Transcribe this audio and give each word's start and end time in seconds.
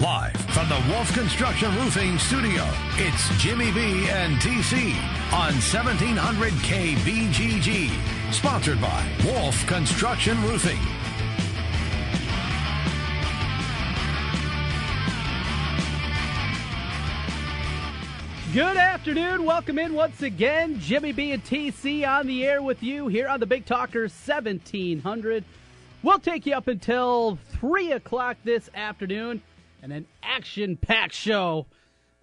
Live 0.00 0.32
from 0.54 0.66
the 0.70 0.82
Wolf 0.88 1.12
Construction 1.12 1.76
Roofing 1.76 2.18
Studio, 2.18 2.66
it's 2.96 3.28
Jimmy 3.36 3.70
B 3.70 4.08
and 4.08 4.34
TC 4.36 4.94
on 5.30 5.52
1700 5.52 6.52
KBGG. 6.54 8.32
Sponsored 8.32 8.80
by 8.80 9.06
Wolf 9.26 9.66
Construction 9.66 10.42
Roofing. 10.42 10.78
Good 18.54 18.78
afternoon. 18.78 19.44
Welcome 19.44 19.78
in 19.78 19.92
once 19.92 20.22
again. 20.22 20.80
Jimmy 20.80 21.12
B 21.12 21.32
and 21.32 21.44
TC 21.44 22.08
on 22.08 22.26
the 22.26 22.46
air 22.46 22.62
with 22.62 22.82
you 22.82 23.08
here 23.08 23.28
on 23.28 23.38
the 23.38 23.44
Big 23.44 23.66
Talker 23.66 24.04
1700. 24.04 25.44
We'll 26.02 26.18
take 26.18 26.46
you 26.46 26.54
up 26.54 26.68
until 26.68 27.38
3 27.60 27.92
o'clock 27.92 28.38
this 28.44 28.70
afternoon 28.74 29.42
and 29.82 29.92
an 29.92 30.06
action 30.22 30.76
packed 30.76 31.14
show. 31.14 31.66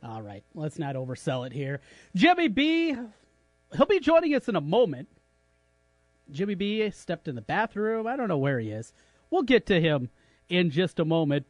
All 0.03 0.21
right, 0.21 0.43
let's 0.53 0.79
not 0.79 0.95
oversell 0.95 1.45
it 1.45 1.53
here. 1.53 1.81
Jimmy 2.15 2.47
B, 2.47 2.95
he'll 3.75 3.85
be 3.87 3.99
joining 3.99 4.35
us 4.35 4.47
in 4.47 4.55
a 4.55 4.61
moment. 4.61 5.07
Jimmy 6.31 6.55
B 6.55 6.89
stepped 6.91 7.27
in 7.27 7.35
the 7.35 7.41
bathroom. 7.41 8.05
I 8.05 8.15
don't 8.15 8.27
know 8.27 8.37
where 8.37 8.59
he 8.59 8.69
is. 8.69 8.93
We'll 9.29 9.43
get 9.43 9.65
to 9.67 9.81
him 9.81 10.09
in 10.49 10.69
just 10.69 10.99
a 10.99 11.05
moment, 11.05 11.45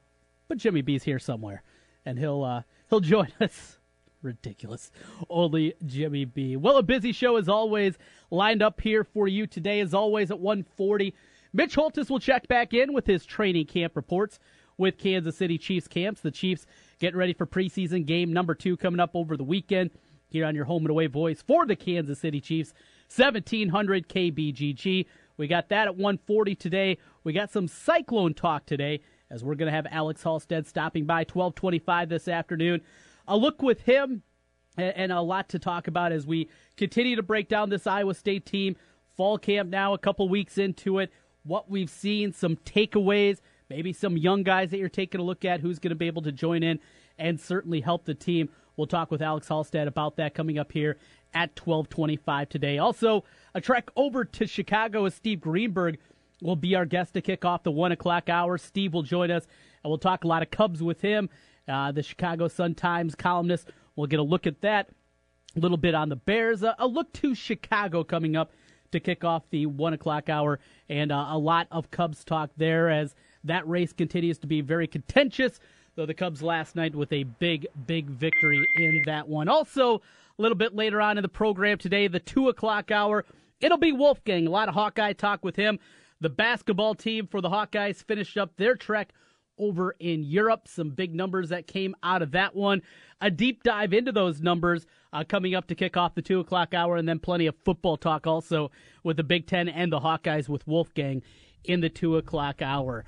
but 0.48 0.58
Jimmy 0.58 0.82
B's 0.82 1.04
here 1.04 1.20
somewhere, 1.20 1.64
and 2.06 2.18
he'll 2.18 2.44
uh, 2.44 2.62
he'll 2.90 3.00
join 3.00 3.32
us 3.42 3.78
ridiculous. 4.22 4.92
Only 5.30 5.74
Jimmy 5.86 6.26
B. 6.26 6.56
Well, 6.56 6.78
a 6.78 6.84
busy 6.84 7.12
show 7.12 7.38
as 7.38 7.50
always 7.50 7.98
lined 8.32 8.62
up 8.62 8.82
here 8.82 9.04
for 9.04 9.28
you 9.28 9.48
today. 9.48 9.80
As 9.80 9.94
always 9.94 10.32
at 10.32 10.40
140, 10.40 11.14
Mitch 11.54 11.76
Holthus 11.76 12.10
will 12.10 12.20
check 12.20 12.48
back 12.48 12.74
in 12.74 12.94
with 12.94 13.06
his 13.06 13.26
training 13.26 13.66
camp 13.66 13.96
reports 13.96 14.40
with 14.78 14.98
Kansas 14.98 15.38
City 15.38 15.58
Chiefs 15.58 15.88
camps. 15.88 16.22
The 16.22 16.32
Chiefs 16.32 16.66
getting 17.00 17.18
ready 17.18 17.34
for 17.34 17.46
preseason 17.46 18.06
game 18.06 18.32
number 18.32 18.56
two 18.56 18.78
coming 18.78 19.00
up 19.00 19.12
over 19.14 19.38
the 19.38 19.44
weekend 19.44 19.92
here 20.30 20.46
on 20.46 20.56
your 20.56 20.66
home 20.66 20.84
and 20.84 20.90
away 20.90 21.08
voice 21.08 21.42
for 21.42 21.66
the 21.66 21.76
Kansas 21.76 22.20
City 22.20 22.42
Chiefs. 22.42 22.74
1700 23.16 24.10
KBGG. 24.10 25.06
We 25.38 25.48
got 25.48 25.70
that 25.70 25.88
at 25.88 25.96
140 25.96 26.56
today. 26.56 26.98
We 27.24 27.34
got 27.34 27.52
some 27.52 27.68
cyclone 27.68 28.34
talk 28.34 28.66
today 28.66 29.02
as 29.30 29.44
we're 29.44 29.56
going 29.56 29.72
to 29.72 29.76
have 29.76 29.88
Alex 29.90 30.24
Halsted 30.24 30.68
stopping 30.68 31.06
by 31.06 31.20
1225 31.20 32.10
this 32.10 32.28
afternoon 32.28 32.82
a 33.28 33.38
look 33.38 33.62
with 33.62 33.82
him 33.82 34.24
and 34.78 35.12
a 35.12 35.22
lot 35.22 35.50
to 35.50 35.60
talk 35.60 35.88
about 35.88 36.12
as 36.12 36.26
we 36.26 36.50
continue 36.76 37.16
to 37.16 37.24
break 37.24 37.50
down 37.50 37.70
this 37.70 37.88
Iowa 37.88 38.14
State 38.14 38.46
team. 38.46 38.76
Fall 39.16 39.38
camp 39.38 39.70
now, 39.70 39.94
a 39.94 39.98
couple 39.98 40.30
weeks 40.30 40.58
into 40.58 41.00
it. 41.00 41.12
What 41.44 41.70
we've 41.70 41.90
seen, 41.90 42.32
some 42.32 42.58
takeaways, 42.58 43.40
maybe 43.70 43.94
some 43.94 44.18
young 44.18 44.44
guys 44.44 44.72
that 44.72 44.78
you're 44.78 44.90
taking 44.90 45.22
a 45.22 45.24
look 45.24 45.46
at 45.46 45.62
who's 45.62 45.80
going 45.80 45.90
to 45.90 45.96
be 45.96 46.08
able 46.08 46.22
to 46.24 46.32
join 46.32 46.64
in 46.64 46.80
and 47.18 47.40
certainly 47.40 47.82
help 47.82 48.06
the 48.06 48.14
team. 48.14 48.50
We'll 48.76 48.88
talk 48.88 49.10
with 49.10 49.22
Alex 49.22 49.48
Halsted 49.48 49.88
about 49.88 50.18
that 50.18 50.34
coming 50.34 50.60
up 50.60 50.72
here 50.72 50.98
at 51.34 51.60
1225 51.60 52.50
today. 52.50 52.78
Also, 52.78 53.24
a 53.54 53.62
trek 53.62 53.90
over 53.96 54.24
to 54.24 54.48
Chicago 54.48 55.04
with 55.04 55.16
Steve 55.16 55.42
Greenberg 55.42 55.98
will 56.42 56.56
be 56.56 56.76
our 56.76 56.86
guest 56.86 57.14
to 57.16 57.22
kick 57.22 57.44
off 57.44 57.64
the 57.64 57.72
1 57.72 57.92
o'clock 57.92 58.30
hour. 58.30 58.58
Steve 58.58 58.94
will 58.94 59.04
join 59.04 59.32
us, 59.32 59.48
and 59.84 59.90
we'll 59.90 59.98
talk 59.98 60.24
a 60.24 60.28
lot 60.28 60.44
of 60.44 60.52
Cubs 60.52 60.84
with 60.84 61.02
him 61.02 61.30
uh, 61.68 61.92
the 61.92 62.04
Chicago 62.04 62.48
Sun-Times 62.48 63.16
columnist. 63.16 63.70
We'll 63.96 64.08
get 64.08 64.20
a 64.20 64.24
look 64.24 64.48
at 64.48 64.62
that. 64.62 64.90
A 65.56 65.60
little 65.60 65.78
bit 65.78 65.96
on 65.96 66.10
the 66.10 66.16
Bears. 66.16 66.64
Uh, 66.64 66.74
a 66.78 66.88
look 66.88 67.12
to 67.14 67.34
Chicago 67.34 68.04
coming 68.04 68.36
up 68.36 68.52
to 68.92 69.00
kick 69.00 69.24
off 69.24 69.50
the 69.50 69.66
one 69.66 69.94
o'clock 69.94 70.30
hour, 70.30 70.60
and 70.88 71.12
uh, 71.12 71.28
a 71.30 71.38
lot 71.38 71.68
of 71.72 71.92
Cubs 71.92 72.24
talk 72.24 72.52
there 72.58 72.90
as 72.90 73.16
that 73.48 73.68
race 73.68 73.94
continues 73.94 74.38
to 74.40 74.48
be 74.48 74.62
very 74.62 74.88
contentious. 74.88 75.60
Though 75.96 76.06
the 76.06 76.14
Cubs 76.14 76.44
last 76.44 76.76
night 76.76 76.96
with 76.96 77.12
a 77.12 77.24
big, 77.24 77.66
big 77.88 78.06
victory 78.06 78.68
in 78.78 79.02
that 79.08 79.28
one. 79.28 79.48
Also, 79.50 79.98
a 79.98 80.42
little 80.42 80.58
bit 80.58 80.76
later 80.76 81.02
on 81.02 81.18
in 81.18 81.24
the 81.24 81.28
program 81.28 81.80
today, 81.80 82.08
the 82.08 82.20
two 82.20 82.50
o'clock 82.50 82.92
hour, 82.92 83.26
it'll 83.60 83.80
be 83.80 83.92
Wolfgang. 83.92 84.46
A 84.46 84.52
lot 84.52 84.70
of 84.70 84.76
Hawkeye 84.76 85.14
talk 85.14 85.44
with 85.44 85.56
him. 85.56 85.80
The 86.22 86.30
basketball 86.30 86.94
team 86.94 87.26
for 87.26 87.42
the 87.42 87.50
Hawkeyes 87.50 88.04
finished 88.04 88.38
up 88.38 88.56
their 88.58 88.76
trek 88.76 89.12
over 89.58 89.96
in 90.00 90.24
Europe. 90.24 90.68
Some 90.68 90.90
big 90.90 91.16
numbers 91.16 91.50
that 91.50 91.68
came 91.68 91.96
out 92.04 92.22
of 92.22 92.32
that 92.32 92.56
one. 92.56 92.82
A 93.22 93.32
deep 93.32 93.64
dive 93.64 93.94
into 93.94 94.12
those 94.12 94.42
numbers 94.42 94.86
uh, 95.14 95.24
coming 95.28 95.56
up 95.56 95.68
to 95.68 95.76
kick 95.76 95.98
off 95.98 96.16
the 96.16 96.22
2 96.22 96.40
o'clock 96.40 96.74
hour, 96.74 96.98
and 96.98 97.08
then 97.08 97.20
plenty 97.20 97.48
of 97.48 97.56
football 97.66 97.98
talk 97.98 98.28
also 98.28 98.72
with 99.04 99.18
the 99.18 99.24
Big 99.24 99.48
Ten 99.48 99.68
and 99.68 99.92
the 99.92 100.00
Hawkeyes 100.00 100.48
with 100.48 100.68
Wolfgang 100.68 101.24
in 101.64 101.82
the 101.82 101.90
2 101.90 102.18
o'clock 102.18 102.62
hour. 102.62 103.06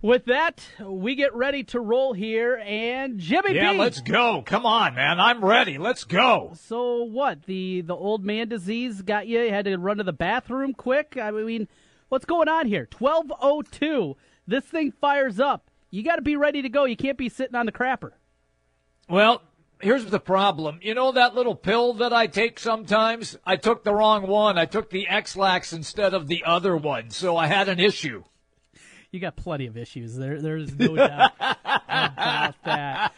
With 0.00 0.26
that, 0.26 0.64
we 0.80 1.16
get 1.16 1.34
ready 1.34 1.64
to 1.64 1.80
roll 1.80 2.12
here, 2.12 2.62
and 2.64 3.18
Jimmy 3.18 3.54
yeah, 3.54 3.72
B. 3.72 3.78
let's 3.78 4.00
go. 4.00 4.42
Come 4.46 4.64
on, 4.64 4.94
man. 4.94 5.18
I'm 5.18 5.44
ready. 5.44 5.76
Let's 5.76 6.04
go. 6.04 6.52
So 6.54 7.02
what? 7.02 7.44
The 7.46 7.80
the 7.80 7.96
old 7.96 8.24
man 8.24 8.48
disease 8.48 9.02
got 9.02 9.26
you? 9.26 9.40
You 9.40 9.50
had 9.50 9.64
to 9.64 9.76
run 9.76 9.96
to 9.96 10.04
the 10.04 10.12
bathroom 10.12 10.72
quick? 10.72 11.16
I 11.20 11.32
mean, 11.32 11.66
what's 12.10 12.24
going 12.24 12.48
on 12.48 12.66
here? 12.66 12.88
1202. 12.96 14.16
This 14.46 14.64
thing 14.64 14.92
fires 14.92 15.40
up 15.40 15.68
you 15.90 16.02
got 16.02 16.16
to 16.16 16.22
be 16.22 16.36
ready 16.36 16.62
to 16.62 16.68
go. 16.68 16.84
You 16.84 16.96
can't 16.96 17.18
be 17.18 17.28
sitting 17.28 17.54
on 17.54 17.66
the 17.66 17.72
crapper. 17.72 18.12
Well, 19.08 19.42
here's 19.80 20.06
the 20.06 20.20
problem. 20.20 20.80
You 20.82 20.94
know 20.94 21.12
that 21.12 21.34
little 21.34 21.54
pill 21.54 21.94
that 21.94 22.12
I 22.12 22.26
take 22.26 22.58
sometimes? 22.58 23.38
I 23.44 23.56
took 23.56 23.84
the 23.84 23.94
wrong 23.94 24.26
one. 24.26 24.58
I 24.58 24.66
took 24.66 24.90
the 24.90 25.08
Ex-Lax 25.08 25.72
instead 25.72 26.12
of 26.12 26.28
the 26.28 26.44
other 26.44 26.76
one, 26.76 27.10
so 27.10 27.36
I 27.36 27.46
had 27.46 27.68
an 27.68 27.80
issue. 27.80 28.24
You 29.10 29.20
got 29.20 29.36
plenty 29.36 29.66
of 29.66 29.76
issues. 29.76 30.16
There, 30.16 30.40
there's 30.40 30.74
no 30.78 30.94
doubt 30.94 31.32
about 31.40 32.54
that. 32.64 33.12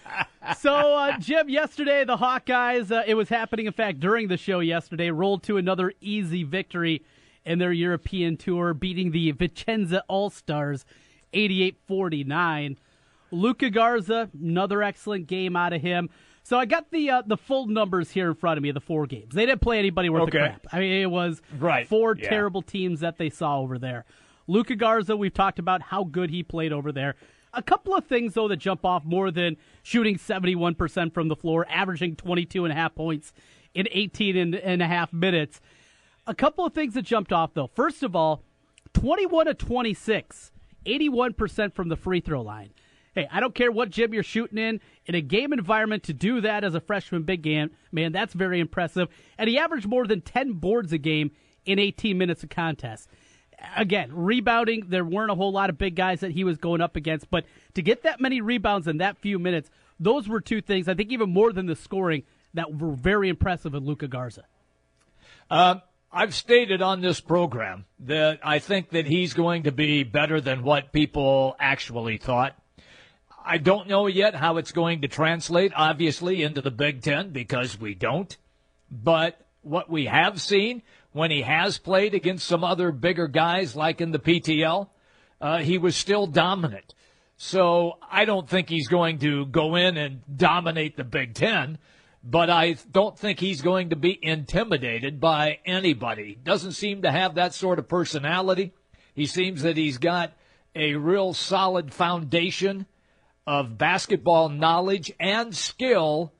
So, 0.58 0.72
uh, 0.72 1.18
Jim, 1.18 1.48
yesterday 1.48 2.04
the 2.04 2.16
Hawkeyes, 2.16 2.92
uh, 2.92 3.02
it 3.06 3.14
was 3.14 3.28
happening, 3.28 3.66
in 3.66 3.72
fact, 3.72 3.98
during 3.98 4.28
the 4.28 4.36
show 4.36 4.60
yesterday, 4.60 5.10
rolled 5.10 5.42
to 5.44 5.56
another 5.56 5.92
easy 6.00 6.44
victory 6.44 7.02
in 7.44 7.58
their 7.58 7.72
European 7.72 8.36
tour, 8.36 8.72
beating 8.72 9.10
the 9.10 9.32
Vicenza 9.32 10.02
All 10.08 10.30
Stars 10.30 10.84
88-49. 11.34 12.76
Luka 13.32 13.70
Garza, 13.70 14.30
another 14.40 14.82
excellent 14.82 15.26
game 15.26 15.56
out 15.56 15.72
of 15.72 15.82
him. 15.82 16.08
So 16.42 16.58
I 16.58 16.64
got 16.66 16.90
the 16.90 17.10
uh, 17.10 17.22
the 17.24 17.36
full 17.36 17.66
numbers 17.66 18.10
here 18.10 18.28
in 18.28 18.34
front 18.34 18.56
of 18.56 18.62
me 18.62 18.70
of 18.70 18.74
the 18.74 18.80
four 18.80 19.06
games. 19.06 19.34
They 19.34 19.46
didn't 19.46 19.60
play 19.60 19.78
anybody 19.78 20.08
worth 20.08 20.22
okay. 20.22 20.32
the 20.32 20.38
crap. 20.38 20.66
I 20.72 20.80
mean, 20.80 21.02
it 21.02 21.10
was 21.10 21.42
right. 21.58 21.86
four 21.86 22.16
yeah. 22.16 22.28
terrible 22.28 22.62
teams 22.62 23.00
that 23.00 23.18
they 23.18 23.30
saw 23.30 23.60
over 23.60 23.78
there. 23.78 24.04
Luka 24.50 24.74
Garza, 24.74 25.16
we've 25.16 25.32
talked 25.32 25.60
about 25.60 25.80
how 25.80 26.02
good 26.02 26.28
he 26.28 26.42
played 26.42 26.72
over 26.72 26.90
there. 26.90 27.14
A 27.54 27.62
couple 27.62 27.94
of 27.94 28.06
things 28.06 28.34
though 28.34 28.48
that 28.48 28.56
jump 28.56 28.84
off 28.84 29.04
more 29.04 29.30
than 29.30 29.56
shooting 29.84 30.16
71% 30.16 31.14
from 31.14 31.28
the 31.28 31.36
floor, 31.36 31.64
averaging 31.68 32.16
22 32.16 32.64
and 32.64 32.72
a 32.72 32.74
half 32.74 32.96
points 32.96 33.32
in 33.74 33.86
18 33.92 34.36
and, 34.36 34.54
and 34.56 34.82
a 34.82 34.88
half 34.88 35.12
minutes. 35.12 35.60
A 36.26 36.34
couple 36.34 36.66
of 36.66 36.74
things 36.74 36.94
that 36.94 37.02
jumped 37.02 37.32
off 37.32 37.54
though. 37.54 37.68
First 37.68 38.02
of 38.02 38.16
all, 38.16 38.42
21 38.92 39.46
to 39.46 39.54
26 39.54 40.50
81% 40.84 41.72
from 41.72 41.88
the 41.88 41.96
free 41.96 42.20
throw 42.20 42.40
line. 42.40 42.70
Hey, 43.14 43.28
I 43.30 43.38
don't 43.38 43.54
care 43.54 43.70
what 43.70 43.90
gym 43.90 44.14
you're 44.14 44.22
shooting 44.24 44.58
in. 44.58 44.80
In 45.06 45.14
a 45.14 45.20
game 45.20 45.52
environment, 45.52 46.02
to 46.04 46.12
do 46.12 46.40
that 46.40 46.64
as 46.64 46.74
a 46.74 46.80
freshman 46.80 47.22
big 47.22 47.42
game, 47.42 47.70
man, 47.92 48.12
that's 48.12 48.34
very 48.34 48.58
impressive. 48.58 49.08
And 49.38 49.48
he 49.48 49.58
averaged 49.58 49.86
more 49.86 50.06
than 50.06 50.22
10 50.22 50.54
boards 50.54 50.92
a 50.92 50.98
game 50.98 51.32
in 51.66 51.78
18 51.78 52.16
minutes 52.16 52.42
of 52.42 52.48
contest. 52.48 53.08
Again, 53.76 54.10
rebounding, 54.12 54.86
there 54.88 55.04
weren't 55.04 55.30
a 55.30 55.34
whole 55.34 55.52
lot 55.52 55.70
of 55.70 55.78
big 55.78 55.94
guys 55.94 56.20
that 56.20 56.30
he 56.32 56.44
was 56.44 56.58
going 56.58 56.80
up 56.80 56.96
against, 56.96 57.30
but 57.30 57.44
to 57.74 57.82
get 57.82 58.02
that 58.04 58.20
many 58.20 58.40
rebounds 58.40 58.86
in 58.86 58.98
that 58.98 59.18
few 59.18 59.38
minutes, 59.38 59.70
those 59.98 60.28
were 60.28 60.40
two 60.40 60.60
things, 60.60 60.88
I 60.88 60.94
think 60.94 61.10
even 61.10 61.30
more 61.30 61.52
than 61.52 61.66
the 61.66 61.76
scoring, 61.76 62.22
that 62.54 62.74
were 62.74 62.92
very 62.92 63.28
impressive 63.28 63.74
in 63.74 63.84
Luka 63.84 64.08
Garza. 64.08 64.44
Um, 65.50 65.82
I've 66.12 66.34
stated 66.34 66.82
on 66.82 67.00
this 67.00 67.20
program 67.20 67.84
that 68.00 68.40
I 68.42 68.58
think 68.58 68.90
that 68.90 69.06
he's 69.06 69.34
going 69.34 69.64
to 69.64 69.72
be 69.72 70.02
better 70.02 70.40
than 70.40 70.62
what 70.64 70.92
people 70.92 71.54
actually 71.60 72.16
thought. 72.16 72.56
I 73.44 73.58
don't 73.58 73.88
know 73.88 74.06
yet 74.06 74.34
how 74.34 74.56
it's 74.56 74.72
going 74.72 75.02
to 75.02 75.08
translate, 75.08 75.72
obviously, 75.74 76.42
into 76.42 76.60
the 76.62 76.70
Big 76.70 77.02
Ten 77.02 77.30
because 77.30 77.78
we 77.78 77.94
don't. 77.94 78.36
But 78.90 79.40
what 79.62 79.88
we 79.88 80.06
have 80.06 80.40
seen 80.40 80.82
when 81.12 81.30
he 81.30 81.42
has 81.42 81.78
played 81.78 82.14
against 82.14 82.46
some 82.46 82.64
other 82.64 82.92
bigger 82.92 83.28
guys, 83.28 83.74
like 83.74 84.00
in 84.00 84.12
the 84.12 84.18
PTL, 84.18 84.88
uh, 85.40 85.58
he 85.58 85.78
was 85.78 85.96
still 85.96 86.26
dominant. 86.26 86.94
So 87.36 87.94
I 88.10 88.24
don't 88.24 88.48
think 88.48 88.68
he's 88.68 88.88
going 88.88 89.18
to 89.20 89.46
go 89.46 89.74
in 89.74 89.96
and 89.96 90.20
dominate 90.36 90.96
the 90.96 91.04
Big 91.04 91.34
Ten 91.34 91.78
but 92.22 92.50
I 92.50 92.76
don't 92.90 93.18
think 93.18 93.40
he's 93.40 93.62
going 93.62 93.90
to 93.90 93.96
be 93.96 94.18
intimidated 94.22 95.20
by 95.20 95.58
anybody. 95.64 96.38
Doesn't 96.42 96.72
seem 96.72 97.02
to 97.02 97.10
have 97.10 97.34
that 97.34 97.54
sort 97.54 97.78
of 97.78 97.88
personality. 97.88 98.72
He 99.14 99.26
seems 99.26 99.62
that 99.62 99.76
he's 99.76 99.98
got 99.98 100.34
a 100.74 100.94
real 100.94 101.32
solid 101.32 101.92
foundation 101.92 102.86
of 103.46 103.78
basketball 103.78 104.48
knowledge 104.48 105.12
and 105.18 105.56
skill, 105.56 106.32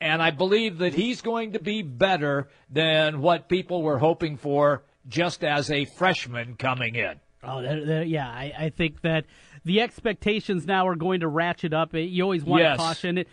and 0.00 0.22
I 0.22 0.30
believe 0.30 0.78
that 0.78 0.94
he's 0.94 1.20
going 1.22 1.52
to 1.52 1.58
be 1.58 1.82
better 1.82 2.48
than 2.70 3.20
what 3.20 3.48
people 3.48 3.82
were 3.82 3.98
hoping 3.98 4.36
for 4.36 4.84
just 5.08 5.42
as 5.42 5.70
a 5.70 5.84
freshman 5.84 6.54
coming 6.56 6.94
in. 6.94 7.20
Oh, 7.42 7.62
they're, 7.62 7.84
they're, 7.84 8.02
yeah. 8.02 8.28
I, 8.28 8.52
I, 8.58 8.70
think 8.70 9.02
that 9.02 9.24
the 9.64 9.80
expectations 9.80 10.66
now 10.66 10.88
are 10.88 10.96
going 10.96 11.20
to 11.20 11.28
ratchet 11.28 11.72
up. 11.72 11.94
Eh, 11.94 11.98
you 11.98 12.22
always 12.24 12.44
want 12.44 12.62
yes. 12.62 12.76
to 12.76 12.82
caution 12.82 13.18
it, 13.18 13.28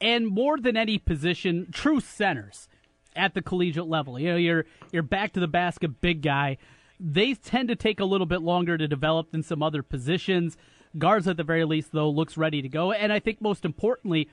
and 0.00 0.26
more 0.26 0.58
than 0.58 0.76
any 0.76 0.98
position, 0.98 1.68
true 1.70 2.00
centers 2.00 2.68
at 3.14 3.34
the 3.34 3.42
collegiate 3.42 3.86
level. 3.86 4.18
You 4.18 4.30
know, 4.30 4.36
you're 4.36 4.64
you're 4.92 5.02
back 5.02 5.34
to 5.34 5.40
the 5.40 5.48
basket, 5.48 6.00
big 6.00 6.22
guy. 6.22 6.56
They 6.98 7.34
tend 7.34 7.68
to 7.68 7.76
take 7.76 8.00
a 8.00 8.04
little 8.04 8.26
bit 8.26 8.40
longer 8.40 8.78
to 8.78 8.88
develop 8.88 9.30
than 9.30 9.42
some 9.42 9.62
other 9.62 9.82
positions. 9.82 10.56
Guards, 10.98 11.28
at 11.28 11.36
the 11.36 11.44
very 11.44 11.64
least, 11.64 11.92
though, 11.92 12.10
looks 12.10 12.36
ready 12.36 12.62
to 12.62 12.68
go, 12.68 12.92
and 12.92 13.12
I 13.12 13.20
think 13.20 13.40
most 13.40 13.64
importantly, 13.64 14.28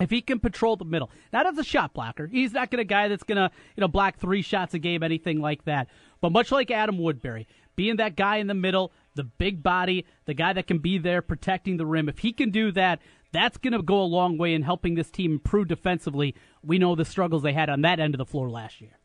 if 0.00 0.10
he 0.10 0.22
can 0.22 0.40
patrol 0.40 0.76
the 0.76 0.84
middle, 0.84 1.10
not 1.32 1.46
as 1.46 1.58
a 1.58 1.64
shot 1.64 1.92
blocker, 1.92 2.26
he's 2.26 2.52
not 2.52 2.70
going 2.70 2.78
to 2.78 2.84
guy 2.84 3.08
that's 3.08 3.22
going 3.22 3.36
to 3.36 3.50
you 3.76 3.80
know 3.80 3.88
block 3.88 4.18
three 4.18 4.42
shots 4.42 4.74
a 4.74 4.78
game, 4.78 5.02
anything 5.02 5.40
like 5.40 5.64
that. 5.64 5.88
But 6.20 6.32
much 6.32 6.50
like 6.50 6.70
Adam 6.70 6.98
Woodbury, 6.98 7.46
being 7.76 7.96
that 7.96 8.16
guy 8.16 8.36
in 8.36 8.46
the 8.46 8.54
middle, 8.54 8.92
the 9.14 9.24
big 9.24 9.62
body, 9.62 10.06
the 10.24 10.34
guy 10.34 10.52
that 10.54 10.66
can 10.66 10.78
be 10.78 10.98
there 10.98 11.22
protecting 11.22 11.76
the 11.76 11.86
rim, 11.86 12.08
if 12.08 12.18
he 12.18 12.32
can 12.32 12.50
do 12.50 12.72
that, 12.72 13.00
that's 13.32 13.58
going 13.58 13.72
to 13.72 13.82
go 13.82 14.00
a 14.00 14.04
long 14.04 14.38
way 14.38 14.54
in 14.54 14.62
helping 14.62 14.94
this 14.94 15.10
team 15.10 15.32
improve 15.32 15.68
defensively. 15.68 16.34
We 16.62 16.78
know 16.78 16.94
the 16.94 17.04
struggles 17.04 17.42
they 17.42 17.52
had 17.52 17.70
on 17.70 17.82
that 17.82 18.00
end 18.00 18.14
of 18.14 18.18
the 18.18 18.26
floor 18.26 18.50
last 18.50 18.80
year. 18.80 18.98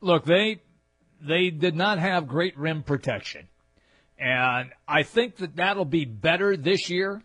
Look, 0.00 0.24
they 0.24 0.60
they 1.20 1.50
did 1.50 1.76
not 1.76 1.98
have 1.98 2.26
great 2.26 2.58
rim 2.58 2.82
protection, 2.82 3.48
and 4.18 4.70
I 4.86 5.02
think 5.02 5.36
that 5.36 5.56
that'll 5.56 5.86
be 5.86 6.04
better 6.04 6.56
this 6.56 6.90
year 6.90 7.22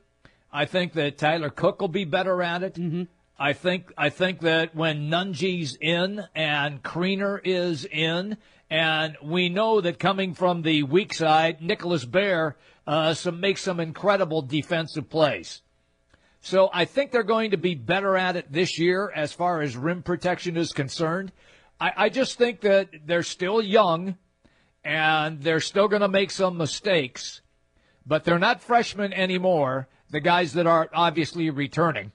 I 0.52 0.66
think 0.66 0.94
that 0.94 1.18
Tyler 1.18 1.50
Cook 1.50 1.82
will 1.82 1.88
be 1.88 2.06
better 2.06 2.42
at 2.42 2.64
it. 2.64 2.76
Mm-hmm. 2.76 3.04
I 3.38 3.54
think 3.54 3.94
I 3.98 4.10
think 4.10 4.42
that 4.42 4.76
when 4.76 5.10
Nunge's 5.10 5.78
in 5.80 6.26
and 6.36 6.84
Kriener 6.84 7.40
is 7.44 7.86
in, 7.86 8.38
and 8.70 9.18
we 9.24 9.50
know 9.50 9.80
that 9.80 9.98
coming 9.98 10.34
from 10.34 10.62
the 10.62 10.84
weak 10.84 11.14
side, 11.14 11.62
Nicholas 11.62 12.04
Baer 12.04 12.58
uh, 12.86 13.14
some 13.14 13.40
makes 13.40 13.62
some 13.62 13.80
incredible 13.80 14.42
defensive 14.42 15.10
plays. 15.10 15.62
So 16.42 16.70
I 16.74 16.86
think 16.86 17.12
they're 17.12 17.24
going 17.24 17.52
to 17.52 17.58
be 17.58 17.76
better 17.76 18.18
at 18.18 18.36
it 18.36 18.52
this 18.52 18.80
year 18.80 19.12
as 19.16 19.32
far 19.32 19.62
as 19.62 19.78
rim 19.78 20.04
protection 20.04 20.58
is 20.58 20.72
concerned. 20.72 21.32
I, 21.80 21.92
I 21.96 22.10
just 22.10 22.38
think 22.38 22.62
that 22.62 22.90
they're 23.06 23.24
still 23.24 23.62
young 23.62 24.18
and 24.84 25.42
they're 25.42 25.60
still 25.60 25.88
going 25.88 26.02
to 26.02 26.08
make 26.08 26.32
some 26.32 26.58
mistakes, 26.58 27.42
but 28.06 28.24
they're 28.24 28.40
not 28.40 28.62
freshmen 28.62 29.14
anymore 29.14 29.88
the 30.10 30.20
guys 30.20 30.54
that 30.54 30.68
are 30.68 30.90
obviously 30.94 31.50
returning. 31.50 32.12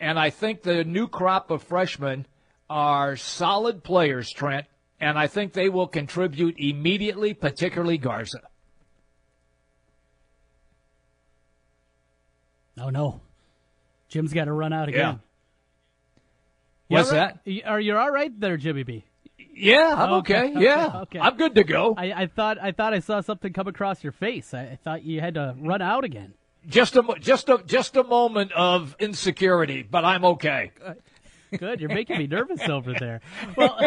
And 0.00 0.18
I 0.18 0.30
think 0.30 0.62
the 0.62 0.84
new 0.84 1.08
crop 1.08 1.50
of 1.50 1.62
freshmen 1.62 2.26
are 2.68 3.16
solid 3.16 3.82
players, 3.82 4.30
Trent, 4.30 4.66
and 5.00 5.18
I 5.18 5.26
think 5.26 5.52
they 5.52 5.68
will 5.68 5.86
contribute 5.86 6.56
immediately, 6.58 7.34
particularly 7.34 7.98
Garza. 7.98 8.40
Oh, 12.78 12.90
no. 12.90 13.20
Jim's 14.08 14.32
got 14.32 14.44
to 14.44 14.52
run 14.52 14.72
out 14.72 14.88
again. 14.88 15.00
Yeah. 15.00 15.16
What's 16.88 17.10
right? 17.10 17.34
that? 17.44 17.62
Are 17.66 17.80
you 17.80 17.96
all 17.96 18.10
right 18.10 18.38
there, 18.38 18.56
Jimmy 18.56 18.84
B? 18.84 19.04
Yeah, 19.54 19.94
I'm 19.96 20.12
okay. 20.14 20.50
okay. 20.50 20.60
Yeah, 20.60 21.00
okay. 21.02 21.18
I'm 21.18 21.36
good 21.36 21.54
to 21.54 21.64
go. 21.64 21.94
I, 21.96 22.12
I, 22.12 22.26
thought 22.26 22.58
I 22.60 22.72
thought 22.72 22.92
I 22.92 22.98
saw 22.98 23.22
something 23.22 23.52
come 23.54 23.66
across 23.66 24.04
your 24.04 24.12
face. 24.12 24.52
I, 24.52 24.62
I 24.62 24.78
thought 24.84 25.02
you 25.02 25.20
had 25.20 25.34
to 25.34 25.56
run 25.58 25.80
out 25.80 26.04
again 26.04 26.34
just 26.66 26.96
a 26.96 27.02
just 27.20 27.48
a 27.48 27.62
just 27.66 27.96
a 27.96 28.04
moment 28.04 28.52
of 28.52 28.96
insecurity, 28.98 29.82
but 29.82 30.04
I'm 30.04 30.24
okay. 30.24 30.72
Good, 31.56 31.80
you're 31.80 31.88
making 31.88 32.18
me 32.18 32.26
nervous 32.26 32.68
over 32.68 32.92
there. 32.92 33.20
Well, 33.56 33.78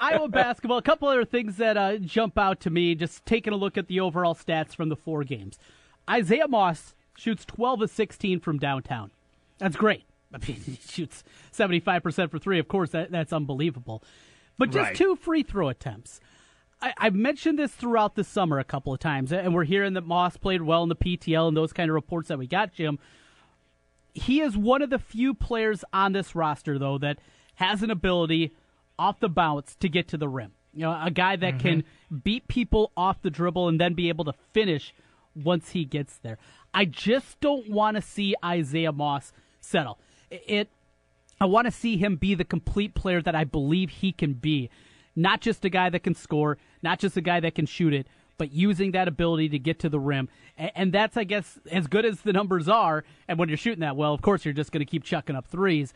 Iowa 0.00 0.28
basketball, 0.28 0.78
a 0.78 0.82
couple 0.82 1.08
other 1.08 1.24
things 1.24 1.58
that 1.58 1.76
uh, 1.76 1.98
jump 1.98 2.38
out 2.38 2.60
to 2.60 2.70
me. 2.70 2.94
Just 2.94 3.26
taking 3.26 3.52
a 3.52 3.56
look 3.56 3.76
at 3.76 3.88
the 3.88 4.00
overall 4.00 4.34
stats 4.34 4.74
from 4.74 4.88
the 4.88 4.96
four 4.96 5.22
games. 5.22 5.58
Isaiah 6.08 6.48
Moss 6.48 6.94
shoots 7.16 7.44
12 7.44 7.82
of 7.82 7.90
16 7.90 8.40
from 8.40 8.58
downtown. 8.58 9.10
That's 9.58 9.76
great. 9.76 10.04
I 10.32 10.38
mean, 10.38 10.56
he 10.64 10.78
shoots 10.88 11.24
75% 11.52 12.30
for 12.30 12.38
three. 12.38 12.58
Of 12.58 12.68
course, 12.68 12.90
that, 12.90 13.10
that's 13.10 13.32
unbelievable. 13.32 14.02
But 14.58 14.70
just 14.70 14.88
right. 14.88 14.96
two 14.96 15.16
free 15.16 15.42
throw 15.42 15.68
attempts. 15.68 16.20
I, 16.80 16.92
have 16.98 17.14
mentioned 17.14 17.58
this 17.58 17.72
throughout 17.72 18.14
the 18.14 18.24
summer 18.24 18.58
a 18.58 18.64
couple 18.64 18.92
of 18.92 19.00
times, 19.00 19.32
and 19.32 19.54
we're 19.54 19.64
hearing 19.64 19.94
that 19.94 20.06
Moss 20.06 20.36
played 20.36 20.62
well 20.62 20.82
in 20.82 20.88
the 20.88 20.96
PTL 20.96 21.48
and 21.48 21.56
those 21.56 21.72
kind 21.72 21.90
of 21.90 21.94
reports 21.94 22.28
that 22.28 22.38
we 22.38 22.46
got, 22.46 22.72
Jim. 22.74 22.98
He 24.14 24.40
is 24.40 24.56
one 24.56 24.82
of 24.82 24.90
the 24.90 24.98
few 24.98 25.34
players 25.34 25.84
on 25.92 26.12
this 26.12 26.34
roster, 26.34 26.78
though, 26.78 26.98
that 26.98 27.18
has 27.56 27.82
an 27.82 27.90
ability 27.90 28.52
off 28.98 29.20
the 29.20 29.28
bounce 29.28 29.74
to 29.76 29.88
get 29.88 30.08
to 30.08 30.16
the 30.16 30.28
rim. 30.28 30.52
You 30.74 30.82
know, 30.82 31.00
a 31.02 31.10
guy 31.10 31.36
that 31.36 31.54
mm-hmm. 31.54 31.68
can 31.68 31.84
beat 32.22 32.48
people 32.48 32.92
off 32.96 33.22
the 33.22 33.30
dribble 33.30 33.68
and 33.68 33.80
then 33.80 33.94
be 33.94 34.08
able 34.08 34.26
to 34.26 34.34
finish 34.52 34.94
once 35.34 35.70
he 35.70 35.84
gets 35.84 36.18
there. 36.18 36.38
I 36.72 36.84
just 36.84 37.40
don't 37.40 37.70
want 37.70 37.96
to 37.96 38.02
see 38.02 38.34
Isaiah 38.44 38.92
Moss 38.92 39.32
settle. 39.60 39.98
It. 40.30 40.68
I 41.40 41.44
want 41.46 41.66
to 41.66 41.70
see 41.70 41.96
him 41.96 42.16
be 42.16 42.34
the 42.34 42.44
complete 42.44 42.94
player 42.94 43.20
that 43.22 43.34
I 43.34 43.44
believe 43.44 43.90
he 43.90 44.12
can 44.12 44.34
be 44.34 44.70
not 45.16 45.40
just 45.40 45.64
a 45.64 45.70
guy 45.70 45.90
that 45.90 46.02
can 46.02 46.14
score, 46.14 46.58
not 46.82 46.98
just 46.98 47.16
a 47.16 47.20
guy 47.20 47.40
that 47.40 47.54
can 47.54 47.66
shoot 47.66 47.94
it, 47.94 48.06
but 48.38 48.52
using 48.52 48.92
that 48.92 49.08
ability 49.08 49.48
to 49.48 49.58
get 49.58 49.78
to 49.80 49.88
the 49.88 49.98
rim. 49.98 50.28
And 50.58 50.92
that's, 50.92 51.16
I 51.16 51.24
guess, 51.24 51.58
as 51.70 51.86
good 51.86 52.04
as 52.04 52.20
the 52.20 52.32
numbers 52.32 52.68
are. 52.68 53.02
And 53.26 53.38
when 53.38 53.48
you're 53.48 53.58
shooting 53.58 53.80
that 53.80 53.96
well, 53.96 54.12
of 54.12 54.20
course, 54.22 54.44
you're 54.44 54.54
just 54.54 54.72
going 54.72 54.84
to 54.84 54.90
keep 54.90 55.04
chucking 55.04 55.34
up 55.34 55.46
threes, 55.46 55.94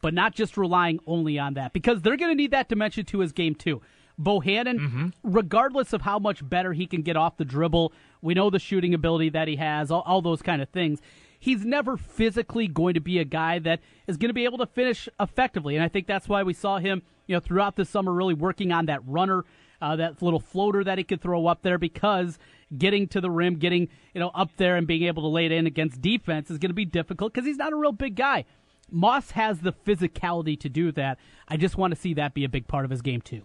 but 0.00 0.14
not 0.14 0.34
just 0.34 0.56
relying 0.56 1.00
only 1.06 1.38
on 1.38 1.54
that 1.54 1.72
because 1.72 2.00
they're 2.00 2.16
going 2.16 2.30
to 2.30 2.34
need 2.34 2.50
that 2.50 2.68
dimension 2.68 3.04
to 3.06 3.20
his 3.20 3.32
game, 3.32 3.54
too. 3.54 3.82
Bohannon, 4.20 4.78
mm-hmm. 4.78 5.08
regardless 5.22 5.92
of 5.92 6.02
how 6.02 6.18
much 6.18 6.46
better 6.48 6.72
he 6.72 6.86
can 6.86 7.02
get 7.02 7.16
off 7.16 7.36
the 7.36 7.44
dribble, 7.44 7.92
we 8.20 8.34
know 8.34 8.50
the 8.50 8.58
shooting 8.58 8.94
ability 8.94 9.30
that 9.30 9.48
he 9.48 9.56
has, 9.56 9.90
all, 9.90 10.02
all 10.02 10.22
those 10.22 10.42
kind 10.42 10.62
of 10.62 10.68
things 10.68 11.00
he's 11.42 11.64
never 11.64 11.96
physically 11.96 12.68
going 12.68 12.94
to 12.94 13.00
be 13.00 13.18
a 13.18 13.24
guy 13.24 13.58
that 13.58 13.80
is 14.06 14.16
going 14.16 14.28
to 14.28 14.34
be 14.34 14.44
able 14.44 14.58
to 14.58 14.66
finish 14.66 15.08
effectively. 15.18 15.74
And 15.74 15.84
I 15.84 15.88
think 15.88 16.06
that's 16.06 16.28
why 16.28 16.44
we 16.44 16.54
saw 16.54 16.78
him, 16.78 17.02
you 17.26 17.34
know, 17.34 17.40
throughout 17.40 17.74
the 17.74 17.84
summer 17.84 18.12
really 18.12 18.32
working 18.32 18.70
on 18.70 18.86
that 18.86 19.00
runner, 19.04 19.44
uh, 19.80 19.96
that 19.96 20.22
little 20.22 20.38
floater 20.38 20.84
that 20.84 20.98
he 20.98 21.04
could 21.04 21.20
throw 21.20 21.48
up 21.48 21.62
there 21.62 21.78
because 21.78 22.38
getting 22.78 23.08
to 23.08 23.20
the 23.20 23.28
rim, 23.28 23.56
getting, 23.56 23.88
you 24.14 24.20
know, 24.20 24.30
up 24.36 24.50
there 24.56 24.76
and 24.76 24.86
being 24.86 25.02
able 25.02 25.24
to 25.24 25.28
lay 25.28 25.44
it 25.44 25.50
in 25.50 25.66
against 25.66 26.00
defense 26.00 26.48
is 26.48 26.58
going 26.58 26.70
to 26.70 26.74
be 26.74 26.84
difficult 26.84 27.34
because 27.34 27.44
he's 27.44 27.56
not 27.56 27.72
a 27.72 27.76
real 27.76 27.90
big 27.90 28.14
guy. 28.14 28.44
Moss 28.88 29.32
has 29.32 29.58
the 29.58 29.72
physicality 29.72 30.58
to 30.60 30.68
do 30.68 30.92
that. 30.92 31.18
I 31.48 31.56
just 31.56 31.76
want 31.76 31.92
to 31.92 32.00
see 32.00 32.14
that 32.14 32.34
be 32.34 32.44
a 32.44 32.48
big 32.48 32.68
part 32.68 32.84
of 32.84 32.92
his 32.92 33.02
game 33.02 33.20
too. 33.20 33.42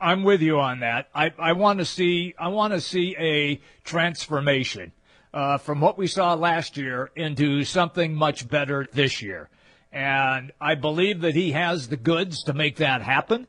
I'm 0.00 0.24
with 0.24 0.40
you 0.40 0.60
on 0.60 0.80
that. 0.80 1.10
I, 1.14 1.30
I 1.38 1.52
want 1.52 1.80
to 1.80 1.84
see 1.84 2.34
I 2.38 2.48
want 2.48 2.72
to 2.72 2.80
see 2.80 3.14
a 3.18 3.60
transformation 3.84 4.92
uh, 5.34 5.58
from 5.58 5.80
what 5.80 5.98
we 5.98 6.06
saw 6.06 6.34
last 6.34 6.76
year 6.76 7.10
into 7.16 7.64
something 7.64 8.14
much 8.14 8.48
better 8.48 8.86
this 8.92 9.22
year. 9.22 9.48
And 9.90 10.52
I 10.60 10.74
believe 10.74 11.20
that 11.20 11.34
he 11.34 11.52
has 11.52 11.88
the 11.88 11.96
goods 11.96 12.44
to 12.44 12.54
make 12.54 12.76
that 12.76 13.02
happen. 13.02 13.46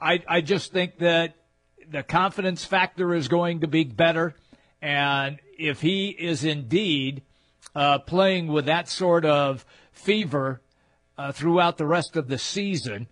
I, 0.00 0.22
I 0.28 0.40
just 0.40 0.72
think 0.72 0.98
that 0.98 1.34
the 1.90 2.02
confidence 2.02 2.64
factor 2.64 3.14
is 3.14 3.28
going 3.28 3.60
to 3.60 3.66
be 3.66 3.84
better. 3.84 4.34
And 4.82 5.38
if 5.58 5.80
he 5.80 6.08
is 6.08 6.44
indeed 6.44 7.22
uh, 7.74 7.98
playing 8.00 8.48
with 8.48 8.66
that 8.66 8.88
sort 8.88 9.24
of 9.24 9.64
fever 9.92 10.60
uh, 11.16 11.32
throughout 11.32 11.78
the 11.78 11.86
rest 11.86 12.16
of 12.16 12.28
the 12.28 12.38
season, 12.38 13.08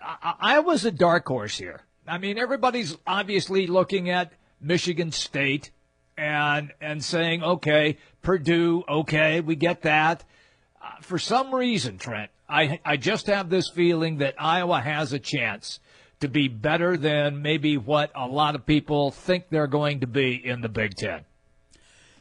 I, 0.00 0.34
I 0.40 0.58
was 0.60 0.84
a 0.84 0.92
dark 0.92 1.26
horse 1.26 1.58
here. 1.58 1.82
I 2.06 2.18
mean, 2.18 2.38
everybody's 2.38 2.96
obviously 3.06 3.66
looking 3.66 4.10
at 4.10 4.32
Michigan 4.60 5.12
State 5.12 5.70
and 6.16 6.72
and 6.80 7.02
saying, 7.02 7.42
okay, 7.42 7.98
Purdue, 8.22 8.84
okay, 8.88 9.40
we 9.40 9.56
get 9.56 9.82
that. 9.82 10.24
Uh, 10.82 10.90
for 11.00 11.18
some 11.18 11.54
reason, 11.54 11.98
Trent, 11.98 12.30
I 12.48 12.80
I 12.84 12.96
just 12.96 13.26
have 13.26 13.50
this 13.50 13.68
feeling 13.68 14.18
that 14.18 14.34
Iowa 14.38 14.80
has 14.80 15.12
a 15.12 15.18
chance 15.18 15.80
to 16.20 16.28
be 16.28 16.48
better 16.48 16.96
than 16.96 17.42
maybe 17.42 17.76
what 17.76 18.10
a 18.14 18.26
lot 18.26 18.54
of 18.54 18.64
people 18.64 19.10
think 19.10 19.46
they're 19.50 19.66
going 19.66 20.00
to 20.00 20.06
be 20.06 20.34
in 20.34 20.60
the 20.60 20.68
Big 20.68 20.94
Ten. 20.94 21.22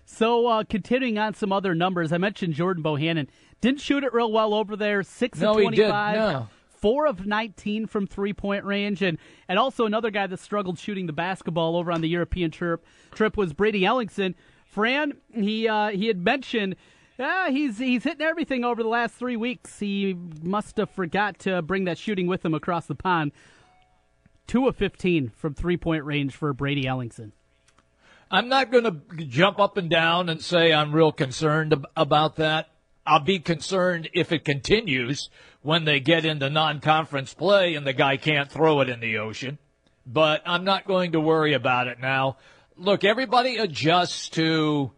So, 0.05 0.48
uh, 0.48 0.63
continuing 0.63 1.17
on 1.17 1.36
some 1.36 1.53
other 1.53 1.74
numbers, 1.74 2.12
I 2.12 2.17
mentioned 2.17 2.55
Jordan 2.55 2.83
Bohannon 2.83 3.27
didn't 3.62 3.79
shoot 3.79 4.03
it 4.03 4.13
real 4.13 4.31
well 4.31 4.53
over 4.53 4.75
there. 4.75 5.03
Six 5.03 5.39
no, 5.39 5.51
of 5.51 5.62
twenty-five. 5.62 6.15
He 6.15 6.19
did. 6.19 6.33
No 6.33 6.48
four 6.82 7.06
of 7.06 7.26
19 7.26 7.88
from 7.88 8.08
three 8.08 8.34
point 8.34 8.66
range. 8.66 9.02
And, 9.02 9.18
and 9.48 9.58
also 9.58 9.86
another 9.86 10.12
guy 10.12 10.28
that 10.28 10.40
struggled 10.40 10.80
shooting 10.80 11.06
the 11.06 11.14
basketball 11.14 11.78
over 11.78 11.92
on 11.92 12.02
the 12.02 12.10
European 12.10 12.52
trip, 12.52 12.86
trip 13.12 13.38
was 13.38 13.54
Brady 13.54 13.82
Ellingson. 13.82 14.34
Fran, 14.66 15.14
he, 15.34 15.68
uh, 15.68 15.90
he 15.90 16.08
had 16.08 16.24
mentioned. 16.24 16.76
Yeah, 17.20 17.50
he's 17.50 17.78
he's 17.78 18.04
hitting 18.04 18.26
everything 18.26 18.64
over 18.64 18.82
the 18.82 18.90
last 18.90 19.14
three 19.14 19.36
weeks. 19.36 19.78
He 19.78 20.18
must 20.42 20.78
have 20.78 20.90
forgot 20.90 21.38
to 21.40 21.62
bring 21.62 21.84
that 21.84 22.00
shooting 22.00 22.26
with 22.26 22.44
him 22.44 22.56
across 22.56 22.88
the 22.88 22.96
pond. 22.96 23.32
Two 24.48 24.68
of 24.68 24.76
fifteen 24.76 25.32
from 25.36 25.54
three 25.54 25.78
point 25.78 26.04
range 26.04 26.36
for 26.36 26.52
Brady 26.52 26.86
Ellingson. 26.86 27.32
I'm 28.32 28.50
not 28.50 28.72
going 28.72 28.86
to 28.86 29.26
jump 29.26 29.60
up 29.60 29.78
and 29.78 29.88
down 29.88 30.30
and 30.30 30.42
say 30.42 30.74
I'm 30.74 30.94
real 30.94 31.12
concerned 31.12 31.86
about 31.96 32.38
that. 32.38 32.70
I'll 33.06 33.20
be 33.20 33.40
concerned 33.40 34.10
if 34.14 34.32
it 34.32 34.46
continues 34.46 35.30
when 35.62 35.86
they 35.86 36.00
get 36.00 36.25
into 36.25 36.50
non-conference 36.50 37.34
play 37.34 37.75
and 37.75 37.86
the 37.86 37.94
guy 37.94 38.18
can't 38.18 38.51
throw 38.51 38.82
it 38.82 38.89
in 38.89 39.00
the 39.00 39.18
ocean. 39.18 39.58
but 40.06 40.41
I'm 40.46 40.63
not 40.63 40.88
going 40.88 41.12
to 41.13 41.20
worry 41.20 41.53
about 41.53 41.88
it 41.88 42.00
now. 42.00 42.38
Look, 42.75 43.03
everybody 43.03 43.58
adjusts 43.58 44.30
to 44.30 44.91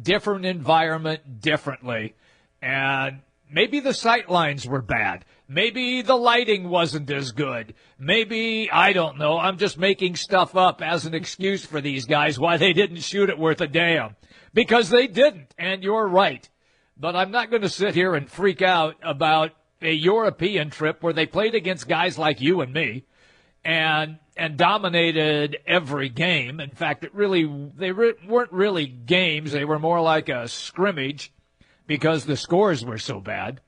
different 0.00 0.44
environment 0.44 1.40
differently. 1.40 2.14
And 2.60 3.20
maybe 3.50 3.80
the 3.80 3.94
sight 3.94 4.28
lines 4.28 4.66
were 4.66 4.82
bad. 4.82 5.24
Maybe 5.48 6.02
the 6.02 6.16
lighting 6.16 6.68
wasn't 6.68 7.10
as 7.10 7.30
good. 7.30 7.74
Maybe, 7.98 8.68
I 8.70 8.92
don't 8.92 9.18
know, 9.18 9.38
I'm 9.38 9.58
just 9.58 9.78
making 9.78 10.16
stuff 10.16 10.56
up 10.56 10.82
as 10.82 11.06
an 11.06 11.14
excuse 11.14 11.64
for 11.64 11.80
these 11.80 12.04
guys 12.04 12.38
why 12.38 12.56
they 12.56 12.72
didn't 12.72 13.02
shoot 13.02 13.30
it 13.30 13.38
worth 13.38 13.60
a 13.60 13.68
damn. 13.68 14.16
Because 14.52 14.90
they 14.90 15.06
didn't, 15.06 15.54
and 15.56 15.84
you're 15.84 16.08
right. 16.08 16.48
But 16.96 17.14
I'm 17.14 17.30
not 17.30 17.50
going 17.50 17.62
to 17.62 17.68
sit 17.68 17.94
here 17.94 18.14
and 18.14 18.28
freak 18.28 18.62
out 18.62 18.96
about 19.02 19.52
a 19.82 19.92
European 19.92 20.70
trip 20.70 21.02
where 21.02 21.12
they 21.12 21.26
played 21.26 21.54
against 21.54 21.88
guys 21.88 22.18
like 22.18 22.40
you 22.40 22.60
and 22.60 22.72
me 22.72 23.04
and 23.64 24.18
and 24.36 24.56
dominated 24.56 25.58
every 25.66 26.08
game. 26.08 26.60
In 26.60 26.70
fact, 26.70 27.04
it 27.04 27.14
really 27.14 27.44
they 27.76 27.90
re- 27.90 28.14
weren't 28.26 28.52
really 28.52 28.86
games; 28.86 29.52
they 29.52 29.64
were 29.64 29.78
more 29.78 30.00
like 30.00 30.28
a 30.28 30.48
scrimmage 30.48 31.32
because 31.86 32.24
the 32.24 32.36
scores 32.36 32.84
were 32.84 32.98
so 32.98 33.20
bad. 33.20 33.60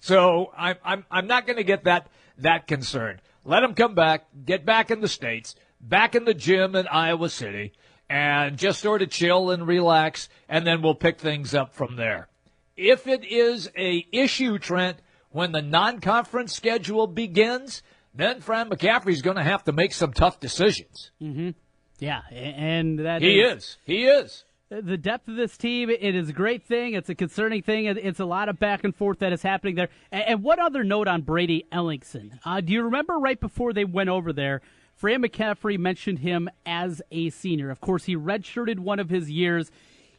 So 0.00 0.50
I'm 0.56 0.76
I'm 0.84 1.04
I'm 1.10 1.26
not 1.26 1.46
going 1.46 1.58
to 1.58 1.64
get 1.64 1.84
that 1.84 2.08
that 2.38 2.66
concerned. 2.66 3.20
Let 3.44 3.60
them 3.60 3.74
come 3.74 3.94
back, 3.94 4.26
get 4.44 4.64
back 4.64 4.90
in 4.90 5.00
the 5.00 5.08
states, 5.08 5.56
back 5.80 6.14
in 6.14 6.24
the 6.24 6.34
gym 6.34 6.74
in 6.74 6.86
Iowa 6.86 7.28
City, 7.28 7.72
and 8.08 8.56
just 8.56 8.80
sort 8.80 9.02
of 9.02 9.10
chill 9.10 9.50
and 9.50 9.66
relax, 9.66 10.28
and 10.48 10.66
then 10.66 10.80
we'll 10.80 10.94
pick 10.94 11.18
things 11.18 11.54
up 11.54 11.74
from 11.74 11.96
there. 11.96 12.28
If 12.76 13.06
it 13.06 13.24
is 13.24 13.70
a 13.76 14.06
issue, 14.12 14.58
Trent, 14.58 14.98
when 15.32 15.52
the 15.52 15.62
non-conference 15.62 16.54
schedule 16.54 17.06
begins, 17.06 17.82
then 18.14 18.40
Fran 18.40 18.70
McCaffery's 18.70 19.22
going 19.22 19.36
to 19.36 19.42
have 19.42 19.64
to 19.64 19.72
make 19.72 19.92
some 19.92 20.12
tough 20.12 20.40
decisions. 20.40 21.10
Mm-hmm. 21.20 21.50
Yeah, 21.98 22.22
and 22.30 22.98
that 23.00 23.22
he 23.22 23.40
is, 23.40 23.56
is. 23.56 23.76
He 23.84 24.04
is. 24.04 24.44
The 24.70 24.96
depth 24.96 25.28
of 25.28 25.36
this 25.36 25.56
team, 25.58 25.90
it 25.90 26.14
is 26.14 26.30
a 26.30 26.32
great 26.32 26.64
thing. 26.64 26.94
It's 26.94 27.10
a 27.10 27.14
concerning 27.14 27.62
thing. 27.62 27.84
It's 27.84 28.20
a 28.20 28.24
lot 28.24 28.48
of 28.48 28.58
back 28.58 28.84
and 28.84 28.96
forth 28.96 29.18
that 29.18 29.32
is 29.32 29.42
happening 29.42 29.74
there. 29.74 29.90
And 30.10 30.42
one 30.42 30.58
other 30.60 30.82
note 30.82 31.08
on 31.08 31.22
Brady 31.22 31.66
Ellingson. 31.70 32.38
Uh, 32.44 32.62
do 32.62 32.72
you 32.72 32.82
remember 32.82 33.18
right 33.18 33.38
before 33.38 33.74
they 33.74 33.84
went 33.84 34.08
over 34.08 34.32
there, 34.32 34.62
Fran 34.94 35.22
McCaffery 35.22 35.78
mentioned 35.78 36.20
him 36.20 36.48
as 36.64 37.02
a 37.10 37.30
senior. 37.30 37.70
Of 37.70 37.80
course, 37.80 38.04
he 38.04 38.16
redshirted 38.16 38.78
one 38.78 38.98
of 38.98 39.10
his 39.10 39.30
years. 39.30 39.70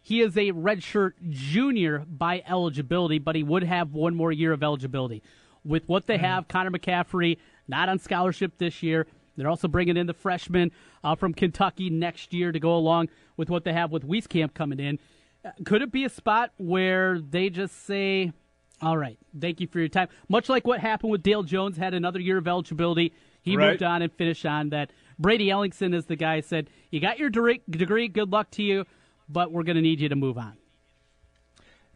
He 0.05 0.19
is 0.19 0.37
a 0.37 0.51
redshirt 0.51 1.13
junior 1.29 2.05
by 2.05 2.43
eligibility, 2.45 3.19
but 3.19 3.37
he 3.37 3.43
would 3.43 3.63
have 3.63 3.93
one 3.93 4.13
more 4.13 4.33
year 4.33 4.51
of 4.51 4.61
eligibility. 4.61 5.23
With 5.63 5.87
what 5.87 6.07
they 6.07 6.15
mm-hmm. 6.15 6.25
have, 6.25 6.47
Connor 6.49 6.71
McCaffery 6.71 7.37
not 7.69 7.87
on 7.87 7.99
scholarship 7.99 8.57
this 8.57 8.83
year. 8.83 9.07
They're 9.37 9.49
also 9.49 9.69
bringing 9.69 9.95
in 9.95 10.05
the 10.05 10.13
freshman 10.13 10.71
uh, 11.05 11.15
from 11.15 11.33
Kentucky 11.33 11.89
next 11.89 12.33
year 12.33 12.51
to 12.51 12.59
go 12.59 12.75
along 12.75 13.09
with 13.37 13.49
what 13.49 13.63
they 13.63 13.71
have 13.71 13.91
with 13.91 14.05
Wieskamp 14.05 14.53
coming 14.53 14.79
in. 14.79 14.99
Uh, 15.43 15.51
could 15.65 15.81
it 15.81 15.91
be 15.91 16.03
a 16.03 16.09
spot 16.09 16.51
where 16.57 17.19
they 17.19 17.49
just 17.49 17.85
say, 17.85 18.33
all 18.81 18.97
right, 18.97 19.17
thank 19.39 19.61
you 19.61 19.67
for 19.67 19.79
your 19.79 19.87
time? 19.87 20.09
Much 20.27 20.49
like 20.49 20.67
what 20.67 20.81
happened 20.81 21.13
with 21.13 21.23
Dale 21.23 21.43
Jones, 21.43 21.77
had 21.77 21.93
another 21.93 22.19
year 22.19 22.37
of 22.37 22.47
eligibility. 22.47 23.13
He 23.41 23.55
right. 23.55 23.71
moved 23.71 23.83
on 23.83 24.01
and 24.01 24.11
finished 24.11 24.45
on 24.45 24.69
that. 24.69 24.91
Brady 25.17 25.47
Ellingson 25.47 25.95
is 25.95 26.05
the 26.05 26.17
guy 26.17 26.41
said, 26.41 26.69
you 26.91 26.99
got 26.99 27.19
your 27.19 27.29
degree, 27.29 28.07
good 28.09 28.31
luck 28.31 28.51
to 28.51 28.63
you, 28.63 28.85
but 29.29 29.51
we're 29.51 29.63
going 29.63 29.75
to 29.75 29.81
need 29.81 29.99
you 29.99 30.09
to 30.09 30.15
move 30.15 30.37
on. 30.37 30.53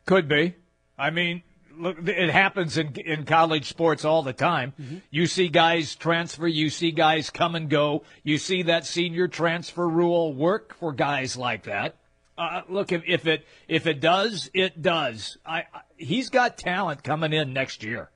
Could 0.05 0.27
be. 0.27 0.55
I 0.97 1.09
mean, 1.09 1.43
look, 1.77 2.07
it 2.07 2.29
happens 2.29 2.77
in 2.77 2.95
in 2.95 3.25
college 3.25 3.65
sports 3.65 4.05
all 4.05 4.23
the 4.23 4.33
time. 4.33 4.73
Mm-hmm. 4.79 4.97
You 5.09 5.27
see 5.27 5.47
guys 5.49 5.95
transfer, 5.95 6.47
you 6.47 6.69
see 6.69 6.91
guys 6.91 7.29
come 7.29 7.55
and 7.55 7.69
go. 7.69 8.03
You 8.23 8.37
see 8.37 8.63
that 8.63 8.85
senior 8.85 9.27
transfer 9.27 9.87
rule 9.87 10.33
work 10.33 10.73
for 10.75 10.93
guys 10.93 11.37
like 11.37 11.63
that. 11.63 11.95
Uh, 12.37 12.61
look, 12.69 12.91
if, 12.91 13.03
if 13.07 13.25
it 13.25 13.45
if 13.67 13.87
it 13.87 13.99
does, 13.99 14.49
it 14.53 14.81
does. 14.81 15.37
I, 15.45 15.59
I 15.73 15.81
he's 15.97 16.29
got 16.29 16.57
talent 16.57 17.03
coming 17.03 17.33
in 17.33 17.53
next 17.53 17.83
year. 17.83 18.09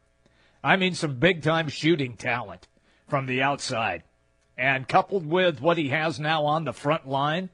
I 0.64 0.76
mean, 0.76 0.94
some 0.94 1.16
big 1.16 1.42
time 1.42 1.70
shooting 1.70 2.16
talent 2.16 2.68
from 3.08 3.26
the 3.26 3.42
outside, 3.42 4.04
and 4.58 4.88
coupled 4.88 5.26
with 5.26 5.60
what 5.60 5.78
he 5.78 5.90
has 5.90 6.20
now 6.20 6.46
on 6.46 6.66
the 6.66 6.74
front 6.74 7.08
line, 7.08 7.50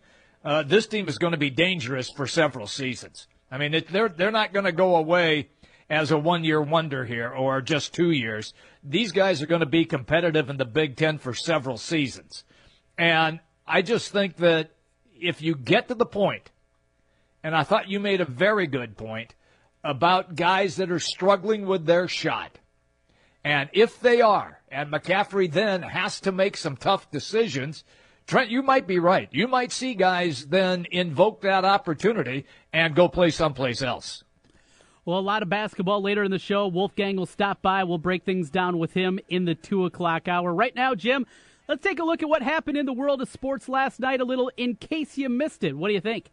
uh, 0.48 0.64
this 0.64 0.88
team 0.88 1.10
is 1.10 1.18
going 1.18 1.34
to 1.34 1.38
be 1.38 1.50
dangerous 1.50 2.10
for 2.10 2.26
several 2.26 2.68
seasons. 2.68 3.28
I 3.52 3.58
mean, 3.58 3.74
it, 3.74 3.90
they're 3.90 4.08
they're 4.08 4.32
not 4.32 4.54
going 4.54 4.64
to 4.64 4.72
go 4.72 4.96
away 4.96 5.50
as 5.90 6.10
a 6.12 6.18
one 6.18 6.46
year 6.46 6.62
wonder 6.62 7.04
here 7.04 7.30
or 7.30 7.62
just 7.62 7.94
two 7.94 8.12
years. 8.12 8.54
These 8.82 9.12
guys 9.12 9.42
are 9.42 9.46
going 9.46 9.60
to 9.60 9.66
be 9.66 9.84
competitive 9.84 10.50
in 10.50 10.56
the 10.56 10.64
Big 10.64 10.96
Ten 10.96 11.18
for 11.18 11.34
several 11.34 11.76
seasons. 11.76 12.46
And 12.98 13.42
I 13.68 13.82
just 13.82 14.14
think 14.14 14.38
that 14.38 14.72
if 15.20 15.42
you 15.42 15.54
get 15.54 15.90
to 15.90 15.96
the 15.96 16.06
point, 16.06 16.50
and 17.44 17.54
I 17.54 17.64
thought 17.64 17.90
you 17.90 18.00
made 18.00 18.22
a 18.22 18.26
very 18.26 18.68
good 18.68 18.96
point 18.96 19.36
about 19.84 20.36
guys 20.38 20.78
that 20.78 20.90
are 20.90 21.00
struggling 21.00 21.66
with 21.66 21.86
their 21.86 22.08
shot. 22.08 22.58
And 23.44 23.70
if 23.74 24.00
they 24.00 24.22
are, 24.22 24.62
and 24.72 24.94
McCaffery 24.94 25.52
then 25.52 25.82
has 25.82 26.22
to 26.22 26.32
make 26.32 26.56
some 26.56 26.78
tough 26.78 27.12
decisions, 27.12 27.84
Trent, 28.28 28.52
you 28.52 28.62
might 28.62 28.86
be 28.86 29.00
right. 29.00 29.30
You 29.32 29.48
might 29.48 29.72
see 29.72 29.96
guys 29.96 30.48
then 30.48 30.86
invoke 30.92 31.42
that 31.42 31.64
opportunity 31.64 32.46
and 32.74 32.94
go 32.94 33.08
play 33.08 33.30
someplace 33.30 33.82
else. 33.82 34.26
Well, 35.06 35.18
a 35.18 35.22
lot 35.22 35.42
of 35.42 35.48
basketball 35.48 36.02
later 36.02 36.26
in 36.26 36.32
the 36.32 36.38
show. 36.38 36.68
Wolfgang 36.68 37.16
will 37.16 37.26
stop 37.26 37.62
by. 37.62 37.86
We'll 37.86 37.98
break 37.98 38.26
things 38.26 38.50
down 38.50 38.78
with 38.78 38.92
him 38.92 39.20
in 39.30 39.46
the 39.46 39.56
2 39.56 39.86
o'clock 39.86 40.28
hour. 40.28 40.54
Right 40.54 40.76
now, 40.76 40.94
Jim, 40.94 41.26
let's 41.70 41.82
take 41.82 42.00
a 42.00 42.04
look 42.04 42.22
at 42.22 42.28
what 42.28 42.42
happened 42.42 42.78
in 42.78 42.86
the 42.86 42.92
world 42.92 43.22
of 43.22 43.30
sports 43.30 43.70
last 43.70 44.02
night, 44.02 44.20
a 44.20 44.26
little 44.26 44.52
in 44.58 44.76
case 44.76 45.18
you 45.18 45.30
missed 45.30 45.64
it. 45.64 45.78
What 45.78 45.88
do 45.88 45.94
you 45.94 46.02
think? 46.02 46.30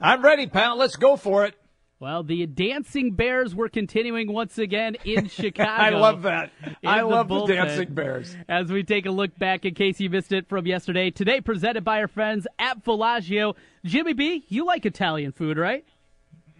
I'm 0.00 0.24
ready, 0.24 0.48
pal. 0.48 0.76
Let's 0.76 0.96
go 0.96 1.16
for 1.16 1.44
it. 1.46 1.54
Well, 2.00 2.22
the 2.22 2.46
Dancing 2.46 3.12
Bears 3.12 3.54
were 3.54 3.68
continuing 3.68 4.32
once 4.32 4.58
again 4.58 4.96
in 5.04 5.28
Chicago. 5.28 5.70
I 5.70 5.90
love 5.90 6.22
that. 6.22 6.50
I 6.84 7.00
the 7.00 7.06
love 7.06 7.28
the 7.28 7.46
Dancing 7.46 7.94
Bears. 7.94 8.36
As 8.48 8.70
we 8.70 8.82
take 8.82 9.06
a 9.06 9.10
look 9.10 9.38
back 9.38 9.64
in 9.64 9.74
case 9.74 10.00
you 10.00 10.10
missed 10.10 10.32
it 10.32 10.48
from 10.48 10.66
yesterday, 10.66 11.10
today 11.10 11.40
presented 11.40 11.84
by 11.84 12.00
our 12.00 12.08
friends 12.08 12.46
at 12.58 12.84
Villaggio. 12.84 13.54
Jimmy 13.84 14.12
B, 14.12 14.44
you 14.48 14.66
like 14.66 14.84
Italian 14.84 15.32
food, 15.32 15.56
right? 15.56 15.84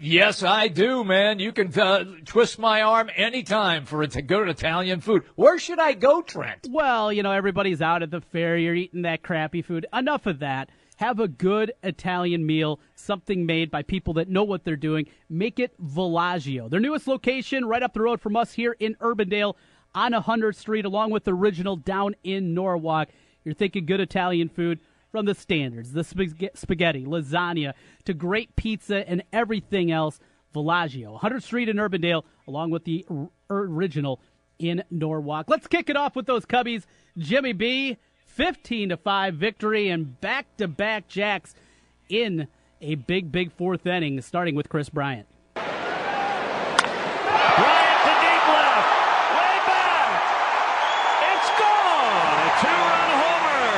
Yes, 0.01 0.43
I 0.43 0.69
do, 0.69 1.05
man. 1.05 1.39
You 1.39 1.53
can 1.53 1.79
uh, 1.79 2.05
twist 2.25 2.59
my 2.59 2.83
arm 2.83 3.11
anytime 3.15 3.87
for 3.87 4.03
a 4.03 4.09
good 4.09 4.49
Italian 4.49 5.01
food. 5.01 5.23
Where 5.37 5.59
should 5.59 5.79
I 5.79 5.93
go, 5.93 6.21
Trent? 6.21 6.69
Well, 6.71 7.13
you 7.13 7.23
know, 7.23 7.31
everybody's 7.33 7.81
out 7.81 8.03
at 8.03 8.11
the 8.11 8.21
fair. 8.21 8.57
You're 8.57 8.75
eating 8.75 9.03
that 9.03 9.23
crappy 9.23 9.63
food. 9.63 9.87
Enough 9.93 10.27
of 10.27 10.41
that. 10.41 10.71
Have 10.97 11.19
a 11.19 11.29
good 11.29 11.73
Italian 11.83 12.47
meal, 12.47 12.81
something 12.95 13.47
made 13.47 13.71
by 13.71 13.83
people 13.83 14.15
that 14.15 14.29
know 14.29 14.45
what 14.45 14.65
they're 14.65 14.77
doing. 14.77 15.07
Make 15.29 15.59
it 15.59 15.75
Villaggio. 15.83 16.71
Their 16.71 16.81
newest 16.81 17.09
location, 17.09 17.65
right 17.65 17.83
up 17.83 17.95
the 17.95 18.03
road 18.03 18.21
from 18.21 18.37
us 18.37 18.53
here 18.53 18.77
in 18.79 18.95
Urbandale 18.97 19.55
on 19.95 20.13
100th 20.13 20.57
Street, 20.57 20.85
along 20.85 21.11
with 21.11 21.25
the 21.25 21.33
original 21.33 21.77
down 21.77 22.15
in 22.23 22.55
Norwalk. 22.55 23.09
You're 23.45 23.55
thinking 23.55 23.87
good 23.87 24.01
Italian 24.01 24.49
food 24.49 24.81
from 25.11 25.27
the 25.27 25.35
standards, 25.35 25.93
the 25.93 26.05
spaghetti, 26.05 27.05
lasagna, 27.05 27.75
to 28.05 28.15
great 28.15 28.57
pizza 28.57 29.09
and 29.09 29.23
everything 29.33 29.91
else. 29.91 30.19
Villaggio, 30.55 31.21
100th 31.21 31.43
Street 31.43 31.69
in 31.69 31.77
Urbandale, 31.77 32.23
along 32.47 32.71
with 32.71 32.85
the 32.85 33.05
original 33.51 34.21
in 34.61 34.85
Norwalk. 34.91 35.47
Let's 35.49 35.67
kick 35.67 35.91
it 35.91 35.97
off 35.97 36.15
with 36.15 36.27
those 36.27 36.47
Cubbies. 36.47 36.85
Jimmy 37.19 37.53
B, 37.53 37.99
15 38.35 38.89
to 38.89 38.97
5 38.97 39.35
victory 39.35 39.89
and 39.89 40.21
back 40.21 40.47
to 40.57 40.67
back 40.67 41.07
Jacks 41.07 41.55
in 42.09 42.49
a 42.81 42.97
big, 42.97 43.31
big 43.31 43.53
fourth 43.53 43.87
inning, 43.87 44.21
starting 44.21 44.57
with 44.57 44.69
Kris 44.69 44.89
Bryant. 44.89 45.29
Bryant 45.55 45.71
to 45.71 45.77
deep 48.19 48.45
left, 48.51 48.91
way 49.39 49.55
back. 49.71 50.19
It's 51.31 51.51
gone. 51.63 52.43
A 52.43 52.51
two 52.59 52.75
run 52.91 53.11
homer 53.23 53.71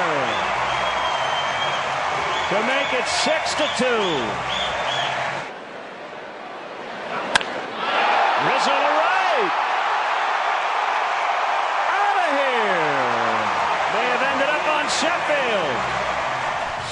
to 2.48 2.56
make 2.66 2.88
it 2.94 3.06
6 3.06 3.54
to 3.60 3.68
2. 3.76 3.84
On 15.30 15.96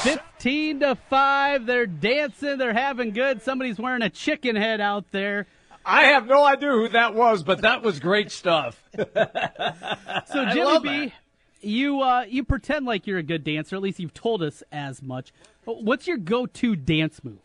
15 0.02 0.80
to 0.80 0.94
5. 0.94 1.66
They're 1.66 1.86
dancing. 1.86 2.58
They're 2.58 2.74
having 2.74 3.12
good. 3.12 3.42
Somebody's 3.42 3.78
wearing 3.78 4.02
a 4.02 4.10
chicken 4.10 4.56
head 4.56 4.80
out 4.80 5.10
there. 5.10 5.46
I 5.86 6.04
have 6.04 6.26
no 6.26 6.44
idea 6.44 6.70
who 6.70 6.88
that 6.90 7.14
was, 7.14 7.42
but 7.42 7.62
that 7.62 7.82
was 7.82 8.00
great 8.00 8.30
stuff. 8.30 8.82
so 8.96 10.46
Jimmy 10.46 10.80
B, 10.80 11.06
that 11.06 11.12
you 11.60 12.00
uh, 12.00 12.24
you 12.28 12.44
pretend 12.44 12.86
like 12.86 13.06
you're 13.06 13.18
a 13.18 13.22
good 13.22 13.44
dancer. 13.44 13.76
At 13.76 13.82
least 13.82 13.98
you've 13.98 14.14
told 14.14 14.42
us 14.42 14.62
as 14.72 15.02
much. 15.02 15.32
What's 15.64 16.06
your 16.06 16.16
go-to 16.16 16.76
dance 16.76 17.24
move? 17.24 17.38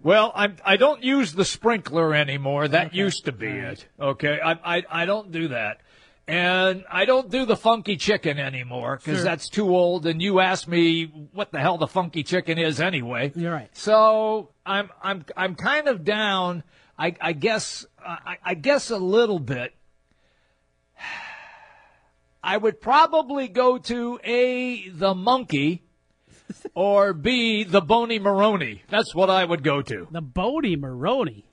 Well, 0.00 0.32
I'm, 0.34 0.56
I 0.64 0.76
don't 0.76 1.02
use 1.02 1.32
the 1.32 1.44
sprinkler 1.44 2.14
anymore. 2.14 2.68
That 2.68 2.88
okay. 2.88 2.96
used 2.96 3.24
to 3.24 3.32
be 3.32 3.48
it. 3.48 3.86
Okay, 3.98 4.38
I, 4.40 4.76
I 4.76 4.84
I 4.90 5.06
don't 5.06 5.32
do 5.32 5.48
that. 5.48 5.80
And 6.28 6.84
I 6.90 7.04
don't 7.04 7.30
do 7.30 7.46
the 7.46 7.56
funky 7.56 7.96
chicken 7.96 8.36
anymore 8.38 8.96
because 8.96 9.18
Sure. 9.18 9.24
that's 9.24 9.48
too 9.48 9.68
old. 9.74 10.06
And 10.06 10.20
you 10.20 10.40
asked 10.40 10.66
me 10.66 11.04
what 11.32 11.52
the 11.52 11.60
hell 11.60 11.78
the 11.78 11.86
funky 11.86 12.24
chicken 12.24 12.58
is 12.58 12.80
anyway. 12.80 13.32
You're 13.36 13.52
right. 13.52 13.70
So 13.76 14.50
I'm 14.64 14.90
I'm 15.00 15.24
I'm 15.36 15.54
kind 15.54 15.86
of 15.86 16.02
down. 16.04 16.64
I, 16.98 17.14
I 17.20 17.32
guess 17.32 17.86
I, 18.04 18.38
I 18.44 18.54
guess 18.54 18.90
a 18.90 18.96
little 18.98 19.38
bit. 19.38 19.72
I 22.42 22.56
would 22.56 22.80
probably 22.80 23.48
go 23.48 23.78
to 23.78 24.20
a 24.24 24.88
the 24.88 25.14
monkey, 25.14 25.82
or 26.74 27.12
b 27.12 27.64
the 27.64 27.80
bony 27.80 28.18
Maroney. 28.18 28.82
That's 28.88 29.14
what 29.14 29.30
I 29.30 29.44
would 29.44 29.62
go 29.64 29.82
to. 29.82 30.08
The 30.10 30.20
Bodie 30.22 30.76
Maroney. 30.76 31.45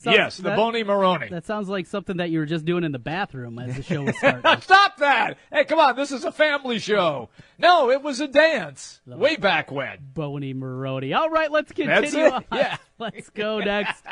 So- 0.00 0.12
yes, 0.12 0.36
the 0.36 0.44
that- 0.44 0.56
bony 0.56 0.84
Maroney. 0.84 1.28
That 1.28 1.44
sounds 1.44 1.68
like 1.68 1.86
something 1.86 2.18
that 2.18 2.30
you 2.30 2.38
were 2.38 2.46
just 2.46 2.64
doing 2.64 2.84
in 2.84 2.92
the 2.92 3.00
bathroom 3.00 3.58
as 3.58 3.76
the 3.76 3.82
show 3.82 4.02
was 4.02 4.16
starting. 4.18 4.60
Stop 4.62 4.96
that! 4.98 5.38
Hey, 5.52 5.64
come 5.64 5.80
on, 5.80 5.96
this 5.96 6.12
is 6.12 6.24
a 6.24 6.30
family 6.30 6.78
show. 6.78 7.30
No, 7.58 7.90
it 7.90 8.00
was 8.02 8.20
a 8.20 8.28
dance 8.28 9.00
way 9.06 9.34
back 9.36 9.72
when. 9.72 9.98
Boney 10.14 10.54
Maroney. 10.54 11.12
All 11.14 11.28
right, 11.30 11.50
let's 11.50 11.72
That's 11.72 12.10
continue 12.10 12.26
it, 12.26 12.32
on. 12.32 12.44
yeah. 12.52 12.76
Let's 13.00 13.30
go 13.30 13.60
next 13.60 14.02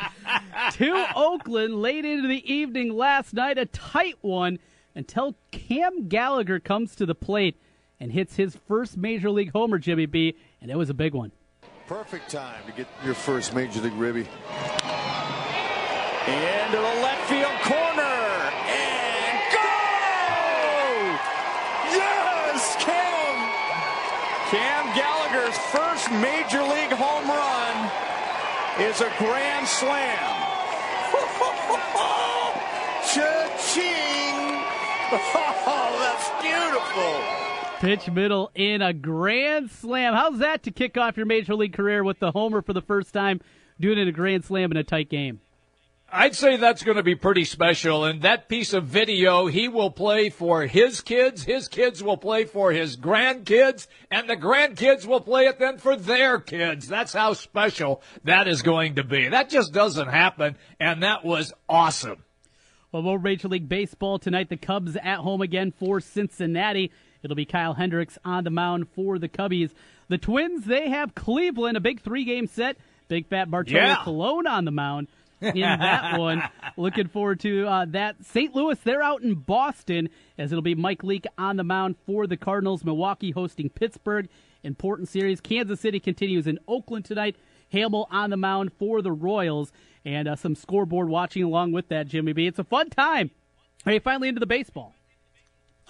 to 0.75 1.07
Oakland 1.13 1.81
late 1.81 2.05
into 2.05 2.29
the 2.29 2.53
evening 2.53 2.95
last 2.95 3.33
night. 3.33 3.57
A 3.57 3.65
tight 3.65 4.15
one 4.21 4.59
until 4.95 5.35
Cam 5.51 6.07
Gallagher 6.07 6.59
comes 6.61 6.95
to 6.95 7.05
the 7.05 7.13
plate 7.13 7.59
and 7.99 8.13
hits 8.13 8.37
his 8.37 8.55
first 8.67 8.95
major 8.95 9.29
league 9.29 9.51
homer, 9.51 9.77
Jimmy 9.77 10.05
B, 10.05 10.35
and 10.61 10.71
it 10.71 10.77
was 10.77 10.89
a 10.89 10.93
big 10.93 11.13
one. 11.13 11.33
Perfect 11.87 12.29
time 12.29 12.65
to 12.65 12.71
get 12.71 12.87
your 13.03 13.13
first 13.13 13.53
major 13.53 13.81
league 13.81 13.91
ribby. 13.93 14.25
Into 16.27 16.77
the 16.77 16.95
left 17.01 17.23
field 17.29 17.55
corner. 17.63 18.51
And 18.67 19.39
go! 19.55 19.71
Yes, 21.95 22.75
Cam! 22.83 23.35
Cam 24.51 24.83
Gallagher's 24.95 25.57
first 25.71 26.11
major 26.11 26.63
league 26.63 26.91
home 26.91 27.29
run 27.29 27.91
is 28.81 28.99
a 28.99 29.09
grand 29.17 29.67
slam. 29.67 30.33
Cha-ching! 33.13 34.63
Oh, 35.69 35.97
that's 35.99 36.29
beautiful. 36.41 37.21
Pitch 37.79 38.09
middle 38.13 38.51
in 38.55 38.81
a 38.81 38.93
grand 38.93 39.69
slam. 39.71 40.13
How's 40.13 40.39
that 40.39 40.63
to 40.63 40.71
kick 40.71 40.97
off 40.97 41.15
your 41.17 41.25
major 41.25 41.55
league 41.55 41.73
career 41.73 42.03
with 42.03 42.19
the 42.19 42.31
homer 42.31 42.61
for 42.61 42.73
the 42.73 42.81
first 42.81 43.13
time, 43.13 43.39
doing 43.79 43.97
it 43.97 44.01
in 44.03 44.07
a 44.07 44.11
grand 44.11 44.43
slam 44.45 44.71
in 44.71 44.77
a 44.77 44.83
tight 44.83 45.09
game? 45.09 45.39
I'd 46.09 46.35
say 46.35 46.55
that's 46.55 46.83
going 46.83 46.95
to 46.95 47.03
be 47.03 47.15
pretty 47.15 47.43
special. 47.43 48.05
And 48.05 48.21
that 48.21 48.47
piece 48.47 48.73
of 48.73 48.85
video, 48.85 49.47
he 49.47 49.67
will 49.67 49.91
play 49.91 50.29
for 50.29 50.65
his 50.65 51.01
kids. 51.01 51.43
His 51.43 51.67
kids 51.67 52.01
will 52.01 52.15
play 52.15 52.45
for 52.45 52.71
his 52.71 52.95
grandkids. 52.95 53.87
And 54.09 54.29
the 54.29 54.37
grandkids 54.37 55.05
will 55.05 55.19
play 55.19 55.47
it 55.47 55.59
then 55.59 55.77
for 55.77 55.97
their 55.97 56.39
kids. 56.39 56.87
That's 56.87 57.11
how 57.11 57.33
special 57.33 58.01
that 58.23 58.47
is 58.47 58.61
going 58.61 58.95
to 58.95 59.03
be. 59.03 59.27
That 59.27 59.49
just 59.49 59.73
doesn't 59.73 60.07
happen. 60.07 60.55
And 60.79 61.03
that 61.03 61.25
was 61.25 61.53
awesome. 61.67 62.23
Well, 62.93 63.01
more 63.01 63.19
Major 63.19 63.49
League 63.49 63.67
Baseball 63.67 64.17
tonight. 64.17 64.47
The 64.47 64.55
Cubs 64.55 64.95
at 64.95 65.17
home 65.17 65.41
again 65.41 65.73
for 65.77 65.99
Cincinnati. 65.99 66.89
It'll 67.21 67.35
be 67.35 67.45
Kyle 67.45 67.73
Hendricks 67.73 68.17
on 68.23 68.45
the 68.45 68.49
mound 68.49 68.87
for 68.95 69.19
the 69.19 69.27
Cubbies. 69.27 69.71
The 70.07 70.17
Twins, 70.17 70.65
they 70.65 70.89
have 70.89 71.13
Cleveland, 71.15 71.75
a 71.75 71.81
big 71.81 71.99
three 72.01 72.23
game 72.23 72.47
set. 72.47 72.77
Big 73.09 73.27
fat 73.27 73.51
Bartolo 73.51 73.77
Yeah. 73.81 74.03
Colon 74.03 74.47
on 74.47 74.63
the 74.63 74.71
mound 74.71 75.09
in 75.41 75.61
that 75.61 76.19
one. 76.19 76.43
Looking 76.77 77.07
forward 77.07 77.39
to 77.41 77.67
uh, 77.67 77.85
that. 77.89 78.23
St. 78.25 78.53
Louis, 78.55 78.77
they're 78.83 79.03
out 79.03 79.21
in 79.21 79.35
Boston 79.35 80.09
as 80.37 80.51
it'll 80.51 80.61
be 80.61 80.75
Mike 80.75 81.03
Leake 81.03 81.25
on 81.37 81.57
the 81.57 81.63
mound 81.63 81.95
for 82.05 82.27
the 82.27 82.37
Cardinals. 82.37 82.83
Milwaukee 82.83 83.31
hosting 83.31 83.69
Pittsburgh. 83.69 84.29
Important 84.63 85.09
series. 85.09 85.41
Kansas 85.41 85.79
City 85.79 85.99
continues 85.99 86.47
in 86.47 86.59
Oakland 86.67 87.05
tonight. 87.05 87.35
Hammel 87.71 88.07
on 88.11 88.29
the 88.29 88.37
mound 88.37 88.71
for 88.77 89.01
the 89.01 89.11
Royals. 89.11 89.71
And 90.05 90.27
uh, 90.27 90.35
some 90.35 90.55
scoreboard 90.55 91.09
watching 91.09 91.43
along 91.43 91.73
with 91.73 91.89
that, 91.89 92.07
Jimmy 92.07 92.33
B. 92.33 92.47
It's 92.47 92.59
a 92.59 92.63
fun 92.63 92.89
time. 92.89 93.31
Are 93.85 93.93
you 93.93 93.99
finally 93.99 94.29
into 94.29 94.39
the 94.39 94.45
baseball? 94.45 94.93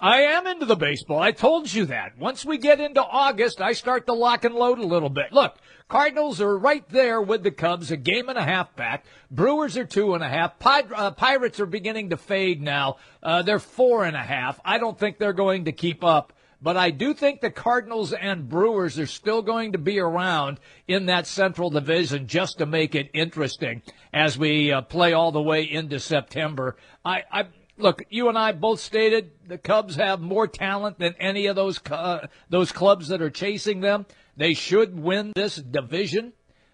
I 0.00 0.20
am 0.20 0.46
into 0.46 0.64
the 0.64 0.76
baseball. 0.76 1.18
I 1.18 1.32
told 1.32 1.72
you 1.72 1.86
that. 1.86 2.16
Once 2.18 2.44
we 2.44 2.56
get 2.56 2.78
into 2.78 3.02
August, 3.02 3.60
I 3.60 3.72
start 3.72 4.06
to 4.06 4.12
lock 4.12 4.44
and 4.44 4.54
load 4.54 4.78
a 4.78 4.86
little 4.86 5.08
bit. 5.08 5.32
Look, 5.32 5.56
Cardinals 5.88 6.40
are 6.40 6.56
right 6.56 6.88
there 6.90 7.20
with 7.20 7.42
the 7.42 7.50
Cubs, 7.50 7.90
a 7.90 7.96
game 7.96 8.28
and 8.28 8.38
a 8.38 8.44
half 8.44 8.76
back. 8.76 9.04
Brewers 9.28 9.76
are 9.76 9.84
two 9.84 10.14
and 10.14 10.22
a 10.22 10.28
half. 10.28 10.56
Pi- 10.60 10.82
uh, 10.94 11.10
Pirates 11.10 11.58
are 11.58 11.66
beginning 11.66 12.10
to 12.10 12.16
fade 12.16 12.62
now. 12.62 12.98
Uh, 13.24 13.42
they're 13.42 13.58
four 13.58 14.04
and 14.04 14.14
a 14.14 14.22
half. 14.22 14.60
I 14.64 14.78
don't 14.78 14.96
think 14.96 15.18
they're 15.18 15.32
going 15.32 15.64
to 15.64 15.72
keep 15.72 16.04
up. 16.04 16.32
But 16.60 16.76
I 16.76 16.90
do 16.90 17.14
think 17.14 17.40
the 17.40 17.50
Cardinals 17.50 18.12
and 18.12 18.48
Brewers 18.48 18.98
are 18.98 19.06
still 19.06 19.42
going 19.42 19.72
to 19.72 19.78
be 19.78 19.98
around 19.98 20.58
in 20.88 21.06
that 21.06 21.26
Central 21.26 21.70
Division 21.70 22.26
just 22.26 22.58
to 22.58 22.66
make 22.66 22.94
it 22.94 23.10
interesting 23.14 23.82
as 24.12 24.36
we 24.36 24.72
uh, 24.72 24.82
play 24.82 25.12
all 25.12 25.30
the 25.30 25.42
way 25.42 25.62
into 25.62 26.00
September. 26.00 26.76
I, 27.04 27.22
I 27.30 27.46
look, 27.78 28.04
you 28.10 28.28
and 28.28 28.38
I 28.38 28.52
both 28.52 28.80
stated 28.80 29.30
the 29.46 29.58
Cubs 29.58 29.96
have 29.96 30.20
more 30.20 30.46
talent 30.46 30.98
than 30.98 31.14
any 31.18 31.46
of 31.46 31.56
those 31.56 31.80
uh, 31.90 32.26
those 32.48 32.72
clubs 32.72 33.08
that 33.08 33.22
are 33.22 33.30
chasing 33.30 33.80
them. 33.80 34.06
They 34.36 34.54
should 34.54 34.98
win 34.98 35.32
this 35.34 35.56
division, 35.56 36.32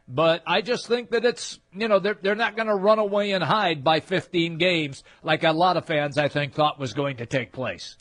but 0.09 0.43
I 0.47 0.61
just 0.61 0.87
think 0.87 1.11
that 1.11 1.25
it's 1.25 1.61
you 1.73 1.89
know 1.89 1.99
they're 1.99 2.19
they're 2.21 2.35
not 2.35 2.57
going 2.57 2.69
to 2.69 2.75
run 2.75 2.99
away 2.99 3.33
and 3.33 3.45
hide 3.45 3.85
by 3.85 4.01
15 4.01 4.59
games 4.59 5.05
like 5.23 5.45
a 5.45 5.53
lot 5.53 5.77
of 5.77 5.87
fans 5.87 6.19
I 6.19 6.29
think 6.29 6.55
thought 6.55 6.79
was 6.79 6.93
going 6.93 7.19
to 7.19 7.27
take 7.27 7.53
place. 7.53 7.97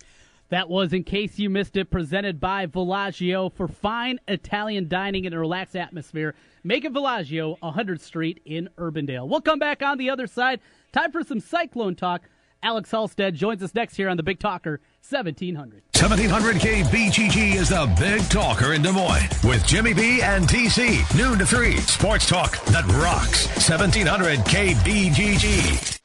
That 0.50 0.70
was, 0.70 0.94
in 0.94 1.04
case 1.04 1.39
you 1.39 1.50
missed 1.50 1.78
it, 1.78 1.89
presented 1.89 2.39
by 2.39 2.68
Villaggio 2.68 3.52
for 3.52 3.68
fine 3.68 4.20
Italian 4.28 4.88
dining 4.88 5.26
in 5.26 5.34
a 5.34 5.39
relaxed 5.39 5.76
atmosphere. 5.76 6.36
Make 6.63 6.86
it 6.86 6.94
Villaggio, 6.94 7.58
100th 7.60 8.02
Street 8.02 8.39
in 8.46 8.70
Urbandale. 8.78 9.28
We'll 9.28 9.42
come 9.42 9.58
back 9.58 9.82
on 9.82 9.98
the 9.98 10.12
other 10.12 10.28
side. 10.28 10.60
Time 10.92 11.12
for 11.12 11.24
some 11.24 11.39
Cyclone 11.39 11.96
talk. 11.96 12.30
Alex 12.63 12.89
Halsted 12.91 13.34
joins 13.34 13.62
us 13.62 13.76
next 13.76 13.97
here 13.97 14.08
on 14.08 14.15
the 14.15 14.23
Big 14.23 14.39
Talker 14.39 14.80
1700. 15.10 15.84
1700 15.93 16.56
KBGG 16.56 17.56
is 17.56 17.67
the 17.69 17.93
big 17.99 18.21
talker 18.30 18.71
in 18.71 18.82
Des 18.82 18.93
Moines 18.93 19.28
with 19.43 19.67
Jimmy 19.67 19.93
B 19.93 20.21
and 20.21 20.47
TC. 20.47 21.04
Noon 21.17 21.38
to 21.39 21.45
3. 21.45 21.76
Sports 21.78 22.26
talk 22.26 22.58
that 22.67 22.86
rocks. 23.04 23.47
1700 23.69 24.39
KBGG. 24.39 25.99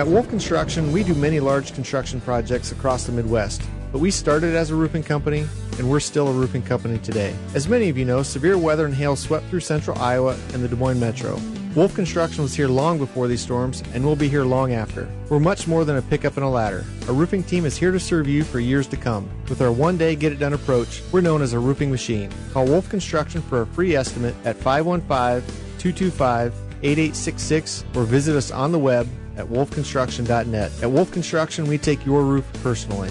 At 0.00 0.06
Wolf 0.06 0.28
Construction, 0.28 0.90
we 0.90 1.04
do 1.04 1.14
many 1.14 1.38
large 1.38 1.74
construction 1.74 2.20
projects 2.20 2.72
across 2.72 3.04
the 3.04 3.12
Midwest, 3.12 3.62
but 3.92 4.00
we 4.00 4.10
started 4.10 4.56
as 4.56 4.70
a 4.70 4.74
roofing 4.74 5.04
company 5.04 5.46
and 5.78 5.88
we're 5.88 6.00
still 6.00 6.26
a 6.26 6.32
roofing 6.32 6.62
company 6.62 6.98
today. 6.98 7.36
As 7.54 7.68
many 7.68 7.88
of 7.88 7.96
you 7.96 8.04
know, 8.04 8.24
severe 8.24 8.58
weather 8.58 8.84
and 8.84 8.94
hail 8.94 9.14
swept 9.14 9.46
through 9.46 9.60
central 9.60 9.96
Iowa 9.98 10.36
and 10.52 10.64
the 10.64 10.68
Des 10.68 10.76
Moines 10.76 10.98
metro. 10.98 11.40
Wolf 11.78 11.94
Construction 11.94 12.42
was 12.42 12.56
here 12.56 12.66
long 12.66 12.98
before 12.98 13.28
these 13.28 13.40
storms 13.40 13.84
and 13.94 14.04
will 14.04 14.16
be 14.16 14.28
here 14.28 14.42
long 14.42 14.72
after. 14.72 15.08
We're 15.28 15.38
much 15.38 15.68
more 15.68 15.84
than 15.84 15.94
a 15.94 16.02
pickup 16.02 16.36
and 16.36 16.44
a 16.44 16.48
ladder. 16.48 16.84
Our 17.06 17.14
roofing 17.14 17.44
team 17.44 17.64
is 17.64 17.76
here 17.76 17.92
to 17.92 18.00
serve 18.00 18.26
you 18.26 18.42
for 18.42 18.58
years 18.58 18.88
to 18.88 18.96
come. 18.96 19.30
With 19.48 19.62
our 19.62 19.70
one 19.70 19.96
day 19.96 20.16
get 20.16 20.32
it 20.32 20.40
done 20.40 20.54
approach, 20.54 21.02
we're 21.12 21.20
known 21.20 21.40
as 21.40 21.52
a 21.52 21.58
roofing 21.60 21.88
machine. 21.88 22.32
Call 22.52 22.66
Wolf 22.66 22.88
Construction 22.88 23.40
for 23.42 23.62
a 23.62 23.66
free 23.66 23.94
estimate 23.94 24.34
at 24.44 24.56
515 24.56 25.46
225 25.78 26.52
8866 26.82 27.84
or 27.94 28.02
visit 28.02 28.34
us 28.34 28.50
on 28.50 28.72
the 28.72 28.78
web 28.80 29.06
at 29.36 29.46
wolfconstruction.net. 29.46 30.72
At 30.82 30.90
Wolf 30.90 31.12
Construction, 31.12 31.68
we 31.68 31.78
take 31.78 32.04
your 32.04 32.24
roof 32.24 32.44
personally. 32.54 33.10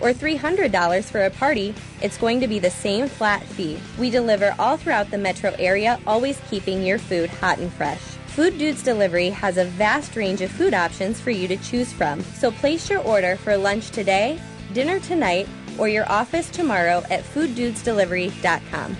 or 0.00 0.12
$300 0.12 1.04
for 1.04 1.24
a 1.24 1.30
party, 1.30 1.74
it's 2.02 2.18
going 2.18 2.40
to 2.40 2.48
be 2.48 2.58
the 2.58 2.70
same 2.70 3.08
flat 3.08 3.42
fee. 3.42 3.78
We 3.98 4.10
deliver 4.10 4.54
all 4.58 4.76
throughout 4.76 5.10
the 5.10 5.18
metro 5.18 5.54
area, 5.58 5.98
always 6.06 6.40
keeping 6.50 6.82
your 6.82 6.98
food 6.98 7.30
hot 7.30 7.58
and 7.58 7.72
fresh. 7.72 8.00
Food 8.38 8.58
Dudes 8.58 8.82
Delivery 8.82 9.30
has 9.30 9.56
a 9.56 9.64
vast 9.64 10.14
range 10.14 10.42
of 10.42 10.50
food 10.50 10.72
options 10.72 11.20
for 11.20 11.30
you 11.30 11.48
to 11.48 11.56
choose 11.56 11.92
from. 11.92 12.22
So 12.22 12.50
place 12.50 12.88
your 12.88 13.00
order 13.00 13.36
for 13.36 13.56
lunch 13.56 13.90
today, 13.90 14.40
dinner 14.72 15.00
tonight, 15.00 15.48
or 15.76 15.88
your 15.88 16.08
office 16.10 16.48
tomorrow 16.48 17.02
at 17.10 17.24
fooddudesdelivery.com. 17.24 18.96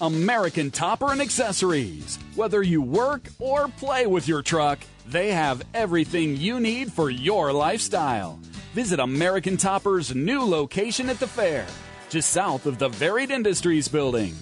American 0.00 0.72
Topper 0.72 1.12
and 1.12 1.20
Accessories. 1.20 2.18
Whether 2.34 2.60
you 2.60 2.82
work 2.82 3.28
or 3.38 3.68
play 3.68 4.06
with 4.06 4.26
your 4.26 4.42
truck, 4.42 4.80
they 5.06 5.30
have 5.30 5.62
everything 5.74 6.36
you 6.36 6.58
need 6.58 6.92
for 6.92 7.08
your 7.08 7.52
lifestyle. 7.52 8.40
Visit 8.74 9.00
American 9.00 9.58
Topper's 9.58 10.14
new 10.14 10.40
location 10.40 11.10
at 11.10 11.20
the 11.20 11.26
fair, 11.26 11.66
just 12.08 12.30
south 12.30 12.64
of 12.64 12.78
the 12.78 12.88
Varied 12.88 13.30
Industries 13.30 13.86
building. 13.86 14.34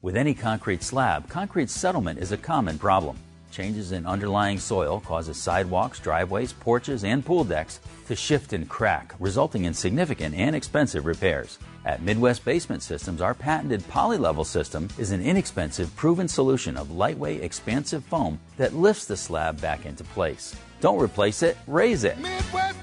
With 0.00 0.16
any 0.16 0.32
concrete 0.32 0.84
slab, 0.84 1.28
concrete 1.28 1.68
settlement 1.68 2.20
is 2.20 2.30
a 2.30 2.36
common 2.36 2.78
problem. 2.78 3.18
Changes 3.50 3.90
in 3.90 4.06
underlying 4.06 4.60
soil 4.60 5.00
causes 5.00 5.38
sidewalks, 5.38 5.98
driveways, 5.98 6.52
porches, 6.52 7.02
and 7.02 7.26
pool 7.26 7.42
decks 7.42 7.80
to 8.06 8.14
shift 8.14 8.52
and 8.52 8.68
crack, 8.68 9.12
resulting 9.18 9.64
in 9.64 9.74
significant 9.74 10.36
and 10.36 10.54
expensive 10.54 11.04
repairs. 11.04 11.58
At 11.84 12.00
Midwest 12.02 12.44
Basement 12.44 12.84
Systems, 12.84 13.20
our 13.20 13.34
patented 13.34 13.80
polylevel 13.88 14.46
system 14.46 14.88
is 14.98 15.10
an 15.10 15.20
inexpensive, 15.20 15.94
proven 15.96 16.28
solution 16.28 16.76
of 16.76 16.92
lightweight, 16.92 17.42
expansive 17.42 18.04
foam 18.04 18.38
that 18.56 18.76
lifts 18.76 19.06
the 19.06 19.16
slab 19.16 19.60
back 19.60 19.84
into 19.84 20.04
place. 20.04 20.54
Don't 20.80 21.02
replace 21.02 21.42
it, 21.42 21.56
raise 21.66 22.04
it. 22.04 22.16
Midwest 22.18 22.78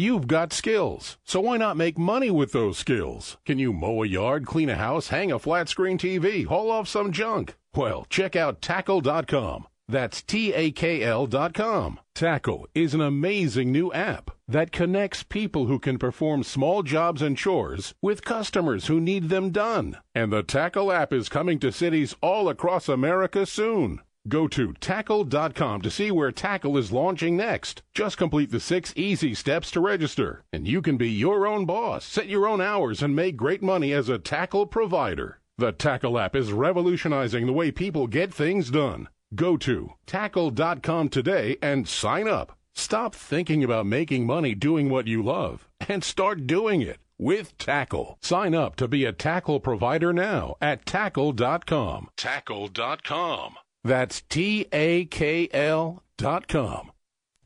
You've 0.00 0.28
got 0.28 0.54
skills, 0.54 1.18
so 1.26 1.42
why 1.42 1.58
not 1.58 1.76
make 1.76 1.98
money 1.98 2.30
with 2.30 2.52
those 2.52 2.78
skills? 2.78 3.36
Can 3.44 3.58
you 3.58 3.70
mow 3.70 4.02
a 4.02 4.06
yard, 4.06 4.46
clean 4.46 4.70
a 4.70 4.74
house, 4.74 5.08
hang 5.08 5.30
a 5.30 5.38
flat 5.38 5.68
screen 5.68 5.98
TV, 5.98 6.46
haul 6.46 6.70
off 6.70 6.88
some 6.88 7.12
junk? 7.12 7.54
Well, 7.74 8.06
check 8.08 8.34
out 8.34 8.62
Takl.com. 8.62 9.66
That's 9.88 10.22
T 10.22 10.54
A 10.54 10.70
K 10.70 11.02
L.com. 11.02 12.00
Takl 12.14 12.64
is 12.74 12.94
an 12.94 13.02
amazing 13.02 13.72
new 13.72 13.92
app 13.92 14.30
that 14.48 14.72
connects 14.72 15.22
people 15.22 15.66
who 15.66 15.78
can 15.78 15.98
perform 15.98 16.44
small 16.44 16.82
jobs 16.82 17.20
and 17.20 17.36
chores 17.36 17.92
with 18.00 18.24
customers 18.24 18.86
who 18.86 19.00
need 19.02 19.28
them 19.28 19.50
done. 19.50 19.98
And 20.14 20.32
the 20.32 20.42
Takl 20.42 20.94
app 20.94 21.12
is 21.12 21.28
coming 21.28 21.58
to 21.58 21.70
cities 21.70 22.16
all 22.22 22.48
across 22.48 22.88
America 22.88 23.44
soon. 23.44 24.00
Go 24.28 24.48
to 24.48 24.74
takl.com 24.74 25.82
to 25.82 25.90
see 25.90 26.10
where 26.10 26.30
Takl 26.30 26.78
is 26.78 26.92
launching 26.92 27.36
next. 27.36 27.82
Just 27.94 28.18
complete 28.18 28.50
the 28.50 28.60
six 28.60 28.92
easy 28.94 29.34
steps 29.34 29.70
to 29.70 29.80
register, 29.80 30.44
and 30.52 30.68
you 30.68 30.82
can 30.82 30.96
be 30.96 31.10
your 31.10 31.46
own 31.46 31.64
boss, 31.64 32.04
set 32.04 32.28
your 32.28 32.46
own 32.46 32.60
hours, 32.60 33.02
and 33.02 33.16
make 33.16 33.36
great 33.36 33.62
money 33.62 33.92
as 33.92 34.08
a 34.08 34.18
Takl 34.18 34.70
provider. 34.70 35.40
The 35.56 35.72
Takl 35.72 36.22
app 36.22 36.36
is 36.36 36.52
revolutionizing 36.52 37.46
the 37.46 37.52
way 37.52 37.70
people 37.70 38.06
get 38.06 38.32
things 38.32 38.70
done. 38.70 39.08
Go 39.34 39.56
to 39.58 39.92
takl.com 40.06 41.08
today 41.08 41.56
and 41.62 41.88
sign 41.88 42.28
up. 42.28 42.56
Stop 42.74 43.14
thinking 43.14 43.64
about 43.64 43.86
making 43.86 44.26
money 44.26 44.54
doing 44.54 44.90
what 44.90 45.06
you 45.06 45.22
love 45.22 45.66
and 45.88 46.04
start 46.04 46.46
doing 46.46 46.82
it 46.82 46.98
with 47.18 47.56
Takl. 47.58 48.16
Sign 48.22 48.54
up 48.54 48.76
to 48.76 48.88
be 48.88 49.04
a 49.04 49.12
Takl 49.12 49.62
provider 49.62 50.12
now 50.12 50.56
at 50.60 50.84
takl.com. 50.84 52.08
Takl.com. 52.16 53.54
That's 53.82 54.20
T 54.22 54.66
A 54.72 55.06
K 55.06 55.48
L 55.52 56.02
dot 56.18 56.48
com. 56.48 56.92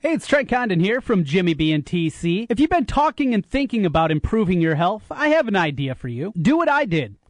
Hey, 0.01 0.13
it's 0.13 0.27
Trent 0.27 0.49
Condon 0.49 0.81
here 0.81 1.01
from 1.01 1.25
Jimmy 1.25 1.55
B 1.55 1.73
and 1.73 1.85
TC. 1.85 2.47
If 2.51 2.61
you've 2.61 2.69
been 2.69 2.87
talking 2.87 3.33
and 3.33 3.47
thinking 3.47 3.87
about 3.87 4.11
improving 4.11 4.61
your 4.61 4.75
health, 4.75 5.05
I 5.11 5.29
have 5.29 5.49
an 5.49 5.57
idea 5.57 5.95
for 5.95 6.09
you. 6.09 6.33
Do 6.37 6.57
what 6.57 6.69
I 6.69 6.85
did. 6.85 7.17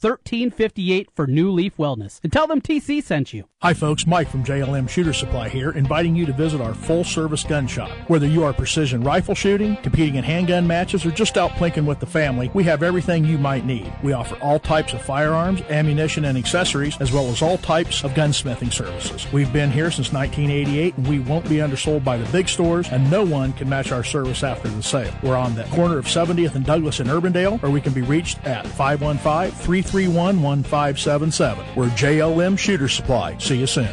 1358 0.00 1.08
for 1.14 1.26
New 1.26 1.50
Leaf 1.50 1.76
Wellness. 1.76 2.20
And 2.22 2.32
tell 2.32 2.46
them 2.46 2.60
TC 2.60 3.02
sent 3.02 3.34
you. 3.34 3.44
Hi, 3.62 3.74
folks. 3.74 4.06
Mike 4.06 4.30
from 4.30 4.42
JLM 4.42 4.88
Shooter 4.88 5.12
Supply 5.12 5.50
here, 5.50 5.72
inviting 5.72 6.16
you 6.16 6.24
to 6.24 6.32
visit 6.32 6.62
our 6.62 6.72
full 6.72 7.04
service 7.04 7.44
gun 7.44 7.66
shop. 7.66 7.90
Whether 8.08 8.26
you 8.26 8.42
are 8.42 8.54
precision 8.54 9.02
rifle 9.02 9.34
shooting, 9.34 9.76
competing 9.82 10.14
in 10.14 10.24
handgun 10.24 10.66
matches, 10.66 11.04
or 11.04 11.10
just 11.10 11.36
out 11.36 11.50
plinking 11.50 11.84
with 11.84 12.00
the 12.00 12.06
family, 12.06 12.50
we 12.54 12.64
have 12.64 12.82
everything 12.82 13.22
you 13.22 13.36
might 13.36 13.66
need. 13.66 13.92
We 14.02 14.14
offer 14.14 14.36
all 14.36 14.58
types 14.58 14.94
of 14.94 15.02
firearms, 15.02 15.60
ammunition, 15.68 16.24
and 16.24 16.38
accessories, 16.38 16.96
as 17.02 17.12
well 17.12 17.26
as 17.26 17.42
all 17.42 17.58
types 17.58 18.02
of 18.02 18.12
gunsmithing 18.12 18.72
services. 18.72 19.30
We've 19.30 19.52
been 19.52 19.70
here 19.70 19.90
since 19.90 20.10
1988, 20.10 20.96
and 20.96 21.06
we 21.06 21.18
won't 21.18 21.46
be 21.46 21.60
undersold 21.60 22.02
by 22.02 22.16
the 22.16 22.32
big 22.32 22.48
stores, 22.48 22.88
and 22.88 23.10
no 23.10 23.24
one 23.24 23.52
can 23.52 23.68
match 23.68 23.92
our 23.92 24.04
service 24.04 24.42
after 24.42 24.68
the 24.68 24.82
sale. 24.82 25.12
We're 25.22 25.36
on 25.36 25.54
the 25.54 25.64
corner 25.64 25.98
of 25.98 26.06
70th 26.06 26.54
and 26.54 26.64
Douglas 26.64 27.00
in 27.00 27.08
Urbandale, 27.08 27.62
or 27.62 27.68
we 27.68 27.82
can 27.82 27.92
be 27.92 28.00
reached 28.00 28.42
at 28.46 28.66
515 28.66 29.89
331 29.90 30.40
1577. 30.40 31.66
We're 31.74 31.88
JLM 31.88 32.58
Shooter 32.58 32.88
Supply. 32.88 33.36
See 33.38 33.58
you 33.58 33.66
soon. 33.66 33.88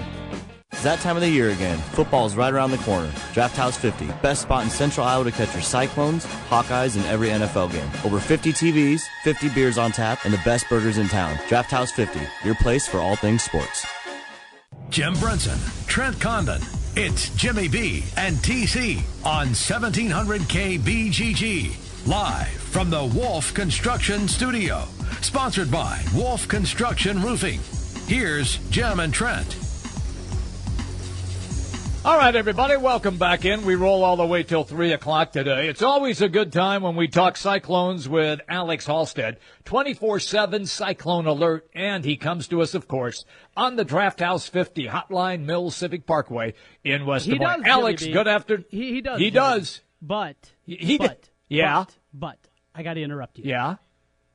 It's 0.71 0.83
that 0.83 0.99
time 0.99 1.15
of 1.15 1.23
the 1.23 1.29
year 1.29 1.49
again. 1.49 1.79
Football 1.79 2.27
is 2.27 2.35
right 2.35 2.53
around 2.53 2.69
the 2.69 2.77
corner. 2.77 3.11
Draft 3.33 3.57
House 3.57 3.75
50, 3.77 4.05
best 4.21 4.43
spot 4.43 4.63
in 4.63 4.69
Central 4.69 5.07
Iowa 5.07 5.23
to 5.23 5.31
catch 5.31 5.51
your 5.53 5.63
Cyclones, 5.63 6.25
Hawkeyes, 6.49 6.95
and 6.95 7.05
every 7.07 7.29
NFL 7.29 7.71
game. 7.71 7.89
Over 8.05 8.19
50 8.19 8.53
TVs, 8.53 9.01
50 9.23 9.49
beers 9.49 9.79
on 9.79 9.91
tap, 9.91 10.19
and 10.23 10.31
the 10.31 10.41
best 10.45 10.69
burgers 10.69 10.99
in 10.99 11.07
town. 11.07 11.35
Draft 11.47 11.71
House 11.71 11.91
50, 11.91 12.19
your 12.43 12.53
place 12.55 12.87
for 12.87 12.99
all 12.99 13.15
things 13.15 13.41
sports. 13.41 13.87
Jim 14.89 15.15
Brunson, 15.15 15.57
Trent 15.87 16.19
Condon. 16.21 16.61
It's 16.95 17.29
Jimmy 17.35 17.67
B 17.67 18.03
and 18.15 18.35
TC 18.37 18.97
on 19.25 19.47
1700 19.47 20.41
KBGG. 20.41 21.86
Live 22.07 22.47
from 22.47 22.89
the 22.89 23.03
Wolf 23.03 23.53
Construction 23.53 24.27
Studio. 24.27 24.83
Sponsored 25.21 25.69
by 25.69 26.01
Wolf 26.15 26.47
Construction 26.47 27.21
Roofing. 27.21 27.59
Here's 28.07 28.57
Jim 28.69 28.99
and 29.01 29.13
Trent. 29.13 29.57
All 32.05 32.17
right, 32.17 32.33
everybody, 32.33 32.77
welcome 32.77 33.17
back 33.17 33.43
in. 33.43 33.65
We 33.65 33.75
roll 33.75 34.05
all 34.05 34.15
the 34.15 34.25
way 34.25 34.43
till 34.43 34.63
3 34.63 34.93
o'clock 34.93 35.33
today. 35.33 35.67
It's 35.67 35.81
always 35.81 36.21
a 36.21 36.29
good 36.29 36.53
time 36.53 36.81
when 36.81 36.95
we 36.95 37.09
talk 37.09 37.35
Cyclones 37.35 38.07
with 38.07 38.39
Alex 38.47 38.87
Halsted. 38.87 39.35
24-7 39.65 40.65
Cyclone 40.67 41.25
Alert, 41.25 41.67
and 41.75 42.05
he 42.05 42.15
comes 42.15 42.47
to 42.47 42.61
us, 42.61 42.73
of 42.73 42.87
course, 42.87 43.25
on 43.57 43.75
the 43.75 43.83
Draft 43.83 44.21
House 44.21 44.47
50 44.47 44.87
Hotline 44.87 45.43
Mills 45.43 45.75
Civic 45.75 46.05
Parkway 46.05 46.53
in 46.85 47.05
West 47.05 47.25
He 47.25 47.33
Des 47.33 47.39
Moines. 47.39 47.63
does, 47.63 47.67
Alex, 47.69 48.01
Jimmy 48.03 48.13
good 48.13 48.27
after... 48.29 48.63
He, 48.69 48.93
he 48.93 49.01
does. 49.01 49.17
He 49.19 49.25
Jimmy. 49.25 49.31
does. 49.31 49.81
But, 50.01 50.37
He- 50.63 50.75
he 50.77 50.97
but, 50.97 51.23
did. 51.23 51.29
Yeah. 51.49 51.85
but, 51.85 51.95
but, 52.13 52.37
I 52.75 52.83
got 52.83 52.95
to 52.95 53.01
interrupt 53.01 53.37
you. 53.39 53.45
Yeah? 53.45 53.75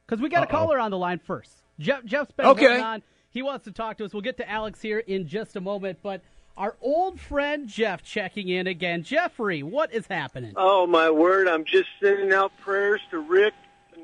Because 0.06 0.22
we 0.22 0.28
got 0.28 0.42
a 0.42 0.46
Uh-oh. 0.46 0.50
caller 0.58 0.78
on 0.78 0.90
the 0.90 0.98
line 0.98 1.18
first. 1.18 1.62
Jeff, 1.78 2.04
Jeff's 2.04 2.32
been 2.32 2.46
Okay. 2.46 2.80
on. 2.80 3.02
He 3.30 3.42
wants 3.42 3.64
to 3.64 3.72
talk 3.72 3.96
to 3.98 4.04
us. 4.04 4.12
We'll 4.12 4.22
get 4.22 4.36
to 4.38 4.50
Alex 4.50 4.80
here 4.82 4.98
in 4.98 5.26
just 5.26 5.56
a 5.56 5.60
moment, 5.60 5.98
but 6.02 6.20
our 6.56 6.76
old 6.82 7.18
friend 7.18 7.66
Jeff 7.66 8.02
checking 8.02 8.48
in 8.48 8.66
again. 8.66 9.02
Jeffrey, 9.04 9.62
what 9.62 9.92
is 9.94 10.06
happening? 10.06 10.52
Oh 10.56 10.86
my 10.86 11.08
word! 11.08 11.48
I'm 11.48 11.64
just 11.64 11.88
sending 11.98 12.30
out 12.32 12.52
prayers 12.60 13.00
to 13.10 13.20
Ric, 13.20 13.54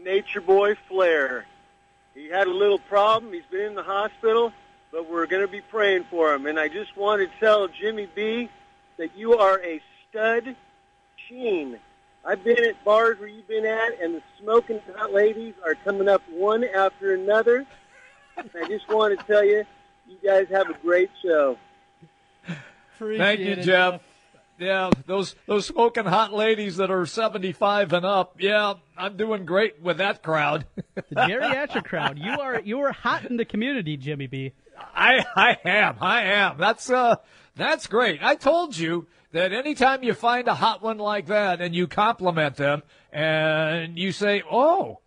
Nature 0.02 0.40
Boy 0.40 0.76
Flair. 0.88 1.44
He 2.14 2.28
had 2.28 2.46
a 2.46 2.52
little 2.52 2.78
problem. 2.78 3.34
He's 3.34 3.42
been 3.50 3.66
in 3.66 3.74
the 3.74 3.82
hospital, 3.82 4.50
but 4.90 5.10
we're 5.10 5.26
going 5.26 5.42
to 5.42 5.52
be 5.52 5.60
praying 5.60 6.04
for 6.10 6.32
him. 6.34 6.46
And 6.46 6.58
I 6.58 6.68
just 6.68 6.96
want 6.96 7.20
to 7.20 7.28
tell 7.38 7.68
Jimmy 7.68 8.08
B 8.14 8.48
that 8.96 9.14
you 9.14 9.36
are 9.36 9.60
a 9.62 9.82
stud 10.08 10.56
sheen. 11.28 11.78
I've 12.24 12.44
been 12.44 12.62
at 12.64 12.84
bars 12.84 13.18
where 13.18 13.28
you've 13.28 13.48
been 13.48 13.64
at, 13.66 14.00
and 14.00 14.14
the 14.16 14.22
smoking 14.42 14.80
hot 14.96 15.12
ladies 15.12 15.54
are 15.64 15.74
coming 15.84 16.08
up 16.08 16.22
one 16.30 16.64
after 16.64 17.14
another. 17.14 17.66
I 18.36 18.68
just 18.68 18.88
want 18.88 19.18
to 19.18 19.26
tell 19.26 19.44
you, 19.44 19.64
you 20.06 20.16
guys 20.24 20.46
have 20.50 20.68
a 20.70 20.74
great 20.82 21.10
show. 21.22 21.56
Thank 22.98 23.40
you, 23.40 23.56
Jeff. 23.56 24.00
Yeah, 24.58 24.90
those 25.06 25.36
those 25.46 25.66
smoking 25.66 26.04
hot 26.04 26.32
ladies 26.32 26.78
that 26.78 26.90
are 26.90 27.06
75 27.06 27.92
and 27.92 28.04
up. 28.04 28.36
Yeah, 28.40 28.74
I'm 28.96 29.16
doing 29.16 29.44
great 29.44 29.80
with 29.80 29.98
that 29.98 30.22
crowd. 30.22 30.66
The 30.96 31.14
geriatric 31.14 31.84
crowd. 31.84 32.18
You 32.18 32.32
are 32.32 32.60
you 32.60 32.80
are 32.80 32.92
hot 32.92 33.24
in 33.24 33.36
the 33.36 33.44
community, 33.44 33.96
Jimmy 33.96 34.26
B. 34.26 34.52
I 34.76 35.24
I 35.36 35.56
am. 35.64 35.96
I 36.00 36.22
am. 36.24 36.58
That's 36.58 36.90
uh 36.90 37.16
that's 37.54 37.86
great. 37.86 38.20
I 38.22 38.34
told 38.34 38.76
you 38.76 39.06
that 39.32 39.52
anytime 39.52 40.02
you 40.02 40.14
find 40.14 40.48
a 40.48 40.54
hot 40.54 40.82
one 40.82 40.98
like 40.98 41.26
that 41.26 41.60
and 41.60 41.74
you 41.74 41.86
compliment 41.86 42.56
them 42.56 42.82
and 43.12 43.98
you 43.98 44.12
say, 44.12 44.42
"Oh, 44.50 45.00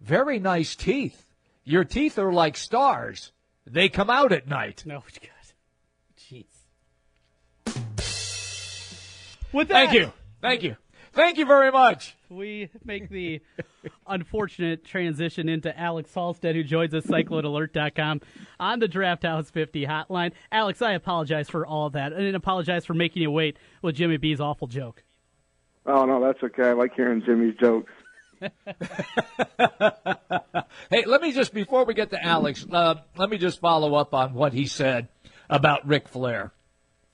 very 0.00 0.38
nice 0.38 0.76
teeth. 0.76 1.26
Your 1.64 1.84
teeth 1.84 2.18
are 2.18 2.32
like 2.32 2.56
stars. 2.56 3.32
They 3.66 3.88
come 3.88 4.10
out 4.10 4.32
at 4.32 4.48
night." 4.48 4.84
No, 4.86 5.00
God. 5.20 5.30
Jeez. 6.18 6.44
With 9.52 9.68
that, 9.68 9.88
Thank 9.88 9.92
you. 9.92 10.12
Thank 10.40 10.62
you. 10.62 10.76
Thank 11.16 11.38
you 11.38 11.46
very 11.46 11.72
much. 11.72 12.14
we 12.28 12.68
make 12.84 13.08
the 13.08 13.40
unfortunate 14.06 14.84
transition 14.84 15.48
into 15.48 15.76
Alex 15.78 16.10
Halsted, 16.14 16.54
who 16.54 16.62
joins 16.62 16.92
us, 16.92 17.06
CycloneAlert.com, 17.06 18.20
on 18.60 18.78
the 18.80 18.86
Draft 18.86 19.22
House 19.22 19.48
50 19.48 19.86
hotline. 19.86 20.32
Alex, 20.52 20.82
I 20.82 20.92
apologize 20.92 21.48
for 21.48 21.66
all 21.66 21.86
of 21.86 21.94
that, 21.94 22.12
and 22.12 22.36
apologize 22.36 22.84
for 22.84 22.92
making 22.92 23.22
you 23.22 23.30
wait 23.30 23.56
with 23.80 23.94
Jimmy 23.94 24.18
B's 24.18 24.40
awful 24.40 24.68
joke. 24.68 25.04
Oh 25.86 26.04
no, 26.04 26.22
that's 26.22 26.42
okay. 26.42 26.68
I 26.68 26.72
like 26.72 26.94
hearing 26.94 27.22
Jimmy's 27.24 27.54
jokes. 27.58 27.92
hey, 30.90 31.04
let 31.06 31.22
me 31.22 31.32
just 31.32 31.54
before 31.54 31.86
we 31.86 31.94
get 31.94 32.10
to 32.10 32.22
Alex, 32.22 32.66
uh, 32.70 32.96
let 33.16 33.30
me 33.30 33.38
just 33.38 33.60
follow 33.60 33.94
up 33.94 34.12
on 34.12 34.34
what 34.34 34.52
he 34.52 34.66
said 34.66 35.08
about 35.48 35.88
Ric 35.88 36.08
Flair. 36.08 36.52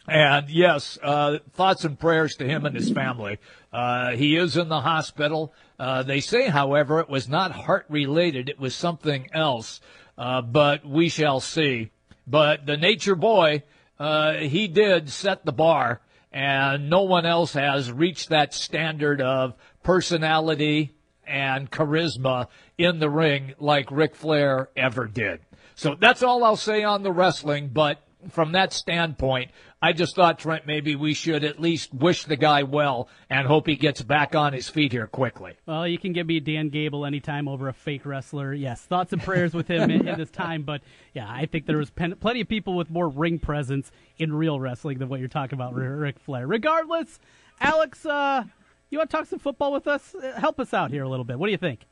And 0.08 0.48
yes, 0.50 0.98
uh, 1.02 1.38
thoughts 1.52 1.84
and 1.84 1.98
prayers 1.98 2.34
to 2.36 2.46
him 2.46 2.66
and 2.66 2.74
his 2.74 2.90
family. 2.90 3.38
Uh, 3.72 4.10
he 4.12 4.36
is 4.36 4.56
in 4.56 4.68
the 4.68 4.80
hospital. 4.80 5.54
Uh, 5.78 6.02
they 6.02 6.20
say, 6.20 6.48
however, 6.48 6.98
it 7.00 7.08
was 7.08 7.28
not 7.28 7.52
heart 7.52 7.86
related; 7.88 8.48
it 8.48 8.58
was 8.58 8.74
something 8.74 9.28
else. 9.32 9.80
Uh, 10.18 10.42
but 10.42 10.84
we 10.84 11.08
shall 11.08 11.40
see. 11.40 11.90
But 12.26 12.66
the 12.66 12.76
Nature 12.76 13.14
Boy, 13.14 13.62
uh, 13.98 14.34
he 14.34 14.68
did 14.68 15.08
set 15.10 15.44
the 15.44 15.52
bar, 15.52 16.00
and 16.32 16.90
no 16.90 17.02
one 17.02 17.24
else 17.24 17.52
has 17.54 17.90
reached 17.90 18.28
that 18.28 18.54
standard 18.54 19.20
of 19.20 19.54
personality 19.82 20.92
and 21.26 21.70
charisma 21.70 22.48
in 22.76 22.98
the 22.98 23.08
ring 23.08 23.54
like 23.58 23.90
Ric 23.90 24.14
Flair 24.14 24.68
ever 24.76 25.06
did. 25.06 25.40
So 25.74 25.94
that's 25.94 26.22
all 26.22 26.44
I'll 26.44 26.56
say 26.56 26.82
on 26.82 27.02
the 27.02 27.12
wrestling, 27.12 27.70
but 27.72 28.02
from 28.30 28.52
that 28.52 28.72
standpoint, 28.72 29.50
I 29.80 29.92
just 29.92 30.14
thought, 30.14 30.38
Trent, 30.38 30.66
maybe 30.66 30.94
we 30.94 31.14
should 31.14 31.44
at 31.44 31.61
least 31.61 31.92
wish 31.92 32.24
the 32.24 32.37
guy 32.37 32.62
well 32.62 33.08
and 33.28 33.46
hope 33.46 33.66
he 33.66 33.76
gets 33.76 34.00
back 34.02 34.35
on 34.35 34.52
his 34.52 34.68
feet 34.68 34.92
here 34.92 35.06
quickly. 35.06 35.54
Well, 35.66 35.87
you 35.87 35.98
can 35.98 36.12
give 36.12 36.26
me 36.26 36.40
Dan 36.40 36.68
Gable 36.68 37.04
anytime 37.04 37.48
over 37.48 37.68
a 37.68 37.72
fake 37.72 38.06
wrestler. 38.06 38.52
Yes, 38.52 38.80
thoughts 38.82 39.12
and 39.12 39.22
prayers 39.22 39.54
with 39.54 39.68
him 39.68 39.90
in, 39.90 40.06
in, 40.08 40.18
this 40.18 40.30
time. 40.30 40.62
But 40.62 40.82
yeah, 41.14 41.26
I 41.28 41.46
think 41.46 41.66
there 41.66 41.78
was 41.78 41.90
pen- 41.90 42.16
plenty 42.16 42.40
of 42.40 42.48
people 42.48 42.76
with 42.76 42.90
more 42.90 43.08
ring 43.08 43.38
presence 43.38 43.90
in 44.18 44.32
real 44.32 44.61
wrestling 44.61 44.98
than 44.98 45.08
what 45.08 45.20
you're 45.20 45.28
talking 45.28 45.58
about, 45.58 45.74
Ric 45.74 46.18
Flair. 46.20 46.46
Regardless, 46.46 47.18
Alex, 47.61 48.06
uh, 48.06 48.44
you 48.90 48.98
want 48.98 49.11
to 49.11 49.16
talk 49.16 49.26
some 49.26 49.38
football 49.38 49.72
with 49.72 49.87
us? 49.87 50.14
Uh, 50.14 50.38
help 50.38 50.61
us 50.61 50.72
out 50.72 50.90
here 50.90 51.02
a 51.02 51.08
little 51.08 51.24
bit. 51.24 51.38
What 51.38 51.46
do 51.46 51.52
you 51.52 51.58
think? 51.58 51.87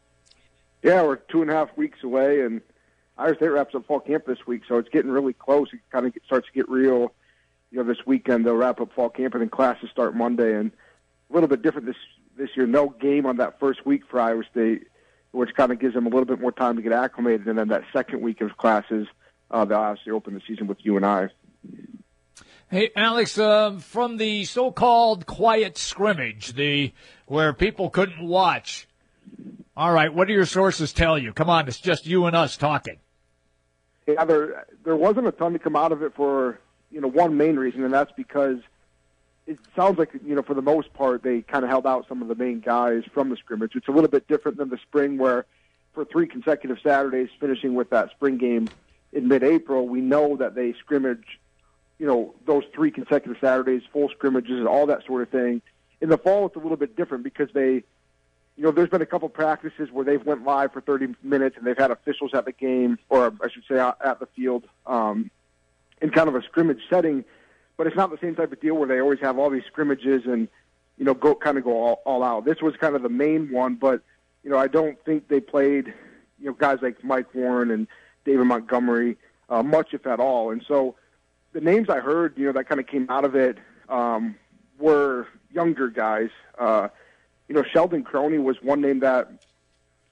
Yeah, 0.83 1.03
we're 1.03 1.17
two 1.17 1.43
and 1.43 1.51
a 1.51 1.55
half 1.55 1.77
weeks 1.77 1.99
away, 2.05 2.43
and 2.43 2.61
Iowa 3.21 3.35
State 3.35 3.49
wraps 3.49 3.75
up 3.75 3.87
fall 3.87 4.01
camp 4.01 4.25
this 4.25 4.47
week, 4.47 4.63
so 4.67 4.79
it's 4.79 4.89
getting 4.89 5.11
really 5.11 5.35
close. 5.35 5.69
It 5.75 5.81
kind 5.93 6.07
of 6.07 6.15
starts 6.25 6.47
to 6.47 6.53
get 6.55 6.69
real. 6.71 7.13
You 7.71 7.79
know, 7.79 7.85
this 7.85 8.07
weekend 8.07 8.47
they'll 8.47 8.57
wrap 8.57 8.81
up 8.81 8.95
fall 8.95 9.11
camp, 9.11 9.35
and 9.35 9.43
then 9.43 9.51
classes 9.51 9.91
start 9.91 10.17
Monday, 10.17 10.57
and 10.57 10.73
a 11.29 11.35
little 11.35 11.49
bit 11.49 11.61
different 11.61 11.87
this 11.87 11.97
this 12.39 12.49
year. 12.57 12.67
No 12.67 12.89
game 12.89 13.27
on 13.27 13.37
that 13.37 13.61
first 13.61 13.85
week 13.85 14.05
for 14.11 14.19
Iowa 14.19 14.43
State, 14.51 14.87
which 15.33 15.55
kind 15.55 15.71
of 15.71 15.79
gives 15.79 15.93
them 15.93 16.07
a 16.07 16.09
little 16.09 16.25
bit 16.25 16.41
more 16.41 16.51
time 16.51 16.77
to 16.77 16.83
get 16.83 16.93
acclimated, 16.93 17.47
and 17.47 17.59
then 17.59 17.69
that 17.69 17.85
second 17.93 18.23
week 18.23 18.41
of 18.41 18.57
classes, 18.57 19.07
uh, 19.51 19.67
they'll 19.67 19.77
obviously 19.79 20.13
open 20.13 20.33
the 20.33 20.41
season 20.49 20.67
with 20.67 20.79
you 20.81 20.97
and 20.97 21.05
I. 21.05 21.29
Hey, 22.71 22.91
Alex, 22.97 23.37
uh, 23.37 23.79
from 23.81 24.17
the 24.17 24.45
so-called 24.47 25.27
quiet 25.27 25.77
scrimmage, 25.77 26.55
the 26.55 26.93
where 27.27 27.53
people 27.53 27.91
couldn't 27.91 28.27
watch. 28.27 28.89
All 29.77 29.93
right, 29.93 30.13
what 30.13 30.27
do 30.27 30.33
your 30.33 30.47
sources 30.47 30.93
tell 30.93 31.19
you? 31.19 31.35
Come 31.35 31.51
on, 31.51 31.69
it's 31.69 31.81
just 31.81 32.07
you 32.07 32.25
and 32.25 32.35
us 32.35 32.57
talking. 32.57 32.97
Yeah, 34.15 34.25
there 34.25 34.67
there 34.85 34.97
wasn't 34.97 35.27
a 35.27 35.33
ton 35.33 35.53
to 35.53 35.59
come 35.59 35.77
out 35.77 35.93
of 35.93 36.03
it 36.03 36.15
for 36.15 36.59
you 36.91 37.01
know 37.01 37.09
one 37.09 37.37
main 37.37 37.57
reason, 37.57 37.85
and 37.85 37.93
that's 37.93 38.13
because 38.17 38.59
it 39.47 39.59
sounds 39.75 39.99
like 39.99 40.11
you 40.25 40.35
know 40.35 40.43
for 40.43 40.55
the 40.55 40.63
most 40.63 40.93
part 40.95 41.23
they 41.23 41.43
kind 41.43 41.65
of 41.65 41.71
held 41.71 41.87
out 41.87 42.07
some 42.09 42.23
of 42.23 42.29
the 42.29 42.35
main 42.35 42.61
guys 42.61 43.03
from 43.13 43.31
the 43.31 43.37
scrimmage. 43.37 43.73
It's 43.75 43.89
a 43.89 43.93
little 43.93 44.11
bit 44.11 44.29
different 44.29 44.59
than 44.59 44.69
the 44.69 44.79
spring 44.79 45.19
where 45.19 45.47
for 45.93 46.05
three 46.05 46.27
consecutive 46.27 46.79
Saturdays, 46.83 47.29
finishing 47.41 47.75
with 47.75 47.91
that 47.91 48.11
spring 48.11 48.37
game 48.39 48.69
in 49.13 49.27
mid-April, 49.27 49.89
we 49.89 50.01
know 50.01 50.37
that 50.37 50.55
they 50.55 50.73
scrimmage 50.75 51.41
you 52.01 52.07
know, 52.07 52.35
those 52.47 52.65
three 52.75 52.91
consecutive 52.91 53.37
Saturdays, 53.41 53.83
full 53.93 54.09
scrimmages, 54.09 54.59
and 54.59 54.67
all 54.67 54.87
that 54.87 55.05
sort 55.07 55.21
of 55.23 55.29
thing. 55.29 55.61
In 56.01 56.09
the 56.09 56.17
fall, 56.17 56.47
it's 56.47 56.57
a 56.57 56.59
little 56.59 56.79
bit 56.79 56.97
different 56.97 57.23
because 57.23 57.51
they, 57.53 57.85
you 58.61 58.67
know, 58.67 58.73
there's 58.73 58.91
been 58.91 59.01
a 59.01 59.07
couple 59.07 59.27
practices 59.31 59.89
where 59.91 60.05
they've 60.05 60.23
went 60.23 60.45
live 60.45 60.71
for 60.75 60.83
30 60.83 61.15
minutes 61.23 61.57
and 61.57 61.67
they've 61.67 61.79
had 61.79 61.91
officials 61.91 62.35
at 62.35 62.45
the 62.45 62.53
game, 62.53 62.99
or 63.09 63.33
I 63.43 63.49
should 63.49 63.63
say 63.67 63.79
at 63.79 64.21
the 64.21 64.27
field, 64.37 64.65
um, 64.87 65.31
in 66.03 66.11
kind 66.11 66.29
of 66.29 66.35
a 66.35 66.43
scrimmage 66.43 66.83
setting. 66.91 67.25
But 67.79 67.87
it's 67.87 67.97
not 67.97 68.11
the 68.11 68.19
same 68.21 68.35
type 68.35 68.53
of 68.53 68.61
deal 68.61 68.75
where 68.75 68.87
they 68.87 69.01
always 69.01 69.19
have 69.21 69.39
all 69.39 69.49
these 69.49 69.65
scrimmages 69.65 70.27
and, 70.27 70.47
you 70.99 71.07
know, 71.07 71.15
go 71.15 71.35
kind 71.35 71.57
of 71.57 71.65
go 71.65 71.71
all, 71.71 72.03
all 72.05 72.23
out. 72.23 72.45
This 72.45 72.61
was 72.61 72.77
kind 72.77 72.95
of 72.95 73.01
the 73.03 73.09
main 73.09 73.51
one, 73.51 73.77
but 73.77 74.03
you 74.45 74.51
know, 74.51 74.59
I 74.59 74.67
don't 74.67 75.03
think 75.07 75.29
they 75.29 75.41
played, 75.41 75.95
you 76.39 76.49
know, 76.49 76.53
guys 76.53 76.81
like 76.83 77.03
Mike 77.03 77.35
Warren 77.35 77.71
and 77.71 77.87
David 78.27 78.45
Montgomery 78.45 79.17
uh, 79.49 79.63
much, 79.63 79.95
if 79.95 80.07
at 80.07 80.21
all. 80.21 80.51
And 80.51 80.63
so 80.69 80.97
the 81.55 81.63
names 81.63 81.89
I 81.89 82.01
heard, 82.01 82.37
you 82.37 82.45
know, 82.45 82.53
that 82.53 82.69
kind 82.69 82.79
of 82.79 82.87
came 82.87 83.07
out 83.09 83.25
of 83.25 83.35
it 83.35 83.57
um, 83.89 84.35
were 84.79 85.29
younger 85.51 85.89
guys. 85.89 86.29
Uh, 86.59 86.89
you 87.51 87.57
know, 87.57 87.65
Sheldon 87.65 88.05
Croney 88.05 88.41
was 88.41 88.63
one 88.63 88.81
name 88.81 89.01
that 89.01 89.29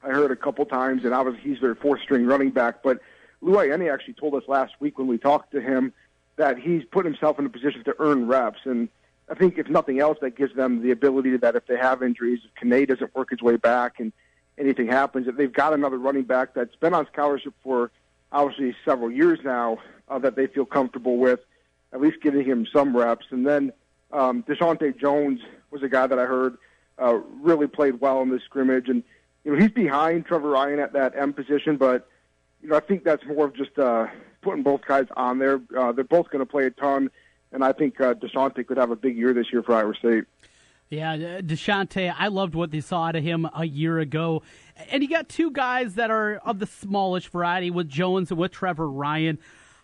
I 0.03 0.09
heard 0.09 0.33
a 0.33 0.37
couple 0.37 0.67
times, 0.67 1.05
and 1.05 1.15
obviously 1.15 1.53
he's 1.53 1.61
their 1.61 1.77
fourth 1.77 2.01
string 2.01 2.27
running 2.27 2.51
back. 2.51 2.83
But 2.83 2.99
Lou 3.41 3.55
Ayeni 3.55 3.95
actually 3.95 4.15
told 4.15 4.35
us 4.35 4.43
last 4.49 4.73
week 4.81 4.99
when 4.99 5.07
we 5.07 5.19
talked 5.19 5.53
to 5.53 5.61
him 5.61 5.93
that 6.35 6.59
he's 6.59 6.83
put 6.85 7.05
himself 7.05 7.39
in 7.39 7.47
a 7.47 7.49
position 7.49 7.85
to 7.85 7.95
earn 8.01 8.27
reps. 8.27 8.59
And 8.65 8.89
I 9.31 9.35
think 9.35 9.57
if 9.57 9.69
nothing 9.69 10.01
else, 10.01 10.19
that 10.21 10.37
gives 10.37 10.57
them 10.57 10.83
the 10.83 10.91
ability 10.91 11.37
that 11.37 11.55
if 11.55 11.65
they 11.69 11.77
have 11.77 12.03
injuries, 12.03 12.41
if 12.45 12.53
Kane 12.57 12.87
doesn't 12.87 13.15
work 13.15 13.31
his 13.31 13.41
way 13.41 13.55
back 13.55 14.01
and 14.01 14.13
anything 14.59 14.89
happens, 14.89 15.27
that 15.27 15.37
they've 15.37 15.53
got 15.53 15.73
another 15.73 15.97
running 15.97 16.25
back 16.25 16.55
that's 16.55 16.75
been 16.75 16.93
on 16.93 17.07
scholarship 17.07 17.55
for 17.63 17.93
obviously 18.33 18.75
several 18.85 19.13
years 19.13 19.39
now 19.45 19.79
uh, 20.09 20.19
that 20.19 20.35
they 20.35 20.49
feel 20.49 20.67
comfortable 20.67 21.19
with, 21.19 21.39
at 21.93 22.01
least 22.01 22.21
giving 22.21 22.45
him 22.45 22.67
some 22.73 22.97
reps. 22.97 23.27
And 23.31 23.47
then 23.47 23.73
um, 24.13 24.43
Deshaunte 24.43 24.99
Jones 24.99 25.41
was 25.71 25.85
a 25.85 25.89
guy 25.89 26.09
that 26.09 26.19
I 26.19 26.25
heard 26.25 26.59
uh, 27.01 27.15
really 27.41 27.67
played 27.67 28.01
well 28.01 28.23
in 28.23 28.31
this 28.31 28.43
scrimmage, 28.45 28.89
and 28.89 29.03
you 29.45 29.53
know 29.53 29.61
he's 29.61 29.71
behind 29.71 30.27
Trever 30.27 30.53
Ryen 30.53 30.79
at 30.79 30.93
that 30.93 31.15
M 31.17 31.33
position, 31.33 31.77
but 31.77 32.09
you 32.63 32.69
know 32.69 32.77
I 32.77 32.81
think 32.81 33.05
that's 33.05 33.25
more 33.27 33.47
of 33.47 33.55
just 33.55 33.79
uh, 33.79 34.07
putting 34.43 34.63
both 34.63 34.83
guys 34.87 35.07
on 35.17 35.39
there. 35.39 35.61
Uh, 35.77 35.93
they're 35.93 36.05
both 36.05 36.31
going 36.31 36.41
to 36.41 36.51
play 36.51 36.67
a 36.67 36.71
ton, 36.71 37.11
and 37.53 37.65
I 37.65 37.73
think 37.73 38.01
uh, 38.01 38.15
Deshaunte 38.15 38.67
could 38.67 38.77
have 38.77 38.91
a 38.91 38.97
big 38.97 39.17
year 39.17 39.33
this 39.33 39.47
year 39.53 39.63
for 39.63 39.75
Iowa 39.75 39.95
State. 39.95 40.25
Yeah, 40.91 41.17
Deshaunte, 41.43 42.15
I 42.17 42.29
loved 42.29 42.55
what 42.55 42.71
they 42.71 42.81
saw 42.81 43.09
out 43.09 43.17
of 43.17 43.23
him 43.23 43.47
a 43.55 43.67
year 43.67 43.99
ago. 43.99 44.43
And 44.91 45.03
you 45.03 45.09
got 45.09 45.29
two 45.29 45.51
guys 45.51 45.97
that 45.97 46.11
are 46.11 46.37
of 46.47 46.61
the 46.61 46.67
smallish 46.67 47.29
variety 47.29 47.71
with 47.71 47.91
Jones 47.91 48.31
and 48.31 48.41
with 48.41 48.53
Trever 48.53 48.89
Ryen. 48.91 49.39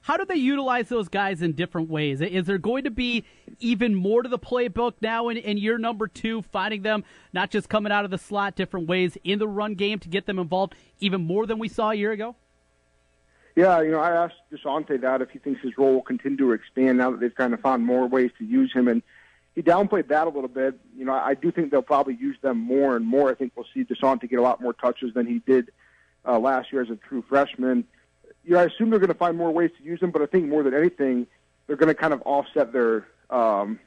How 0.04 0.18
do 0.18 0.26
they 0.26 0.34
utilize 0.34 0.90
those 0.90 1.08
guys 1.08 1.40
in 1.40 1.52
different 1.52 1.88
ways? 1.88 2.20
Is 2.20 2.44
there 2.44 2.58
going 2.58 2.84
to 2.84 2.90
be 2.90 3.24
even 3.58 3.94
more 3.94 4.22
to 4.22 4.28
the 4.28 4.38
playbook 4.38 4.92
now 5.00 5.30
in, 5.30 5.38
in 5.38 5.56
year 5.56 5.78
number 5.78 6.08
two, 6.08 6.42
finding 6.42 6.82
them 6.82 7.04
not 7.32 7.50
just 7.50 7.70
coming 7.70 7.90
out 7.90 8.04
of 8.04 8.10
the 8.10 8.18
slot 8.18 8.54
different 8.54 8.86
ways 8.86 9.16
in 9.24 9.38
the 9.38 9.48
run 9.48 9.76
game 9.76 9.98
to 10.00 10.10
get 10.10 10.26
them 10.26 10.38
involved 10.38 10.74
even 11.00 11.22
more 11.22 11.46
than 11.46 11.58
we 11.58 11.68
saw 11.68 11.88
a 11.88 11.94
year 11.94 12.12
ago? 12.12 12.36
Yeah, 13.56 13.80
you 13.80 13.92
know, 13.92 13.98
I 13.98 14.10
asked 14.10 14.34
Deshaunte 14.52 15.00
that 15.00 15.22
if 15.22 15.30
he 15.30 15.38
thinks 15.38 15.62
his 15.62 15.72
role 15.78 15.94
will 15.94 16.02
continue 16.02 16.36
to 16.36 16.52
expand 16.52 16.98
now 16.98 17.10
that 17.12 17.20
they've 17.20 17.34
kind 17.34 17.54
of 17.54 17.60
found 17.60 17.86
more 17.86 18.06
ways 18.06 18.30
to 18.36 18.44
use 18.44 18.70
him, 18.74 18.88
and 18.88 19.02
he 19.54 19.62
downplayed 19.62 20.08
that 20.08 20.26
a 20.26 20.30
little 20.30 20.48
bit. 20.48 20.78
You 20.94 21.06
know, 21.06 21.14
I 21.14 21.32
do 21.32 21.50
think 21.50 21.70
they'll 21.70 21.80
probably 21.80 22.16
use 22.16 22.36
them 22.42 22.58
more 22.58 22.94
and 22.94 23.06
more. 23.06 23.30
I 23.30 23.34
think 23.34 23.52
we'll 23.56 23.64
see 23.72 23.84
Deshaunte 23.84 24.28
get 24.28 24.38
a 24.38 24.42
lot 24.42 24.60
more 24.60 24.74
touches 24.74 25.14
than 25.14 25.26
he 25.26 25.38
did 25.38 25.70
uh, 26.28 26.38
last 26.38 26.74
year 26.74 26.82
as 26.82 26.90
a 26.90 26.96
true 26.96 27.24
freshman 27.26 27.86
you 28.44 28.54
know, 28.54 28.60
I 28.60 28.64
assume 28.64 28.90
they're 28.90 28.98
going 28.98 29.08
to 29.08 29.14
find 29.14 29.36
more 29.36 29.50
ways 29.50 29.70
to 29.78 29.84
use 29.84 30.00
them, 30.00 30.10
but 30.10 30.22
I 30.22 30.26
think 30.26 30.48
more 30.48 30.62
than 30.62 30.74
anything, 30.74 31.26
they're 31.66 31.76
going 31.76 31.88
to 31.88 31.94
kind 31.94 32.12
of 32.12 32.22
offset 32.24 32.72
their 32.72 33.06
um, 33.30 33.78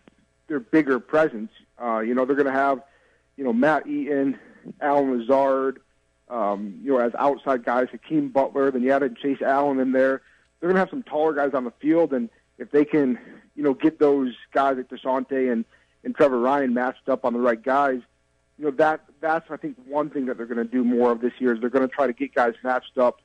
their 0.48 0.60
bigger 0.60 1.00
presence. 1.00 1.52
Uh, 1.82 2.00
you 2.00 2.16
know, 2.16 2.26
they're 2.26 2.36
going 2.36 2.48
to 2.48 2.52
have, 2.52 2.82
you 3.36 3.44
know, 3.44 3.54
Matt 3.54 3.88
Eaton, 3.88 4.40
Allen 4.82 5.18
Lazard, 5.18 5.80
um, 6.30 6.80
you 6.84 6.92
know, 6.92 7.00
as 7.00 7.14
outside 7.16 7.64
guys, 7.64 7.88
Hakeem 7.92 8.30
Butler, 8.30 8.72
then 8.72 8.82
you 8.82 8.92
added 8.92 9.18
Chase 9.18 9.42
Allen 9.42 9.80
in 9.80 9.92
there. 9.92 10.22
They're 10.60 10.70
going 10.70 10.76
to 10.76 10.80
have 10.80 10.90
some 10.90 11.04
taller 11.04 11.34
guys 11.34 11.54
on 11.54 11.64
the 11.64 11.72
field, 11.80 12.14
and 12.14 12.30
if 12.58 12.72
they 12.72 12.84
can, 12.84 13.20
you 13.56 13.64
know, 13.64 13.74
get 13.74 14.00
those 14.00 14.34
guys 14.52 14.78
like 14.78 14.90
Deshaunte 14.90 15.52
and 15.52 15.66
and 16.04 16.16
Trever 16.16 16.42
Ryen 16.42 16.74
matched 16.74 17.10
up 17.10 17.26
on 17.26 17.34
the 17.34 17.40
right 17.40 17.62
guys, 17.62 18.02
you 18.58 18.66
know, 18.66 18.72
that 18.72 19.02
that's 19.20 19.50
I 19.52 19.58
think 19.58 19.78
one 19.86 20.10
thing 20.10 20.26
that 20.26 20.38
they're 20.38 20.46
going 20.46 20.58
to 20.58 20.64
do 20.64 20.84
more 20.84 21.12
of 21.12 21.22
this 21.22 21.34
year 21.40 21.54
is 21.54 21.60
they're 21.60 21.70
going 21.70 21.88
to 21.88 21.94
try 21.94 22.08
to 22.08 22.14
get 22.14 22.34
guys 22.34 22.54
matched 22.64 22.98
up 22.98 23.22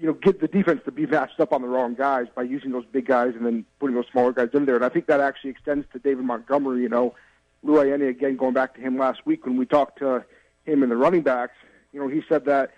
you 0.00 0.06
know, 0.06 0.12
get 0.12 0.40
the 0.40 0.48
defense 0.48 0.80
to 0.84 0.92
be 0.92 1.06
matched 1.06 1.40
up 1.40 1.52
on 1.52 1.62
the 1.62 1.68
wrong 1.68 1.94
guys 1.94 2.26
by 2.34 2.42
using 2.42 2.70
those 2.70 2.84
big 2.86 3.06
guys 3.06 3.34
and 3.34 3.44
then 3.44 3.64
putting 3.80 3.96
those 3.96 4.06
smaller 4.12 4.32
guys 4.32 4.50
in 4.54 4.64
there. 4.64 4.76
And 4.76 4.84
I 4.84 4.88
think 4.88 5.06
that 5.06 5.20
actually 5.20 5.50
extends 5.50 5.86
to 5.92 5.98
David 5.98 6.24
Montgomery. 6.24 6.82
You 6.82 6.88
know, 6.88 7.14
Lou 7.62 7.74
Ayeni, 7.74 8.08
again, 8.08 8.36
going 8.36 8.54
back 8.54 8.74
to 8.74 8.80
him 8.80 8.96
last 8.96 9.26
week 9.26 9.44
when 9.44 9.56
we 9.56 9.66
talked 9.66 9.98
to 9.98 10.24
him 10.64 10.82
and 10.82 10.92
the 10.92 10.96
running 10.96 11.22
backs, 11.22 11.54
you 11.92 12.00
know, 12.00 12.06
he 12.06 12.22
said 12.28 12.44
that, 12.44 12.70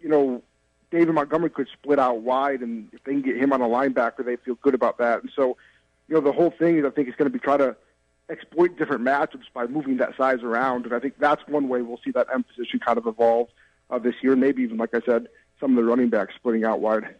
you 0.00 0.08
know, 0.08 0.42
David 0.90 1.14
Montgomery 1.14 1.50
could 1.50 1.68
split 1.72 1.98
out 1.98 2.20
wide, 2.20 2.60
and 2.60 2.88
if 2.92 3.02
they 3.04 3.12
can 3.12 3.22
get 3.22 3.36
him 3.36 3.52
on 3.52 3.60
a 3.60 3.66
linebacker, 3.66 4.24
they 4.24 4.36
feel 4.36 4.54
good 4.62 4.74
about 4.74 4.98
that. 4.98 5.22
And 5.22 5.30
so, 5.34 5.56
you 6.08 6.14
know, 6.14 6.20
the 6.20 6.32
whole 6.32 6.50
thing 6.50 6.78
is 6.78 6.84
I 6.84 6.90
think 6.90 7.08
it's 7.08 7.16
going 7.16 7.30
to 7.30 7.36
be 7.36 7.40
try 7.40 7.56
to 7.56 7.76
exploit 8.30 8.78
different 8.78 9.02
matchups 9.02 9.46
by 9.52 9.66
moving 9.66 9.96
that 9.98 10.16
size 10.16 10.42
around. 10.42 10.84
And 10.84 10.94
I 10.94 11.00
think 11.00 11.18
that's 11.18 11.42
one 11.48 11.68
way 11.68 11.82
we'll 11.82 12.00
see 12.04 12.12
that 12.12 12.28
M 12.32 12.44
position 12.44 12.78
kind 12.78 12.96
of 12.96 13.06
evolve 13.06 13.48
uh, 13.90 13.98
this 13.98 14.14
year. 14.22 14.36
Maybe 14.36 14.62
even, 14.62 14.76
like 14.76 14.94
I 14.94 15.00
said, 15.04 15.28
some 15.60 15.70
of 15.70 15.76
the 15.76 15.84
running 15.84 16.08
backs 16.08 16.34
splitting 16.36 16.64
out 16.64 16.80
wide. 16.80 17.14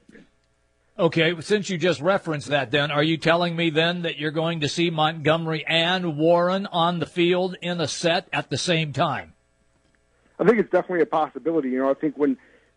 Okay, 0.97 1.35
since 1.41 1.69
you 1.71 1.77
just 1.77 2.01
referenced 2.01 2.49
that, 2.49 2.71
then 2.71 2.93
are 2.93 3.03
you 3.03 3.17
telling 3.17 3.57
me 3.57 3.71
then 3.71 4.03
that 4.03 4.17
you're 4.17 4.31
going 4.31 4.61
to 4.61 4.69
see 4.69 4.91
Montgomery 4.91 5.65
and 5.67 6.17
Warren 6.17 6.67
on 6.67 7.01
the 7.01 7.07
field 7.07 7.57
in 7.61 7.81
a 7.81 7.89
set 7.89 8.29
at 8.33 8.49
the 8.49 8.57
same 8.57 8.93
time? 8.93 9.33
I 10.39 10.45
think 10.45 10.59
it's 10.59 10.71
definitely 10.71 11.03
a 11.03 11.07
possibility. 11.07 11.71
You 11.71 11.79
know, 11.79 11.91
I 11.91 11.95
think 11.95 12.17
when 12.17 12.37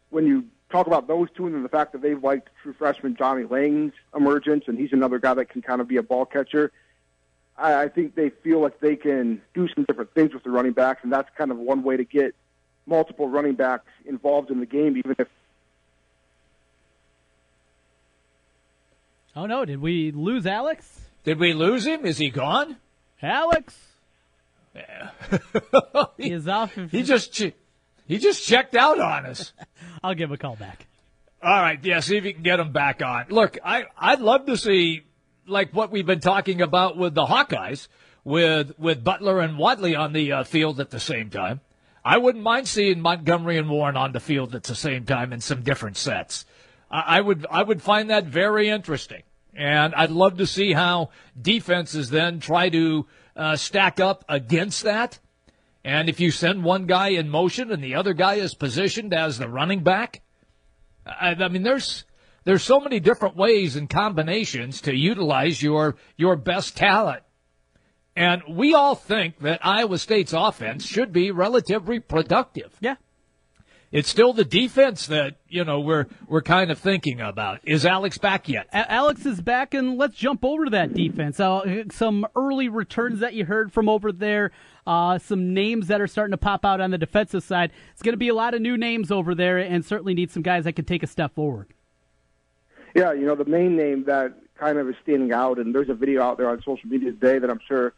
when 0.09 0.25
you 0.25 0.45
talk 0.69 0.87
about 0.87 1.07
those 1.07 1.27
two 1.35 1.45
and 1.45 1.55
then 1.55 1.63
the 1.63 1.69
fact 1.69 1.91
that 1.91 2.01
they've 2.01 2.21
liked 2.21 2.49
true 2.63 2.73
freshman 2.73 3.15
Johnnie 3.15 3.45
Lang's 3.45 3.93
emergence, 4.15 4.63
and 4.67 4.79
he's 4.79 4.93
another 4.93 5.19
guy 5.19 5.35
that 5.35 5.49
can 5.49 5.61
kind 5.61 5.79
of 5.79 5.87
be 5.87 5.97
a 5.97 6.03
ball 6.03 6.25
catcher. 6.25 6.71
I, 7.55 7.83
I 7.83 7.87
think 7.87 8.15
they 8.15 8.29
feel 8.29 8.61
like 8.61 8.79
they 8.79 8.95
can 8.95 9.41
do 9.53 9.67
some 9.73 9.83
different 9.83 10.13
things 10.13 10.33
with 10.33 10.43
the 10.43 10.49
running 10.49 10.73
backs, 10.73 11.01
and 11.03 11.11
that's 11.11 11.29
kind 11.37 11.51
of 11.51 11.57
one 11.57 11.83
way 11.83 11.97
to 11.97 12.03
get 12.03 12.35
multiple 12.85 13.27
running 13.27 13.55
backs 13.55 13.89
involved 14.05 14.49
in 14.49 14.59
the 14.59 14.65
game, 14.65 14.97
even 14.97 15.15
if 15.19 15.27
Oh 19.37 19.45
no! 19.45 19.65
Did 19.65 19.81
we 19.81 20.11
lose 20.11 20.47
Alex? 20.47 20.99
Did 21.23 21.37
we 21.37 21.53
lose 21.53 21.85
him? 21.85 22.07
Is 22.07 22.17
he 22.17 22.31
gone? 22.31 22.77
Alex. 23.21 23.77
Yeah. 24.73 25.11
he 26.17 26.31
is 26.31 26.47
off. 26.47 26.75
He 26.91 27.03
just 27.03 27.33
che- 27.33 27.53
he 28.07 28.17
just 28.17 28.47
checked 28.47 28.73
out 28.73 28.99
on 28.99 29.27
us. 29.27 29.53
I'll 30.03 30.15
give 30.15 30.31
him 30.31 30.33
a 30.33 30.37
call 30.39 30.55
back. 30.55 30.87
All 31.43 31.61
right, 31.61 31.79
yeah. 31.85 31.99
See 31.99 32.17
if 32.17 32.25
you 32.25 32.33
can 32.33 32.41
get 32.41 32.59
him 32.59 32.71
back 32.71 33.03
on. 33.03 33.27
Look, 33.29 33.59
I 33.63 33.85
I'd 33.95 34.21
love 34.21 34.47
to 34.47 34.57
see 34.57 35.03
like 35.45 35.71
what 35.71 35.91
we've 35.91 36.05
been 36.05 36.19
talking 36.19 36.59
about 36.63 36.97
with 36.97 37.13
the 37.13 37.27
Hawkeyes, 37.27 37.89
with 38.23 38.73
with 38.79 39.03
Butler 39.03 39.39
and 39.41 39.59
Wadley 39.59 39.95
on 39.95 40.13
the 40.13 40.31
uh, 40.31 40.43
field 40.45 40.79
at 40.79 40.89
the 40.89 40.99
same 40.99 41.29
time. 41.29 41.61
I 42.03 42.17
wouldn't 42.17 42.43
mind 42.43 42.67
seeing 42.67 43.01
Montgomery 43.01 43.59
and 43.59 43.69
Warren 43.69 43.97
on 43.97 44.13
the 44.13 44.19
field 44.19 44.55
at 44.55 44.63
the 44.63 44.73
same 44.73 45.05
time 45.05 45.31
in 45.31 45.41
some 45.41 45.61
different 45.61 45.97
sets. 45.97 46.45
I, 46.89 47.17
I 47.17 47.21
would 47.21 47.45
I 47.51 47.61
would 47.61 47.83
find 47.83 48.09
that 48.09 48.25
very 48.25 48.69
interesting. 48.69 49.21
And 49.57 49.95
I'd 49.95 50.11
love 50.11 50.37
to 50.37 50.45
see 50.45 50.71
how 50.71 51.09
defenses 51.39 52.11
then 52.11 52.39
try 52.39 52.69
to 52.69 53.07
uh, 53.35 53.55
stack 53.55 53.99
up 53.99 54.23
against 54.29 54.83
that. 54.83 55.19
And 55.83 56.09
if 56.09 56.19
you 56.19 56.29
send 56.29 56.63
one 56.63 56.85
guy 56.85 57.09
in 57.09 57.27
motion 57.27 57.71
and 57.71 57.83
the 57.83 57.95
other 57.95 58.13
guy 58.13 58.35
is 58.35 58.53
positioned 58.53 59.13
as 59.13 59.39
the 59.39 59.49
running 59.49 59.83
back, 59.83 60.21
I, 61.05 61.29
I 61.29 61.47
mean, 61.47 61.63
there's 61.63 62.05
there's 62.43 62.63
so 62.63 62.79
many 62.79 62.99
different 62.99 63.35
ways 63.35 63.75
and 63.75 63.89
combinations 63.89 64.79
to 64.81 64.95
utilize 64.95 65.61
your 65.61 65.95
your 66.17 66.35
best 66.35 66.77
talent. 66.77 67.23
And 68.15 68.41
we 68.49 68.73
all 68.73 68.95
think 68.95 69.39
that 69.39 69.65
Iowa 69.65 69.97
State's 69.97 70.33
offense 70.33 70.85
should 70.85 71.11
be 71.11 71.31
relatively 71.31 71.99
productive. 71.99 72.75
Yeah. 72.79 72.95
It's 73.89 74.09
still 74.09 74.33
the 74.33 74.43
defense 74.43 75.07
that 75.07 75.35
you 75.47 75.63
know 75.63 75.79
we're 75.79 76.07
we're 76.27 76.41
kind 76.41 76.71
of 76.71 76.79
thinking 76.79 77.21
about. 77.21 77.61
Is 77.63 77.85
Alex 77.85 78.17
back 78.17 78.49
yet? 78.49 78.67
A- 78.73 78.91
Alex 78.91 79.25
is 79.25 79.39
back, 79.39 79.73
and 79.73 79.97
let's 79.97 80.15
jump 80.15 80.43
over 80.43 80.65
to 80.65 80.71
that 80.71 80.93
defense. 80.93 81.39
Uh, 81.39 81.83
some 81.91 82.27
early 82.35 82.67
returns 82.67 83.21
that 83.21 83.33
you 83.33 83.45
heard 83.45 83.71
from 83.71 83.87
over 83.87 84.11
there. 84.11 84.51
Uh, 84.85 85.17
some 85.19 85.53
names 85.53 85.87
that 85.87 86.01
are 86.01 86.07
starting 86.07 86.31
to 86.31 86.37
pop 86.37 86.65
out 86.65 86.81
on 86.81 86.91
the 86.91 86.97
defensive 86.97 87.43
side. 87.43 87.71
It's 87.93 88.01
going 88.01 88.13
to 88.13 88.17
be 88.17 88.27
a 88.27 88.33
lot 88.33 88.53
of 88.53 88.61
new 88.61 88.77
names 88.77 89.09
over 89.09 89.33
there, 89.33 89.57
and 89.57 89.85
certainly 89.85 90.13
need 90.13 90.31
some 90.31 90.43
guys 90.43 90.65
that 90.65 90.73
can 90.73 90.85
take 90.85 91.03
a 91.03 91.07
step 91.07 91.33
forward. 91.33 91.67
Yeah, 92.93 93.13
you 93.13 93.25
know 93.25 93.35
the 93.35 93.45
main 93.45 93.77
name 93.77 94.03
that 94.05 94.33
kind 94.59 94.77
of 94.77 94.89
is 94.89 94.95
standing 95.03 95.31
out, 95.31 95.59
and 95.59 95.73
there's 95.73 95.89
a 95.89 95.93
video 95.93 96.23
out 96.23 96.37
there 96.37 96.49
on 96.49 96.57
social 96.59 96.89
media 96.89 97.11
today 97.11 97.39
that 97.39 97.49
I'm 97.49 97.61
sure 97.65 97.93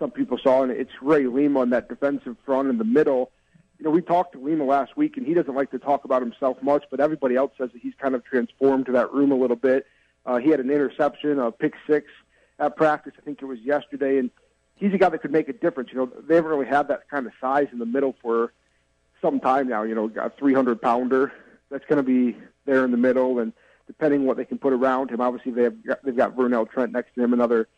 some 0.00 0.10
people 0.10 0.38
saw, 0.42 0.64
and 0.64 0.72
it's 0.72 0.90
Ray 1.00 1.26
Lima 1.26 1.60
on 1.60 1.70
that 1.70 1.88
defensive 1.88 2.36
front 2.44 2.70
in 2.70 2.78
the 2.78 2.84
middle 2.84 3.30
you 3.78 3.84
know, 3.84 3.90
we 3.90 4.02
talked 4.02 4.32
to 4.32 4.40
Lima 4.40 4.64
last 4.64 4.96
week, 4.96 5.16
and 5.16 5.26
he 5.26 5.34
doesn't 5.34 5.54
like 5.54 5.70
to 5.70 5.78
talk 5.78 6.04
about 6.04 6.20
himself 6.20 6.60
much, 6.62 6.84
but 6.90 6.98
everybody 6.98 7.36
else 7.36 7.52
says 7.56 7.70
that 7.72 7.80
he's 7.80 7.94
kind 8.00 8.14
of 8.14 8.24
transformed 8.24 8.86
to 8.86 8.92
that 8.92 9.12
room 9.12 9.30
a 9.30 9.36
little 9.36 9.56
bit. 9.56 9.86
Uh, 10.26 10.38
he 10.38 10.50
had 10.50 10.58
an 10.58 10.70
interception, 10.70 11.38
a 11.38 11.52
pick 11.52 11.74
six 11.86 12.10
at 12.58 12.76
practice. 12.76 13.12
I 13.16 13.20
think 13.20 13.40
it 13.40 13.44
was 13.44 13.60
yesterday, 13.60 14.18
and 14.18 14.30
he's 14.74 14.92
a 14.92 14.98
guy 14.98 15.08
that 15.08 15.22
could 15.22 15.30
make 15.30 15.48
a 15.48 15.52
difference. 15.52 15.90
You 15.92 15.98
know, 15.98 16.12
they 16.26 16.34
haven't 16.34 16.50
really 16.50 16.66
had 16.66 16.88
that 16.88 17.08
kind 17.08 17.26
of 17.26 17.32
size 17.40 17.68
in 17.72 17.78
the 17.78 17.86
middle 17.86 18.16
for 18.20 18.52
some 19.22 19.38
time 19.38 19.68
now. 19.68 19.84
You 19.84 19.94
know, 19.94 20.08
got 20.08 20.26
a 20.26 20.30
300 20.30 20.82
pounder 20.82 21.32
that's 21.70 21.84
going 21.84 21.98
to 21.98 22.02
be 22.02 22.36
there 22.64 22.84
in 22.84 22.90
the 22.90 22.96
middle, 22.96 23.38
and 23.38 23.52
depending 23.86 24.26
what 24.26 24.36
they 24.36 24.44
can 24.44 24.58
put 24.58 24.72
around 24.72 25.10
him, 25.10 25.20
obviously 25.20 25.52
they 25.52 25.62
have 25.62 25.76
they've 26.02 26.16
got 26.16 26.36
Vernell 26.36 26.68
Trent 26.68 26.92
next 26.92 27.14
to 27.14 27.22
him, 27.22 27.32
another 27.32 27.68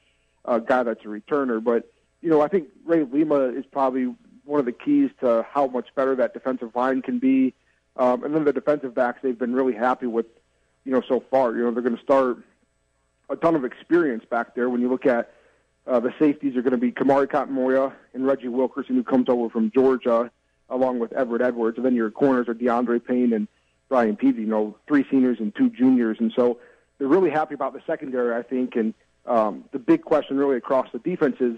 uh, 0.46 0.58
guy 0.58 0.82
that's 0.82 1.04
a 1.04 1.08
returner. 1.08 1.62
But 1.62 1.92
you 2.22 2.30
know, 2.30 2.40
I 2.40 2.48
think 2.48 2.68
Ray 2.86 3.04
Lima 3.04 3.50
is 3.50 3.66
probably 3.70 4.14
one 4.50 4.58
of 4.60 4.66
the 4.66 4.72
keys 4.72 5.10
to 5.20 5.46
how 5.48 5.68
much 5.68 5.86
better 5.94 6.16
that 6.16 6.34
defensive 6.34 6.74
line 6.74 7.00
can 7.02 7.18
be. 7.18 7.54
Um, 7.96 8.24
and 8.24 8.34
then 8.34 8.44
the 8.44 8.52
defensive 8.52 8.94
backs, 8.94 9.20
they've 9.22 9.38
been 9.38 9.54
really 9.54 9.74
happy 9.74 10.06
with, 10.06 10.26
you 10.84 10.92
know, 10.92 11.02
so 11.08 11.22
far. 11.30 11.54
You 11.54 11.64
know, 11.64 11.70
they're 11.70 11.82
going 11.82 11.96
to 11.96 12.02
start 12.02 12.38
a 13.28 13.36
ton 13.36 13.54
of 13.54 13.64
experience 13.64 14.24
back 14.28 14.54
there. 14.54 14.68
When 14.68 14.80
you 14.80 14.90
look 14.90 15.06
at 15.06 15.32
uh, 15.86 16.00
the 16.00 16.12
safeties, 16.18 16.56
are 16.56 16.62
going 16.62 16.72
to 16.72 16.78
be 16.78 16.90
Kamari 16.90 17.30
Cotton 17.30 17.56
and 18.12 18.26
Reggie 18.26 18.48
Wilkerson, 18.48 18.96
who 18.96 19.04
comes 19.04 19.28
over 19.28 19.48
from 19.48 19.70
Georgia, 19.70 20.30
along 20.68 20.98
with 20.98 21.12
Evrett 21.12 21.42
Edwards. 21.42 21.76
And 21.76 21.86
then 21.86 21.94
your 21.94 22.10
corners 22.10 22.48
are 22.48 22.54
D'Andre 22.54 22.98
Payne 22.98 23.32
and 23.32 23.46
Brian 23.88 24.16
Peavy, 24.16 24.42
you 24.42 24.48
know, 24.48 24.76
three 24.88 25.04
seniors 25.10 25.38
and 25.38 25.54
two 25.54 25.70
juniors. 25.70 26.16
And 26.18 26.32
so 26.34 26.58
they're 26.98 27.08
really 27.08 27.30
happy 27.30 27.54
about 27.54 27.72
the 27.72 27.82
secondary, 27.86 28.34
I 28.34 28.42
think. 28.42 28.74
And 28.74 28.94
um, 29.26 29.64
the 29.70 29.78
big 29.78 30.02
question 30.02 30.36
really 30.36 30.56
across 30.56 30.88
the 30.92 30.98
defense 30.98 31.36
is, 31.36 31.56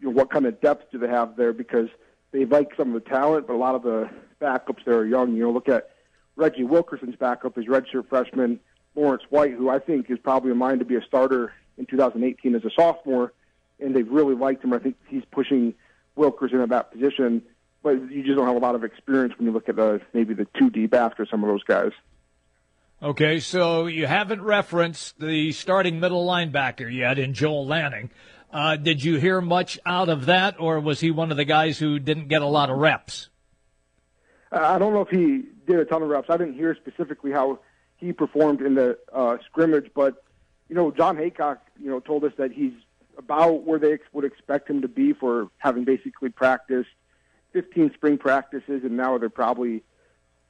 you 0.00 0.08
know, 0.08 0.10
what 0.10 0.30
kind 0.30 0.44
of 0.44 0.60
depth 0.60 0.92
do 0.92 0.98
they 0.98 1.08
have 1.08 1.36
there? 1.36 1.54
Because– 1.54 1.88
they 2.34 2.44
like 2.44 2.72
some 2.76 2.94
of 2.94 3.04
the 3.04 3.08
talent, 3.08 3.46
but 3.46 3.54
a 3.54 3.56
lot 3.56 3.76
of 3.76 3.84
the 3.84 4.10
backups 4.40 4.84
there 4.84 4.96
are 4.96 5.06
young. 5.06 5.34
You 5.34 5.44
know, 5.44 5.52
look 5.52 5.68
at 5.68 5.90
Reggie 6.34 6.64
Wilkerson's 6.64 7.14
backup, 7.14 7.54
his 7.54 7.66
redshirt 7.66 8.08
freshman 8.08 8.58
Lawrence 8.96 9.22
White, 9.30 9.52
who 9.52 9.70
I 9.70 9.78
think 9.78 10.10
is 10.10 10.18
probably 10.18 10.50
in 10.50 10.58
line 10.58 10.80
to 10.80 10.84
be 10.84 10.96
a 10.96 11.02
starter 11.02 11.52
in 11.78 11.86
2018 11.86 12.56
as 12.56 12.64
a 12.64 12.70
sophomore, 12.74 13.32
and 13.78 13.94
they've 13.94 14.10
really 14.10 14.34
liked 14.34 14.64
him. 14.64 14.72
I 14.72 14.80
think 14.80 14.96
he's 15.06 15.22
pushing 15.30 15.74
Wilkerson 16.16 16.60
in 16.60 16.68
that 16.70 16.90
position, 16.90 17.40
but 17.84 18.10
you 18.10 18.24
just 18.24 18.36
don't 18.36 18.48
have 18.48 18.56
a 18.56 18.66
lot 18.66 18.74
of 18.74 18.82
experience 18.82 19.34
when 19.38 19.46
you 19.46 19.52
look 19.52 19.68
at 19.68 19.76
the 19.76 20.00
maybe 20.12 20.34
the 20.34 20.48
two 20.58 20.70
deep 20.70 20.92
after 20.92 21.24
some 21.26 21.44
of 21.44 21.48
those 21.48 21.62
guys. 21.62 21.92
Okay, 23.00 23.38
so 23.38 23.86
you 23.86 24.08
haven't 24.08 24.42
referenced 24.42 25.20
the 25.20 25.52
starting 25.52 26.00
middle 26.00 26.26
linebacker 26.26 26.92
yet 26.92 27.16
in 27.16 27.32
Joel 27.32 27.64
Lanning. 27.64 28.10
Uh, 28.54 28.76
did 28.76 29.02
you 29.02 29.18
hear 29.18 29.40
much 29.40 29.80
out 29.84 30.08
of 30.08 30.26
that, 30.26 30.60
or 30.60 30.78
was 30.78 31.00
he 31.00 31.10
one 31.10 31.32
of 31.32 31.36
the 31.36 31.44
guys 31.44 31.76
who 31.76 31.98
didn't 31.98 32.28
get 32.28 32.40
a 32.40 32.46
lot 32.46 32.70
of 32.70 32.78
reps? 32.78 33.28
Uh, 34.52 34.60
I 34.60 34.78
don't 34.78 34.92
know 34.92 35.00
if 35.00 35.08
he 35.08 35.42
did 35.66 35.80
a 35.80 35.84
ton 35.84 36.04
of 36.04 36.08
reps. 36.08 36.30
I 36.30 36.36
didn't 36.36 36.54
hear 36.54 36.76
specifically 36.76 37.32
how 37.32 37.58
he 37.96 38.12
performed 38.12 38.60
in 38.60 38.76
the 38.76 38.96
uh, 39.12 39.38
scrimmage, 39.44 39.90
but 39.92 40.22
you 40.68 40.76
know, 40.76 40.92
Jon 40.92 41.16
Heacock, 41.16 41.58
you 41.82 41.90
know, 41.90 41.98
told 41.98 42.22
us 42.22 42.32
that 42.38 42.52
he's 42.52 42.72
about 43.18 43.64
where 43.64 43.80
they 43.80 43.98
would 44.12 44.24
expect 44.24 44.70
him 44.70 44.82
to 44.82 44.88
be 44.88 45.12
for 45.12 45.50
having 45.58 45.82
basically 45.82 46.28
practiced 46.28 46.90
15 47.54 47.92
spring 47.94 48.18
practices, 48.18 48.84
and 48.84 48.96
now 48.96 49.18
they're 49.18 49.30
probably 49.30 49.82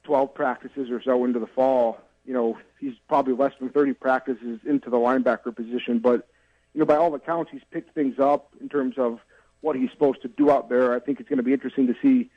12 0.03 0.31
practices 0.35 0.91
or 0.91 1.01
so 1.01 1.25
into 1.25 1.39
the 1.39 1.47
fall. 1.47 1.97
You 2.23 2.35
know, 2.35 2.59
he's 2.79 2.93
probably 3.07 3.33
less 3.33 3.53
than 3.59 3.69
30 3.69 3.93
practices 3.93 4.59
into 4.63 4.91
the 4.91 4.97
linebacker 4.97 5.55
position, 5.55 5.97
but 5.97 6.27
you 6.75 6.79
know, 6.79 6.85
by 6.85 6.97
all 6.97 7.15
accounts, 7.15 7.51
he's 7.51 7.63
picked 7.71 7.95
things 7.95 8.19
up 8.19 8.49
in 8.59 8.67
terms 8.67 8.95
of 8.97 9.19
what 9.61 9.77
he's 9.77 9.89
supposed 9.91 10.21
to 10.23 10.27
do 10.27 10.51
out 10.51 10.67
there. 10.67 10.93
I 10.93 10.99
think 10.99 11.21
it's 11.21 11.29
going 11.29 11.37
to 11.37 11.43
be 11.43 11.53
interesting 11.53 11.87
to 11.87 11.95
see 12.01 12.29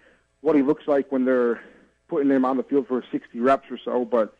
what 0.43 0.55
he 0.55 0.63
looks 0.63 0.87
like 0.87 1.11
when 1.11 1.25
they're 1.25 1.61
putting 2.07 2.31
him 2.31 2.45
on 2.45 2.57
the 2.57 2.63
field 2.63 2.87
for 2.87 3.03
60 3.11 3.41
reps 3.41 3.69
or 3.69 3.79
so. 3.85 4.05
But 4.05 4.37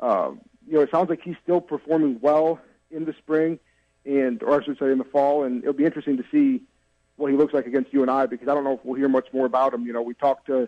uh, 0.00 0.30
you 0.66 0.74
know, 0.74 0.80
it 0.80 0.90
sounds 0.90 1.10
like 1.10 1.20
he's 1.22 1.36
still 1.42 1.60
performing 1.60 2.18
well 2.22 2.60
in 2.90 3.04
the 3.04 3.12
spring, 3.18 3.58
and 4.06 4.42
or 4.42 4.58
I 4.58 4.64
should 4.64 4.78
say 4.78 4.90
in 4.90 4.96
the 4.96 5.04
fall. 5.04 5.44
And 5.44 5.62
it'll 5.62 5.74
be 5.74 5.84
interesting 5.84 6.16
to 6.16 6.24
see 6.32 6.62
what 7.16 7.30
he 7.30 7.36
looks 7.36 7.52
like 7.52 7.66
against 7.66 7.92
UNI 7.92 8.28
because 8.28 8.48
I 8.48 8.54
don't 8.54 8.64
know 8.64 8.74
if 8.74 8.80
we'll 8.84 8.98
hear 8.98 9.08
much 9.08 9.28
more 9.34 9.44
about 9.44 9.74
him. 9.74 9.84
You 9.84 9.92
know, 9.92 10.02
we 10.02 10.14
talked 10.14 10.46
to 10.46 10.66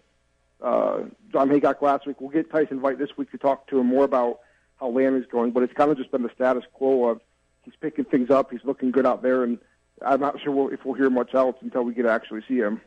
uh, 0.61 1.05
Jon 1.33 1.49
Heacock 1.49 1.81
last 1.81 2.07
week. 2.07 2.21
We'll 2.21 2.31
get 2.31 2.51
Tyson 2.51 2.81
Veidt 2.81 2.99
this 2.99 3.17
week 3.17 3.31
to 3.31 3.39
talk 3.39 3.67
to 3.69 3.79
him 3.81 3.87
more 3.87 4.05
about 4.05 4.41
how 4.79 4.89
Lamb 4.89 5.17
is 5.17 5.25
going, 5.27 5.53
but 5.53 5.63
it's 5.63 5.73
kind 5.73 5.91
of 5.91 5.97
just 5.97 6.11
been 6.11 6.23
the 6.23 6.31
status 6.35 6.65
quo 6.75 7.09
of 7.09 7.23
he's 7.65 7.75
picking 7.81 8.05
things 8.05 8.31
up. 8.31 8.51
He's 8.51 8.65
looking 8.65 8.91
good 8.91 9.07
out 9.07 9.23
there, 9.23 9.45
and 9.45 9.59
I'm 10.05 10.21
not 10.21 10.41
sure 10.41 10.53
we'll, 10.53 10.69
if 10.69 10.85
we'll 10.85 10.95
hear 10.95 11.11
much 11.11 11.35
else 11.35 11.57
until 11.61 11.83
we 11.83 11.95
get 11.95 12.03
to 12.03 12.11
actually 12.11 12.43
see 12.49 12.57
him. 12.57 12.81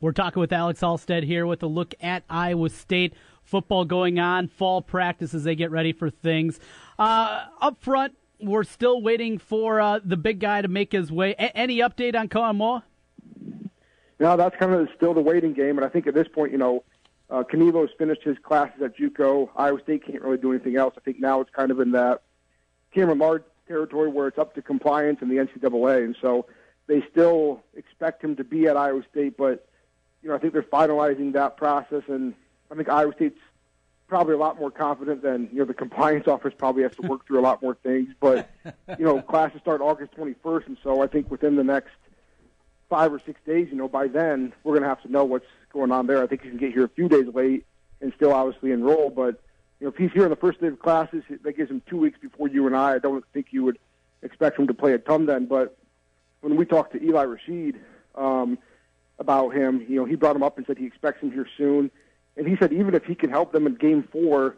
We're 0.00 0.12
talking 0.12 0.40
with 0.40 0.52
Alex 0.52 0.80
Halsted 0.80 1.22
here 1.22 1.46
with 1.46 1.62
a 1.62 1.68
look 1.68 1.94
at 2.00 2.24
Iowa 2.28 2.70
State 2.70 3.14
football 3.44 3.84
going 3.84 4.18
on, 4.18 4.48
fall 4.48 4.82
practice 4.82 5.34
as 5.34 5.44
they 5.44 5.54
get 5.54 5.70
ready 5.70 5.92
for 5.92 6.10
things. 6.10 6.58
Uh, 6.98 7.44
up 7.60 7.80
front, 7.80 8.14
we're 8.40 8.64
still 8.64 9.00
waiting 9.00 9.38
for 9.38 9.80
uh, 9.80 10.00
the 10.04 10.16
big 10.16 10.40
guy 10.40 10.62
to 10.62 10.68
make 10.68 10.92
his 10.92 11.12
way. 11.12 11.32
A- 11.38 11.56
any 11.56 11.78
update 11.78 12.16
on 12.16 12.28
Koa 12.28 12.52
Moa? 12.52 12.84
No, 14.18 14.36
that's 14.36 14.56
kind 14.56 14.72
of 14.72 14.88
still 14.96 15.14
the 15.14 15.20
waiting 15.20 15.52
game, 15.52 15.78
and 15.78 15.84
I 15.84 15.88
think 15.88 16.06
at 16.06 16.14
this 16.14 16.28
point, 16.28 16.52
you 16.52 16.58
know, 16.58 16.84
uh, 17.30 17.44
has 17.48 17.88
finished 17.96 18.22
his 18.22 18.36
classes 18.42 18.82
at 18.82 18.96
JUCO. 18.96 19.48
Iowa 19.56 19.80
State 19.82 20.04
can't 20.04 20.22
really 20.22 20.36
do 20.36 20.52
anything 20.52 20.76
else. 20.76 20.94
I 20.96 21.00
think 21.00 21.18
now 21.18 21.40
it's 21.40 21.50
kind 21.50 21.70
of 21.70 21.80
in 21.80 21.92
that 21.92 22.22
Cameron 22.92 23.18
Lard 23.18 23.44
territory 23.66 24.08
where 24.08 24.28
it's 24.28 24.38
up 24.38 24.54
to 24.54 24.62
compliance 24.62 25.22
in 25.22 25.28
the 25.28 25.36
NCAA, 25.36 26.04
and 26.04 26.16
so 26.20 26.46
they 26.86 27.02
still 27.10 27.62
expect 27.76 28.22
him 28.22 28.36
to 28.36 28.44
be 28.44 28.66
at 28.66 28.76
Iowa 28.76 29.02
State. 29.10 29.36
But 29.36 29.66
you 30.22 30.28
know, 30.28 30.34
I 30.34 30.38
think 30.38 30.52
they're 30.52 30.62
finalizing 30.62 31.32
that 31.32 31.56
process, 31.56 32.02
and 32.08 32.34
I 32.70 32.74
think 32.74 32.88
Iowa 32.88 33.12
State's 33.14 33.40
probably 34.08 34.34
a 34.34 34.38
lot 34.38 34.58
more 34.58 34.70
confident 34.70 35.22
than 35.22 35.48
you 35.52 35.60
know 35.60 35.64
the 35.64 35.74
compliance 35.74 36.28
office 36.34 36.52
probably 36.56 36.82
has 36.82 36.94
to 36.96 37.02
work 37.02 37.26
through 37.26 37.40
a 37.40 37.42
lot 37.42 37.62
more 37.62 37.74
things. 37.74 38.10
But 38.20 38.50
you 38.98 39.04
know, 39.04 39.20
classes 39.22 39.60
start 39.60 39.80
August 39.80 40.12
21st, 40.16 40.66
and 40.66 40.76
so 40.82 41.02
I 41.02 41.06
think 41.06 41.30
within 41.30 41.56
the 41.56 41.64
next 41.64 41.92
five 42.88 43.10
or 43.10 43.20
six 43.24 43.40
days, 43.46 43.68
you 43.70 43.76
know, 43.76 43.88
by 43.88 44.06
then 44.06 44.52
we're 44.64 44.72
going 44.72 44.82
to 44.82 44.88
have 44.88 45.00
to 45.00 45.10
know 45.10 45.24
what's 45.24 45.46
going 45.72 45.90
on 45.90 46.06
there. 46.06 46.22
I 46.22 46.26
think 46.26 46.44
you 46.44 46.50
can 46.50 46.58
get 46.58 46.72
here 46.72 46.84
a 46.84 46.90
few 46.90 47.08
days 47.08 47.26
late 47.32 47.64
and 48.02 48.12
still 48.16 48.34
obviously 48.34 48.70
enroll, 48.70 49.08
but 49.08 49.40
you 49.82 49.88
know, 49.88 49.92
if 49.92 49.96
he's 49.96 50.12
here 50.12 50.22
on 50.22 50.30
the 50.30 50.36
first 50.36 50.60
day 50.60 50.68
of 50.68 50.78
classes, 50.78 51.24
that 51.28 51.56
gives 51.56 51.68
him 51.68 51.82
two 51.88 51.96
weeks 51.96 52.16
before 52.16 52.46
UNI. 52.46 52.76
I 52.76 53.00
don't 53.00 53.24
think 53.32 53.48
you 53.50 53.64
would 53.64 53.80
expect 54.22 54.56
him 54.56 54.68
to 54.68 54.74
play 54.74 54.92
a 54.92 54.98
ton 54.98 55.26
then, 55.26 55.46
but 55.46 55.76
when 56.40 56.54
we 56.54 56.64
talked 56.64 56.92
to 56.92 57.02
Eli 57.02 57.24
Rasheed 57.24 57.80
um, 58.14 58.58
about 59.18 59.48
him, 59.50 59.84
you 59.88 59.96
know, 59.96 60.04
he 60.04 60.14
brought 60.14 60.36
him 60.36 60.44
up 60.44 60.56
and 60.56 60.64
said 60.68 60.78
he 60.78 60.86
expects 60.86 61.20
him 61.20 61.32
here 61.32 61.48
soon, 61.56 61.90
and 62.36 62.46
he 62.46 62.56
said 62.58 62.72
even 62.72 62.94
if 62.94 63.04
he 63.04 63.16
can 63.16 63.28
help 63.28 63.50
them 63.50 63.66
in 63.66 63.74
Game 63.74 64.04
Four, 64.12 64.56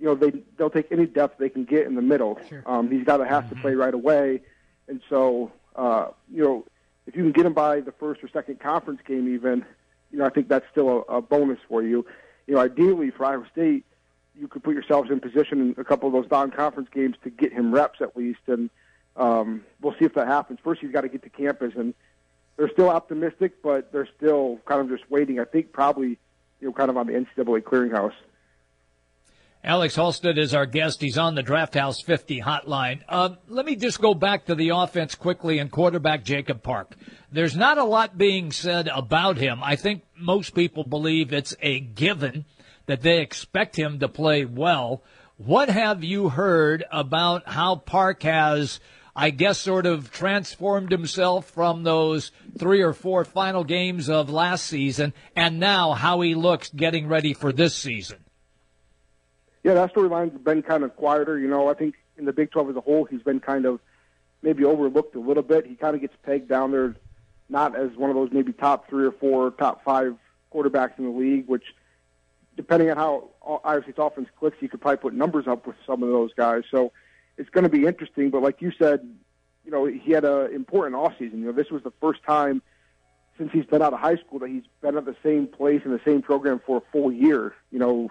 you 0.00 0.06
know, 0.06 0.16
they 0.16 0.32
they'll 0.58 0.70
take 0.70 0.90
any 0.90 1.06
depth 1.06 1.38
they 1.38 1.50
can 1.50 1.64
get 1.64 1.86
in 1.86 1.94
the 1.94 2.02
middle. 2.02 2.40
Sure. 2.48 2.64
Um, 2.66 2.90
he's 2.90 3.04
got 3.04 3.18
to 3.18 3.26
have 3.26 3.48
to 3.50 3.54
play 3.54 3.76
right 3.76 3.94
away, 3.94 4.40
and 4.88 5.00
so 5.08 5.52
uh, 5.76 6.08
you 6.28 6.42
know, 6.42 6.66
if 7.06 7.14
you 7.14 7.22
can 7.22 7.30
get 7.30 7.46
him 7.46 7.54
by 7.54 7.78
the 7.78 7.92
first 7.92 8.24
or 8.24 8.28
second 8.28 8.58
conference 8.58 9.02
game, 9.06 9.32
even, 9.32 9.64
you 10.10 10.18
know, 10.18 10.24
I 10.24 10.30
think 10.30 10.48
that's 10.48 10.66
still 10.72 11.04
a, 11.08 11.18
a 11.18 11.22
bonus 11.22 11.60
for 11.68 11.80
you. 11.80 12.04
You 12.48 12.54
know, 12.54 12.60
ideally 12.60 13.12
for 13.12 13.24
Iowa 13.24 13.46
State, 13.52 13.84
you 14.38 14.48
could 14.48 14.62
put 14.62 14.74
yourselves 14.74 15.10
in 15.10 15.20
position 15.20 15.60
in 15.60 15.74
a 15.78 15.84
couple 15.84 16.08
of 16.08 16.12
those 16.12 16.30
non-conference 16.30 16.88
games 16.92 17.16
to 17.24 17.30
get 17.30 17.52
him 17.52 17.72
reps 17.72 18.00
at 18.00 18.16
least, 18.16 18.40
and 18.46 18.70
um, 19.16 19.64
we'll 19.80 19.94
see 19.98 20.04
if 20.04 20.14
that 20.14 20.26
happens. 20.26 20.58
First, 20.62 20.80
he's 20.80 20.90
got 20.90 21.02
to 21.02 21.08
get 21.08 21.22
to 21.22 21.30
campus, 21.30 21.74
and 21.76 21.94
they're 22.56 22.70
still 22.70 22.90
optimistic, 22.90 23.62
but 23.62 23.92
they're 23.92 24.08
still 24.16 24.60
kind 24.66 24.80
of 24.80 24.88
just 24.88 25.08
waiting. 25.10 25.38
I 25.38 25.44
think 25.44 25.72
probably, 25.72 26.18
you 26.60 26.68
know, 26.68 26.72
kind 26.72 26.90
of 26.90 26.96
on 26.96 27.06
the 27.06 27.12
NCAA 27.12 27.62
clearinghouse. 27.62 28.14
Alex 29.62 29.96
Halsted 29.96 30.36
is 30.36 30.52
our 30.52 30.66
guest. 30.66 31.00
He's 31.00 31.16
on 31.16 31.36
the 31.36 31.42
Draft 31.42 31.74
House 31.74 32.02
50 32.02 32.42
hotline. 32.42 33.00
Uh, 33.08 33.30
let 33.48 33.64
me 33.64 33.76
just 33.76 33.98
go 33.98 34.12
back 34.12 34.44
to 34.44 34.54
the 34.54 34.68
offense 34.68 35.14
quickly 35.14 35.58
and 35.58 35.70
quarterback 35.70 36.22
Jacob 36.22 36.62
Park. 36.62 36.94
There's 37.32 37.56
not 37.56 37.78
a 37.78 37.84
lot 37.84 38.18
being 38.18 38.52
said 38.52 38.88
about 38.88 39.38
him. 39.38 39.60
I 39.62 39.76
think 39.76 40.02
most 40.18 40.54
people 40.54 40.84
believe 40.84 41.32
it's 41.32 41.56
a 41.62 41.80
given 41.80 42.44
that 42.86 43.02
they 43.02 43.20
expect 43.20 43.76
him 43.76 43.98
to 44.00 44.08
play 44.08 44.44
well. 44.44 45.02
What 45.36 45.68
have 45.68 46.04
you 46.04 46.28
heard 46.28 46.84
about 46.92 47.48
how 47.48 47.76
Park 47.76 48.22
has, 48.22 48.78
I 49.16 49.30
guess, 49.30 49.58
sort 49.58 49.86
of 49.86 50.10
transformed 50.10 50.92
himself 50.92 51.50
from 51.50 51.82
those 51.82 52.30
three 52.56 52.82
or 52.82 52.92
four 52.92 53.24
final 53.24 53.64
games 53.64 54.08
of 54.08 54.30
last 54.30 54.66
season 54.66 55.12
and 55.34 55.58
now 55.58 55.92
how 55.92 56.20
he 56.20 56.34
looks 56.34 56.70
getting 56.70 57.08
ready 57.08 57.34
for 57.34 57.52
this 57.52 57.74
season? 57.74 58.18
Yeah, 59.64 59.74
that 59.74 59.94
storyline's 59.94 60.38
been 60.38 60.62
kind 60.62 60.84
of 60.84 60.94
quieter. 60.94 61.38
You 61.38 61.48
know, 61.48 61.68
I 61.68 61.74
think 61.74 61.94
in 62.16 62.26
the 62.26 62.32
Big 62.32 62.50
12 62.50 62.70
as 62.70 62.76
a 62.76 62.80
whole, 62.80 63.04
he's 63.04 63.22
been 63.22 63.40
kind 63.40 63.64
of 63.64 63.80
maybe 64.42 64.64
overlooked 64.64 65.16
a 65.16 65.20
little 65.20 65.42
bit. 65.42 65.66
He 65.66 65.74
kind 65.74 65.94
of 65.94 66.02
gets 66.02 66.14
pegged 66.22 66.48
down 66.48 66.70
there, 66.70 66.94
not 67.48 67.74
as 67.74 67.96
one 67.96 68.10
of 68.10 68.14
those 68.14 68.28
maybe 68.30 68.52
top 68.52 68.88
three 68.88 69.06
or 69.06 69.12
four, 69.12 69.50
top 69.52 69.82
five 69.82 70.14
quarterbacks 70.54 70.98
in 70.98 71.04
the 71.04 71.10
league, 71.10 71.48
which– 71.48 71.64
depending 72.56 72.90
on 72.90 72.96
how 72.96 73.30
Iowa 73.64 73.82
State's 73.82 73.98
offense 73.98 74.28
clicks, 74.38 74.56
you 74.60 74.68
could 74.68 74.80
probably 74.80 74.98
put 74.98 75.14
numbers 75.14 75.46
up 75.46 75.66
with 75.66 75.76
some 75.86 76.02
of 76.02 76.08
those 76.08 76.32
guys. 76.34 76.62
So 76.70 76.92
it's 77.36 77.50
going 77.50 77.64
to 77.64 77.70
be 77.70 77.86
interesting. 77.86 78.30
But 78.30 78.42
like 78.42 78.62
you 78.62 78.72
said, 78.78 79.08
you 79.64 79.70
know, 79.70 79.86
he 79.86 80.12
had 80.12 80.24
an 80.24 80.52
important 80.52 80.94
off 80.94 81.14
season. 81.18 81.40
You 81.40 81.46
know, 81.46 81.52
this 81.52 81.70
was 81.70 81.82
the 81.82 81.92
first 82.00 82.22
time 82.22 82.62
since 83.36 83.50
he's 83.52 83.66
been 83.66 83.82
out 83.82 83.92
of 83.92 83.98
high 83.98 84.16
school 84.16 84.38
that 84.40 84.48
he's 84.48 84.62
been 84.80 84.96
at 84.96 85.04
the 85.04 85.16
same 85.22 85.46
place 85.46 85.82
in 85.84 85.90
the 85.90 86.00
same 86.04 86.22
program 86.22 86.60
for 86.64 86.78
a 86.78 86.82
full 86.92 87.12
year. 87.12 87.54
You 87.72 87.78
know, 87.78 88.10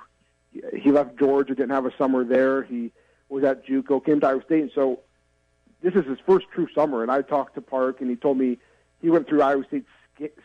he 0.76 0.92
left 0.92 1.18
Georgia, 1.18 1.56
didn't 1.56 1.72
have 1.72 1.86
a 1.86 1.96
summer 1.98 2.24
there. 2.24 2.64
He 2.64 2.92
was 3.30 3.44
at 3.44 3.66
JUCO, 3.66 4.04
came 4.06 4.20
to 4.20 4.28
Iowa 4.28 4.44
State, 4.44 4.62
and 4.62 4.72
so 4.76 5.00
this 5.82 5.94
is 5.96 6.06
his 6.06 6.20
first 6.26 6.46
true 6.54 6.68
summer. 6.76 7.02
And 7.02 7.12
I 7.12 7.22
talked 7.22 7.56
to 7.56 7.62
Park, 7.62 8.02
and 8.02 8.10
he 8.10 8.16
told 8.16 8.38
me 8.38 8.58
he 9.02 9.10
went 9.10 9.28
through 9.28 9.42
Iowa 9.42 9.64
State's 9.68 9.88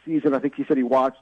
season. 0.04 0.34
I 0.34 0.38
think 0.38 0.54
he 0.54 0.64
said 0.64 0.76
he 0.76 0.82
watched 0.82 1.18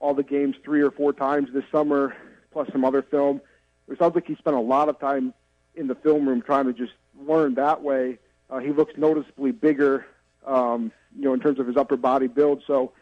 all 0.00 0.14
the 0.14 0.22
games 0.22 0.56
three 0.64 0.80
or 0.80 0.90
four 0.90 1.12
times 1.12 1.48
this 1.52 1.64
summer, 1.70 2.16
plus 2.52 2.68
some 2.72 2.84
other 2.84 3.02
film. 3.02 3.40
It 3.88 3.98
sounds 3.98 4.14
like 4.14 4.26
he 4.26 4.34
spent 4.36 4.56
a 4.56 4.60
lot 4.60 4.88
of 4.88 4.98
time 4.98 5.34
in 5.74 5.86
the 5.86 5.94
film 5.94 6.28
room 6.28 6.42
trying 6.42 6.66
to 6.66 6.72
just 6.72 6.92
learn 7.26 7.54
that 7.54 7.82
way. 7.82 8.18
Uh, 8.48 8.58
he 8.58 8.70
looks 8.70 8.94
noticeably 8.96 9.52
bigger, 9.52 10.06
um, 10.46 10.90
you 11.16 11.24
know, 11.24 11.34
in 11.34 11.40
terms 11.40 11.58
of 11.58 11.66
his 11.66 11.76
upper 11.76 11.96
body 11.96 12.26
build. 12.26 12.62
So 12.66 12.92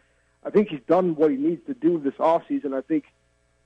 I 0.44 0.50
think 0.50 0.68
he's 0.68 0.80
done 0.86 1.14
what 1.14 1.30
he 1.30 1.36
needs 1.36 1.64
to 1.66 1.74
do 1.74 1.98
this 1.98 2.14
off 2.18 2.42
season. 2.48 2.74
I 2.74 2.80
think, 2.80 3.04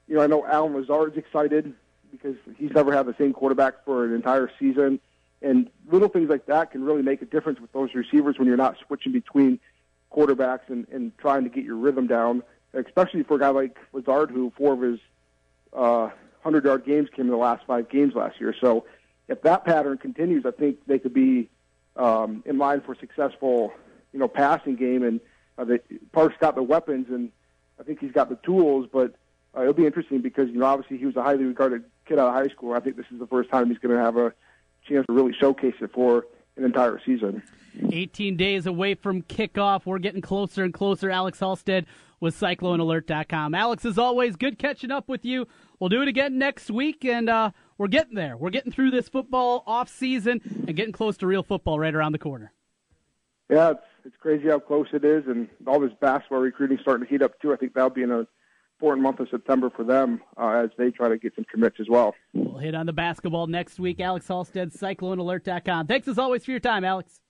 you 0.06 0.16
know, 0.16 0.22
I 0.22 0.26
know 0.26 0.46
Allen 0.46 0.74
Lazard's 0.74 1.16
excited 1.16 1.74
because 2.10 2.36
he's 2.58 2.72
never 2.72 2.92
had 2.92 3.06
the 3.06 3.14
same 3.18 3.32
quarterback 3.32 3.84
for 3.84 4.04
an 4.04 4.14
entire 4.14 4.50
season. 4.58 5.00
And 5.40 5.70
little 5.90 6.08
things 6.08 6.28
like 6.28 6.46
that 6.46 6.70
can 6.70 6.84
really 6.84 7.02
make 7.02 7.22
a 7.22 7.24
difference 7.24 7.60
with 7.60 7.72
those 7.72 7.94
receivers 7.94 8.38
when 8.38 8.46
you're 8.46 8.56
not 8.56 8.76
switching 8.86 9.12
between 9.12 9.58
quarterbacks 10.14 10.68
and, 10.68 10.86
and 10.92 11.16
trying 11.18 11.44
to 11.44 11.50
get 11.50 11.64
your 11.64 11.76
rhythm 11.76 12.06
down 12.06 12.42
especially 12.74 13.22
for 13.22 13.36
a 13.36 13.40
guy 13.40 13.48
like 13.48 13.76
Lazard, 13.92 14.30
who 14.30 14.52
four 14.56 14.72
of 14.74 14.80
his 14.80 15.00
uh, 15.72 16.10
100 16.42 16.64
yard 16.64 16.84
games 16.84 17.08
came 17.14 17.26
in 17.26 17.30
the 17.30 17.36
last 17.36 17.64
five 17.66 17.88
games 17.88 18.14
last 18.14 18.40
year. 18.40 18.54
So 18.60 18.84
if 19.28 19.42
that 19.42 19.64
pattern 19.64 19.98
continues, 19.98 20.44
I 20.46 20.50
think 20.50 20.78
they 20.86 20.98
could 20.98 21.14
be 21.14 21.48
um, 21.96 22.42
in 22.46 22.58
line 22.58 22.80
for 22.80 22.92
a 22.92 22.98
successful, 22.98 23.72
you 24.12 24.18
know, 24.18 24.28
passing 24.28 24.76
game. 24.76 25.02
And 25.02 25.20
uh, 25.58 25.76
Park's 26.12 26.36
got 26.40 26.54
the 26.54 26.62
weapons, 26.62 27.06
and 27.10 27.30
I 27.78 27.82
think 27.84 28.00
he's 28.00 28.12
got 28.12 28.28
the 28.28 28.36
tools. 28.36 28.88
But 28.92 29.14
uh, 29.56 29.62
it'll 29.62 29.74
be 29.74 29.86
interesting 29.86 30.20
because 30.20 30.48
you 30.48 30.58
know, 30.58 30.66
obviously 30.66 30.98
he 30.98 31.06
was 31.06 31.16
a 31.16 31.22
highly 31.22 31.44
regarded 31.44 31.84
kid 32.06 32.18
out 32.18 32.28
of 32.28 32.34
high 32.34 32.48
school. 32.48 32.74
I 32.74 32.80
think 32.80 32.96
this 32.96 33.06
is 33.12 33.18
the 33.18 33.26
first 33.26 33.50
time 33.50 33.68
he's 33.68 33.78
going 33.78 33.94
to 33.96 34.02
have 34.02 34.16
a 34.16 34.32
chance 34.88 35.06
to 35.06 35.12
really 35.12 35.32
showcase 35.38 35.74
it 35.80 35.92
for 35.92 36.26
an 36.56 36.64
entire 36.64 37.00
season. 37.04 37.42
18 37.90 38.36
days 38.36 38.66
away 38.66 38.94
from 38.94 39.22
kickoff. 39.22 39.86
We're 39.86 39.98
getting 39.98 40.20
closer 40.20 40.64
and 40.64 40.74
closer. 40.74 41.10
Alex 41.10 41.38
Halsted 41.38 41.86
with 42.22 42.38
CycloneAlert.com. 42.38 43.54
Alex, 43.54 43.84
as 43.84 43.98
always, 43.98 44.36
good 44.36 44.56
catching 44.56 44.92
up 44.92 45.08
with 45.08 45.24
you. 45.24 45.46
We'll 45.80 45.90
do 45.90 46.02
it 46.02 46.08
again 46.08 46.38
next 46.38 46.70
week, 46.70 47.04
and 47.04 47.28
uh, 47.28 47.50
we're 47.76 47.88
getting 47.88 48.14
there. 48.14 48.36
We're 48.36 48.50
getting 48.50 48.70
through 48.70 48.92
this 48.92 49.08
football 49.08 49.64
off 49.66 49.88
season 49.88 50.40
and 50.68 50.76
getting 50.76 50.92
close 50.92 51.16
to 51.18 51.26
real 51.26 51.42
football 51.42 51.80
right 51.80 51.92
around 51.92 52.12
the 52.12 52.20
corner. 52.20 52.52
Yeah, 53.50 53.72
it's, 53.72 53.80
it's 54.04 54.16
crazy 54.20 54.48
how 54.48 54.60
close 54.60 54.86
it 54.92 55.04
is, 55.04 55.24
and 55.26 55.48
all 55.66 55.80
this 55.80 55.90
basketball 56.00 56.38
recruiting 56.38 56.78
starting 56.80 57.04
to 57.04 57.10
heat 57.10 57.22
up 57.22 57.38
too. 57.40 57.52
I 57.52 57.56
think 57.56 57.74
that'll 57.74 57.90
be 57.90 58.04
an 58.04 58.26
important 58.78 59.02
month 59.02 59.18
of 59.18 59.28
September 59.28 59.68
for 59.68 59.82
them 59.82 60.22
uh, 60.36 60.62
as 60.64 60.70
they 60.78 60.92
try 60.92 61.08
to 61.08 61.18
get 61.18 61.34
some 61.34 61.44
commits 61.50 61.80
as 61.80 61.88
well. 61.88 62.14
We'll 62.32 62.58
hit 62.58 62.76
on 62.76 62.86
the 62.86 62.92
basketball 62.92 63.48
next 63.48 63.80
week. 63.80 64.00
Alex 64.00 64.28
Halsted, 64.28 64.78
CycloneAlert.com. 64.78 65.88
Thanks 65.88 66.06
as 66.06 66.20
always 66.20 66.44
for 66.44 66.52
your 66.52 66.60
time, 66.60 66.84
Alex. 66.84 67.20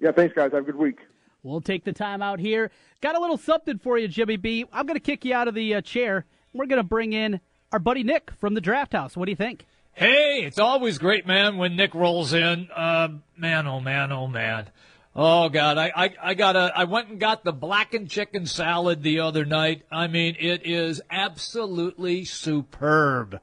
Yeah, 0.00 0.12
thanks, 0.12 0.34
guys. 0.34 0.52
Have 0.52 0.62
a 0.62 0.66
good 0.66 0.76
week. 0.76 0.98
We'll 1.44 1.60
take 1.60 1.84
the 1.84 1.92
time 1.92 2.22
out 2.22 2.40
here. 2.40 2.70
Got 3.02 3.16
a 3.16 3.20
little 3.20 3.36
something 3.36 3.78
for 3.78 3.98
you, 3.98 4.08
Jimmy 4.08 4.38
B. 4.38 4.64
I'm 4.72 4.86
going 4.86 4.96
to 4.96 5.00
kick 5.00 5.26
you 5.26 5.34
out 5.34 5.46
of 5.46 5.54
the 5.54 5.74
uh, 5.74 5.80
chair. 5.82 6.24
We're 6.54 6.64
going 6.64 6.78
to 6.78 6.88
bring 6.88 7.12
in 7.12 7.38
our 7.70 7.78
buddy 7.78 8.02
Nick 8.02 8.30
from 8.38 8.54
the 8.54 8.62
Draft 8.62 8.94
House. 8.94 9.14
What 9.14 9.26
do 9.26 9.30
you 9.32 9.36
think? 9.36 9.66
Hey, 9.92 10.42
it's 10.42 10.58
always 10.58 10.96
great, 10.96 11.26
man, 11.26 11.58
when 11.58 11.76
Nick 11.76 11.94
rolls 11.94 12.32
in. 12.32 12.68
Uh, 12.74 13.08
man, 13.36 13.66
oh 13.66 13.78
man, 13.78 14.10
oh 14.10 14.26
man. 14.26 14.68
Oh 15.14 15.50
God, 15.50 15.76
I, 15.76 15.92
I, 15.94 16.14
I 16.22 16.34
got 16.34 16.56
a, 16.56 16.72
I 16.74 16.84
went 16.84 17.10
and 17.10 17.20
got 17.20 17.44
the 17.44 17.52
blackened 17.52 18.08
chicken 18.08 18.46
salad 18.46 19.02
the 19.02 19.20
other 19.20 19.44
night. 19.44 19.82
I 19.92 20.08
mean, 20.08 20.36
it 20.40 20.62
is 20.64 21.02
absolutely 21.10 22.24
superb. 22.24 23.38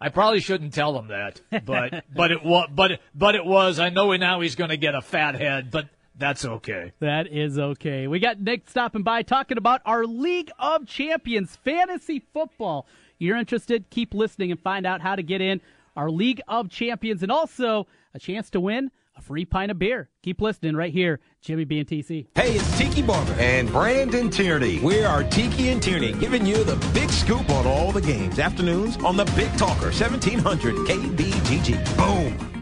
I 0.00 0.08
probably 0.08 0.40
shouldn't 0.40 0.74
tell 0.74 0.98
him 0.98 1.08
that, 1.08 1.40
but, 1.64 2.04
but 2.14 2.32
it 2.32 2.42
was, 2.42 2.68
but, 2.74 2.98
but 3.14 3.34
it 3.34 3.44
was. 3.44 3.78
I 3.78 3.90
know 3.90 4.16
now 4.16 4.40
he's 4.40 4.56
going 4.56 4.70
to 4.70 4.76
get 4.76 4.96
a 4.96 5.02
fat 5.02 5.36
head, 5.36 5.70
but 5.70 5.88
that's 6.16 6.44
okay. 6.44 6.92
That 7.00 7.26
is 7.26 7.58
okay. 7.58 8.06
We 8.06 8.18
got 8.18 8.40
Nick 8.40 8.68
stopping 8.68 9.02
by 9.02 9.22
talking 9.22 9.58
about 9.58 9.80
our 9.84 10.04
League 10.04 10.50
of 10.58 10.86
Champions 10.86 11.56
fantasy 11.56 12.22
football. 12.32 12.86
You're 13.18 13.36
interested? 13.36 13.88
Keep 13.90 14.14
listening 14.14 14.50
and 14.50 14.60
find 14.60 14.86
out 14.86 15.00
how 15.00 15.16
to 15.16 15.22
get 15.22 15.40
in 15.40 15.60
our 15.96 16.10
League 16.10 16.40
of 16.48 16.70
Champions 16.70 17.22
and 17.22 17.30
also 17.30 17.86
a 18.14 18.18
chance 18.18 18.50
to 18.50 18.60
win 18.60 18.90
a 19.16 19.20
free 19.20 19.44
pint 19.44 19.70
of 19.70 19.78
beer. 19.78 20.08
Keep 20.22 20.40
listening 20.40 20.74
right 20.74 20.92
here, 20.92 21.20
Jimmy 21.40 21.64
B 21.64 21.78
and 21.78 21.88
TC. 21.88 22.26
Hey, 22.34 22.52
it's 22.52 22.78
Tiki 22.78 23.02
Barber 23.02 23.34
and 23.34 23.70
Brandon 23.70 24.30
Tierney. 24.30 24.80
We 24.80 25.04
are 25.04 25.22
Tiki 25.24 25.68
and 25.68 25.82
Tierney 25.82 26.12
giving 26.12 26.46
you 26.46 26.64
the 26.64 26.76
big 26.94 27.10
scoop 27.10 27.48
on 27.50 27.66
all 27.66 27.92
the 27.92 28.00
games. 28.00 28.38
Afternoons 28.38 28.96
on 28.98 29.16
the 29.16 29.24
Big 29.36 29.52
Talker, 29.58 29.90
1700 29.92 30.74
KBGG. 30.74 31.96
Boom. 31.96 32.61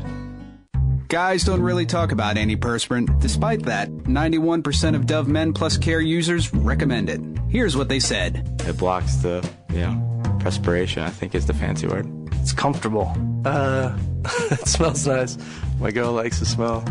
Guys 1.11 1.43
don't 1.43 1.61
really 1.61 1.85
talk 1.85 2.13
about 2.13 2.37
antiperspirant. 2.37 3.19
Despite 3.19 3.63
that, 3.63 3.89
91% 3.89 4.95
of 4.95 5.05
Dove 5.05 5.27
Men 5.27 5.51
Plus 5.51 5.77
Care 5.77 5.99
users 5.99 6.53
recommend 6.53 7.09
it. 7.09 7.19
Here's 7.49 7.75
what 7.75 7.89
they 7.89 7.99
said. 7.99 8.61
It 8.65 8.77
blocks 8.77 9.15
the, 9.17 9.45
you 9.73 9.81
know, 9.81 10.37
perspiration, 10.39 11.03
I 11.03 11.09
think 11.09 11.35
is 11.35 11.45
the 11.45 11.53
fancy 11.53 11.85
word. 11.85 12.07
It's 12.35 12.53
comfortable. 12.53 13.13
Uh, 13.43 13.99
it 14.51 14.65
smells 14.69 15.05
nice. 15.05 15.37
My 15.81 15.91
girl 15.91 16.13
likes 16.13 16.39
the 16.39 16.45
smell. 16.45 16.81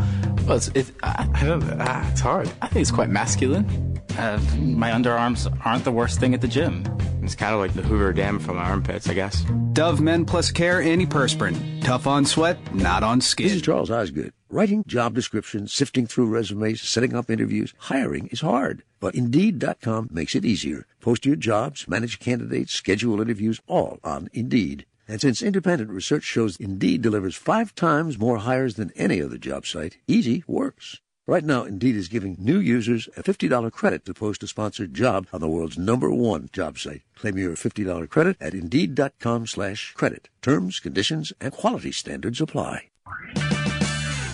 Well, 0.47 0.59
it's, 0.59 0.69
it, 0.75 0.93
I, 1.03 1.27
I 1.33 1.45
don't 1.47 1.65
ah, 1.81 2.11
it's 2.11 2.21
hard. 2.21 2.53
I 2.61 2.67
think 2.67 2.83
it's 2.83 2.91
quite 2.91 3.09
masculine. 3.09 4.00
Uh, 4.19 4.39
my 4.59 4.91
underarms 4.91 5.47
aren't 5.65 5.85
the 5.85 5.93
worst 5.93 6.21
thing 6.21 6.35
at 6.35 6.41
the 6.41 6.49
gym. 6.49 6.85
It's 7.23 7.35
kind 7.35 7.55
of 7.55 7.61
like 7.61 7.75
the 7.75 7.83
Hoover 7.83 8.13
Dam 8.13 8.39
from 8.39 8.57
my 8.57 8.65
armpits, 8.65 9.09
I 9.09 9.15
guess. 9.15 9.45
Dove 9.73 10.01
Men 10.01 10.25
Plus 10.25 10.51
Care 10.51 10.81
Antiperspirant. 10.81 11.83
Tough 11.83 12.07
on 12.07 12.25
sweat, 12.25 12.59
not 12.75 13.03
on 13.03 13.21
skin. 13.21 13.47
This 13.47 13.57
is 13.57 13.63
Charles 13.63 13.91
Osgood. 13.91 14.33
Writing 14.49 14.83
job 14.87 15.15
descriptions, 15.15 15.73
sifting 15.73 16.07
through 16.07 16.27
resumes, 16.27 16.81
setting 16.81 17.15
up 17.15 17.31
interviews, 17.31 17.73
hiring 17.79 18.27
is 18.29 18.41
hard. 18.41 18.83
But 18.99 19.15
Indeed.com 19.15 20.09
makes 20.11 20.35
it 20.35 20.45
easier. 20.45 20.87
Post 21.01 21.25
your 21.25 21.37
jobs, 21.37 21.87
manage 21.87 22.19
candidates, 22.19 22.73
schedule 22.73 23.21
interviews, 23.21 23.61
all 23.69 24.01
on 24.03 24.29
Indeed. 24.33 24.87
And 25.07 25.21
since 25.21 25.43
independent 25.43 25.91
research 25.91 26.25
shows 26.25 26.57
Indeed 26.57 27.03
delivers 27.03 27.37
five 27.37 27.75
times 27.75 28.19
more 28.19 28.39
hires 28.39 28.75
than 28.75 28.93
any 28.97 29.23
other 29.23 29.39
job 29.39 29.67
site, 29.67 29.99
easy 30.09 30.43
works. 30.47 31.01
Right 31.31 31.45
now, 31.45 31.63
Indeed 31.63 31.95
is 31.95 32.09
giving 32.09 32.35
new 32.41 32.59
users 32.59 33.09
a 33.17 33.23
$50 33.23 33.71
credit 33.71 34.05
to 34.05 34.13
post 34.13 34.43
a 34.43 34.49
sponsored 34.49 34.93
job 34.93 35.29
on 35.33 35.41
the 35.41 35.47
world's 35.47 35.79
number 35.79 36.11
one 36.11 36.49
job 36.53 36.77
site. 36.77 37.03
Claim 37.15 37.39
your 37.39 37.53
$50 37.53 38.09
credit 38.09 38.37
at 38.41 38.53
Indeed.com 38.53 39.47
slash 39.47 39.93
credit. 39.93 40.29
Terms, 40.43 40.81
conditions, 40.81 41.33
and 41.41 41.53
quality 41.53 41.93
standards 41.93 42.41
apply. 42.41 42.89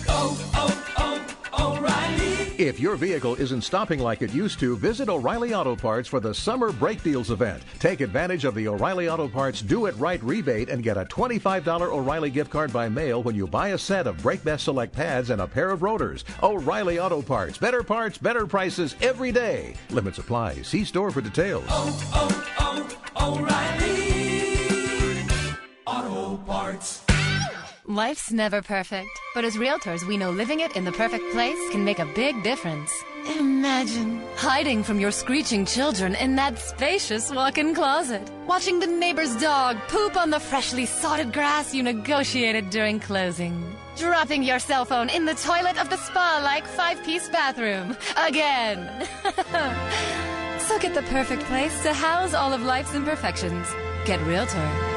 Oh, 0.09 0.46
If 2.57 2.79
your 2.79 2.95
vehicle 2.95 3.35
isn't 3.35 3.61
stopping 3.61 3.99
like 3.99 4.23
it 4.23 4.33
used 4.33 4.59
to, 4.61 4.75
visit 4.75 5.09
O'Reilly 5.09 5.53
Auto 5.53 5.75
Parts 5.75 6.07
for 6.07 6.19
the 6.19 6.33
Summer 6.33 6.71
Brake 6.71 7.03
Deals 7.03 7.29
event. 7.29 7.61
Take 7.77 8.01
advantage 8.01 8.45
of 8.45 8.55
the 8.55 8.67
O'Reilly 8.67 9.07
Auto 9.07 9.27
Parts 9.27 9.61
Do 9.61 9.85
It 9.85 9.95
Right 9.97 10.23
rebate 10.23 10.69
and 10.69 10.81
get 10.81 10.97
a 10.97 11.05
$25 11.05 11.81
O'Reilly 11.81 12.31
gift 12.31 12.49
card 12.49 12.73
by 12.73 12.89
mail 12.89 13.21
when 13.21 13.35
you 13.35 13.45
buy 13.45 13.67
a 13.69 13.77
set 13.77 14.07
of 14.07 14.17
Brake 14.23 14.43
Best 14.43 14.63
Select 14.63 14.91
pads 14.91 15.29
and 15.29 15.39
a 15.39 15.47
pair 15.47 15.69
of 15.69 15.83
rotors. 15.83 16.25
O'Reilly 16.41 16.97
Auto 16.97 17.21
Parts. 17.21 17.59
Better 17.59 17.83
parts, 17.83 18.17
better 18.17 18.47
prices 18.47 18.95
every 19.01 19.31
day. 19.31 19.75
Limits 19.91 20.17
apply. 20.17 20.63
See 20.63 20.83
store 20.83 21.11
for 21.11 21.21
details. 21.21 21.63
Oh, 21.69 22.09
oh, 22.15 22.89
oh, 23.17 23.37
O'Reilly 25.85 26.07
Auto 26.25 26.37
Parts. 26.37 27.06
Life's 27.89 28.33
never 28.33 28.61
perfect, 28.61 29.17
but 29.33 29.45
as 29.45 29.55
realtors, 29.55 30.05
we 30.05 30.17
know 30.17 30.29
living 30.29 30.59
it 30.59 30.75
in 30.75 30.83
the 30.83 30.91
perfect 30.91 31.23
place 31.31 31.57
can 31.71 31.85
make 31.85 31.99
a 31.99 32.05
big 32.05 32.43
difference. 32.43 32.91
Imagine 33.39 34.21
hiding 34.35 34.83
from 34.83 34.99
your 34.99 35.09
screeching 35.09 35.65
children 35.65 36.13
in 36.15 36.35
that 36.35 36.59
spacious 36.59 37.31
walk 37.31 37.57
in 37.57 37.73
closet, 37.73 38.29
watching 38.45 38.81
the 38.81 38.87
neighbor's 38.87 39.33
dog 39.37 39.77
poop 39.87 40.17
on 40.17 40.31
the 40.31 40.39
freshly 40.39 40.85
sodded 40.85 41.31
grass 41.31 41.73
you 41.73 41.81
negotiated 41.81 42.69
during 42.71 42.99
closing, 42.99 43.73
dropping 43.95 44.43
your 44.43 44.59
cell 44.59 44.83
phone 44.83 45.07
in 45.07 45.23
the 45.23 45.35
toilet 45.35 45.79
of 45.79 45.89
the 45.89 45.95
spa 45.95 46.41
like 46.43 46.67
five 46.67 47.01
piece 47.05 47.29
bathroom 47.29 47.95
again. 48.17 49.07
so 50.59 50.77
get 50.79 50.93
the 50.93 51.03
perfect 51.03 51.41
place 51.43 51.83
to 51.83 51.93
house 51.93 52.33
all 52.33 52.51
of 52.51 52.61
life's 52.63 52.93
imperfections. 52.93 53.65
Get 54.05 54.19
Realtor. 54.23 54.96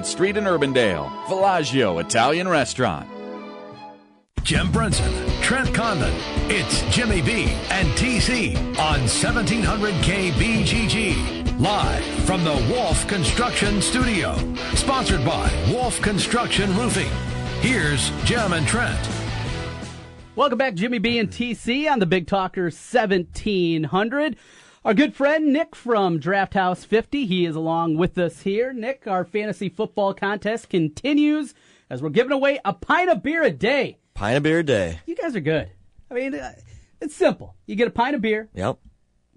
100th 0.01 0.05
Street 0.05 0.37
in 0.37 0.45
Urbandale. 0.45 1.09
Villaggio 1.25 2.03
Italian 2.03 2.47
Restaurant. 2.47 3.07
Jim 4.43 4.71
Brunson, 4.71 5.13
Trent 5.41 5.73
Condon. 5.73 6.13
It's 6.49 6.81
Jimmy 6.95 7.21
B 7.21 7.45
and 7.69 7.87
TC 7.89 8.55
on 8.79 9.01
1700 9.01 9.93
KBGG. 9.95 11.59
Live 11.59 12.03
from 12.25 12.43
the 12.43 12.55
Wolf 12.73 13.07
Construction 13.07 13.81
Studio. 13.81 14.35
Sponsored 14.73 15.23
by 15.23 15.51
Wolf 15.71 16.01
Construction 16.01 16.75
Roofing. 16.75 17.11
Here's 17.59 18.09
Jim 18.23 18.53
and 18.53 18.65
Trent. 18.67 19.07
Welcome 20.35 20.57
back, 20.57 20.73
Jimmy 20.73 20.97
B 20.97 21.19
and 21.19 21.29
TC 21.29 21.91
on 21.91 21.99
the 21.99 22.07
Big 22.07 22.25
Talker 22.25 22.63
1700. 22.63 24.37
Our 24.83 24.95
good 24.95 25.13
friend 25.15 25.53
Nick 25.53 25.75
from 25.75 26.17
Draft 26.17 26.55
House 26.55 26.83
50, 26.83 27.27
he 27.27 27.45
is 27.45 27.55
along 27.55 27.97
with 27.97 28.17
us 28.17 28.41
here. 28.41 28.73
Nick, 28.73 29.05
our 29.05 29.23
fantasy 29.23 29.69
football 29.69 30.13
contest 30.15 30.69
continues 30.69 31.53
as 31.89 32.01
we're 32.01 32.09
giving 32.09 32.31
away 32.31 32.59
a 32.65 32.73
pint 32.73 33.09
of 33.09 33.21
beer 33.21 33.43
a 33.43 33.51
day. 33.51 33.99
Pint 34.15 34.37
of 34.37 34.43
beer 34.43 34.59
a 34.59 34.63
day. 34.63 34.99
You 35.05 35.15
guys 35.15 35.35
are 35.35 35.39
good. 35.39 35.69
I 36.09 36.13
mean, 36.15 36.33
uh, 36.33 36.53
it's 36.99 37.15
simple. 37.15 37.55
You 37.67 37.75
get 37.75 37.87
a 37.89 37.91
pint 37.91 38.15
of 38.15 38.21
beer 38.21 38.49
Yep. 38.55 38.79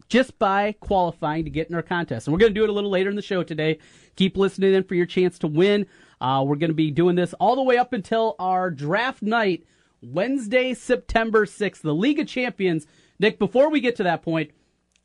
just 0.09 0.39
by 0.39 0.73
qualifying 0.81 1.45
to 1.45 1.51
get 1.51 1.69
in 1.69 1.75
our 1.75 1.83
contest. 1.83 2.27
And 2.27 2.33
we're 2.33 2.41
going 2.41 2.55
to 2.55 2.59
do 2.59 2.65
it 2.65 2.71
a 2.71 2.73
little 2.73 2.91
later 2.91 3.11
in 3.11 3.17
the 3.17 3.21
show 3.23 3.43
today. 3.43 3.79
Keep 4.17 4.39
listening 4.39 4.73
in 4.73 4.85
for 4.85 4.95
your 4.95 5.05
chance 5.07 5.39
to 5.41 5.47
win. 5.47 5.85
Uh, 6.23 6.43
we're 6.47 6.57
going 6.57 6.71
to 6.71 6.75
be 6.75 6.91
doing 6.91 7.17
this 7.17 7.35
all 7.35 7.55
the 7.55 7.63
way 7.63 7.77
up 7.77 7.93
until 7.93 8.35
our 8.39 8.71
draft 8.71 9.21
night, 9.23 9.65
Wednesday, 10.01 10.73
September 10.73 11.45
6th, 11.45 11.83
the 11.83 11.95
League 11.95 12.19
of 12.19 12.27
Champions. 12.29 12.87
Nick, 13.19 13.39
before 13.39 13.69
we 13.69 13.81
get 13.81 13.95
to 13.97 14.05
that 14.05 14.23
point, 14.23 14.51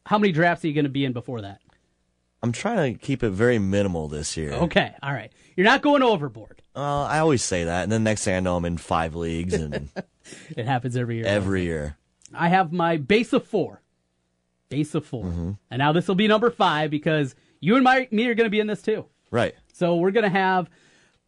how 0.10 0.18
many 0.18 0.34
drafts 0.34 0.66
are 0.66 0.68
you 0.68 0.74
going 0.74 0.86
to 0.86 0.90
be 0.90 1.06
in 1.06 1.14
before 1.14 1.42
that? 1.42 1.62
I'm 2.42 2.52
trying 2.52 2.94
to 2.94 3.00
keep 3.00 3.22
it 3.22 3.30
very 3.30 3.60
minimal 3.60 4.08
this 4.08 4.36
year. 4.36 4.54
Okay, 4.54 4.92
all 5.04 5.14
right. 5.14 5.32
You're 5.56 5.66
not 5.66 5.84
going 5.84 6.02
overboard. 6.02 6.64
Uh, 6.76 7.04
I 7.04 7.20
always 7.20 7.44
say 7.44 7.66
that, 7.66 7.84
and 7.84 7.92
then 7.92 8.04
next 8.04 8.24
thing 8.24 8.36
I 8.36 8.40
know, 8.40 8.56
I'm 8.58 8.66
in 8.66 8.80
five 8.80 9.14
leagues, 9.14 9.54
and 9.54 9.90
It 10.58 10.66
happens 10.66 10.98
every 10.98 11.18
year. 11.18 11.26
every 11.28 11.64
year. 11.64 11.96
I 12.34 12.50
have 12.50 12.72
my 12.72 12.98
base 12.98 13.34
of 13.34 13.46
four. 13.46 13.84
Base 14.70 14.96
of 14.96 15.06
4 15.06 15.26
Mm-hmm. 15.26 15.52
And 15.70 15.80
now 15.80 15.92
this 15.92 16.08
will 16.08 16.16
be 16.16 16.28
number 16.28 16.50
five 16.50 16.90
because 16.90 17.36
you 17.60 17.76
and 17.76 17.84
my, 17.84 18.08
me 18.10 18.26
are 18.28 18.36
going 18.36 18.46
to 18.48 18.52
be 18.52 18.60
in 18.60 18.68
this 18.68 18.82
too. 18.82 19.06
Right. 19.30 19.54
So 19.74 19.96
we're 19.98 20.12
going 20.12 20.24
to 20.24 20.30
have 20.30 20.72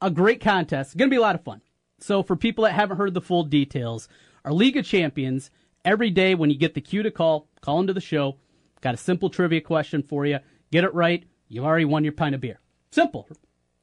a 0.01 0.09
great 0.09 0.41
contest. 0.41 0.89
It's 0.89 0.95
going 0.95 1.09
to 1.09 1.13
be 1.13 1.17
a 1.17 1.21
lot 1.21 1.35
of 1.35 1.43
fun. 1.43 1.61
So 1.99 2.23
for 2.23 2.35
people 2.35 2.63
that 2.63 2.73
haven't 2.73 2.97
heard 2.97 3.13
the 3.13 3.21
full 3.21 3.43
details, 3.43 4.09
our 4.43 4.53
League 4.53 4.77
of 4.77 4.85
Champions, 4.85 5.51
every 5.85 6.09
day 6.09 6.33
when 6.33 6.49
you 6.49 6.57
get 6.57 6.73
the 6.73 6.81
cue 6.81 7.03
to 7.03 7.11
call, 7.11 7.47
call 7.61 7.79
into 7.79 7.93
the 7.93 8.01
show. 8.01 8.37
Got 8.81 8.95
a 8.95 8.97
simple 8.97 9.29
trivia 9.29 9.61
question 9.61 10.03
for 10.03 10.25
you. 10.25 10.39
Get 10.71 10.83
it 10.83 10.93
right. 10.93 11.23
You've 11.47 11.65
already 11.65 11.85
won 11.85 12.03
your 12.03 12.13
pint 12.13 12.35
of 12.35 12.41
beer. 12.41 12.59
Simple. 12.91 13.27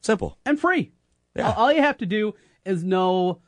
Simple. 0.01 0.39
And 0.45 0.59
free. 0.59 0.93
All, 1.39 1.53
all 1.53 1.73
you 1.73 1.83
have 1.83 1.99
to 1.99 2.07
do 2.07 2.35
is 2.65 2.85
know 2.85 3.41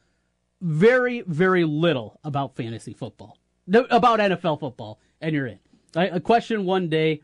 very, 0.61 1.23
very 1.27 1.65
little 1.65 2.21
about 2.23 2.55
fantasy 2.57 2.93
football, 2.93 3.39
about 3.69 4.21
NFL 4.21 4.61
football, 4.61 5.01
and 5.21 5.35
you're 5.35 5.47
in. 5.47 5.59
A 5.95 6.21
question 6.21 6.65
one 6.65 6.89
day: 6.89 7.21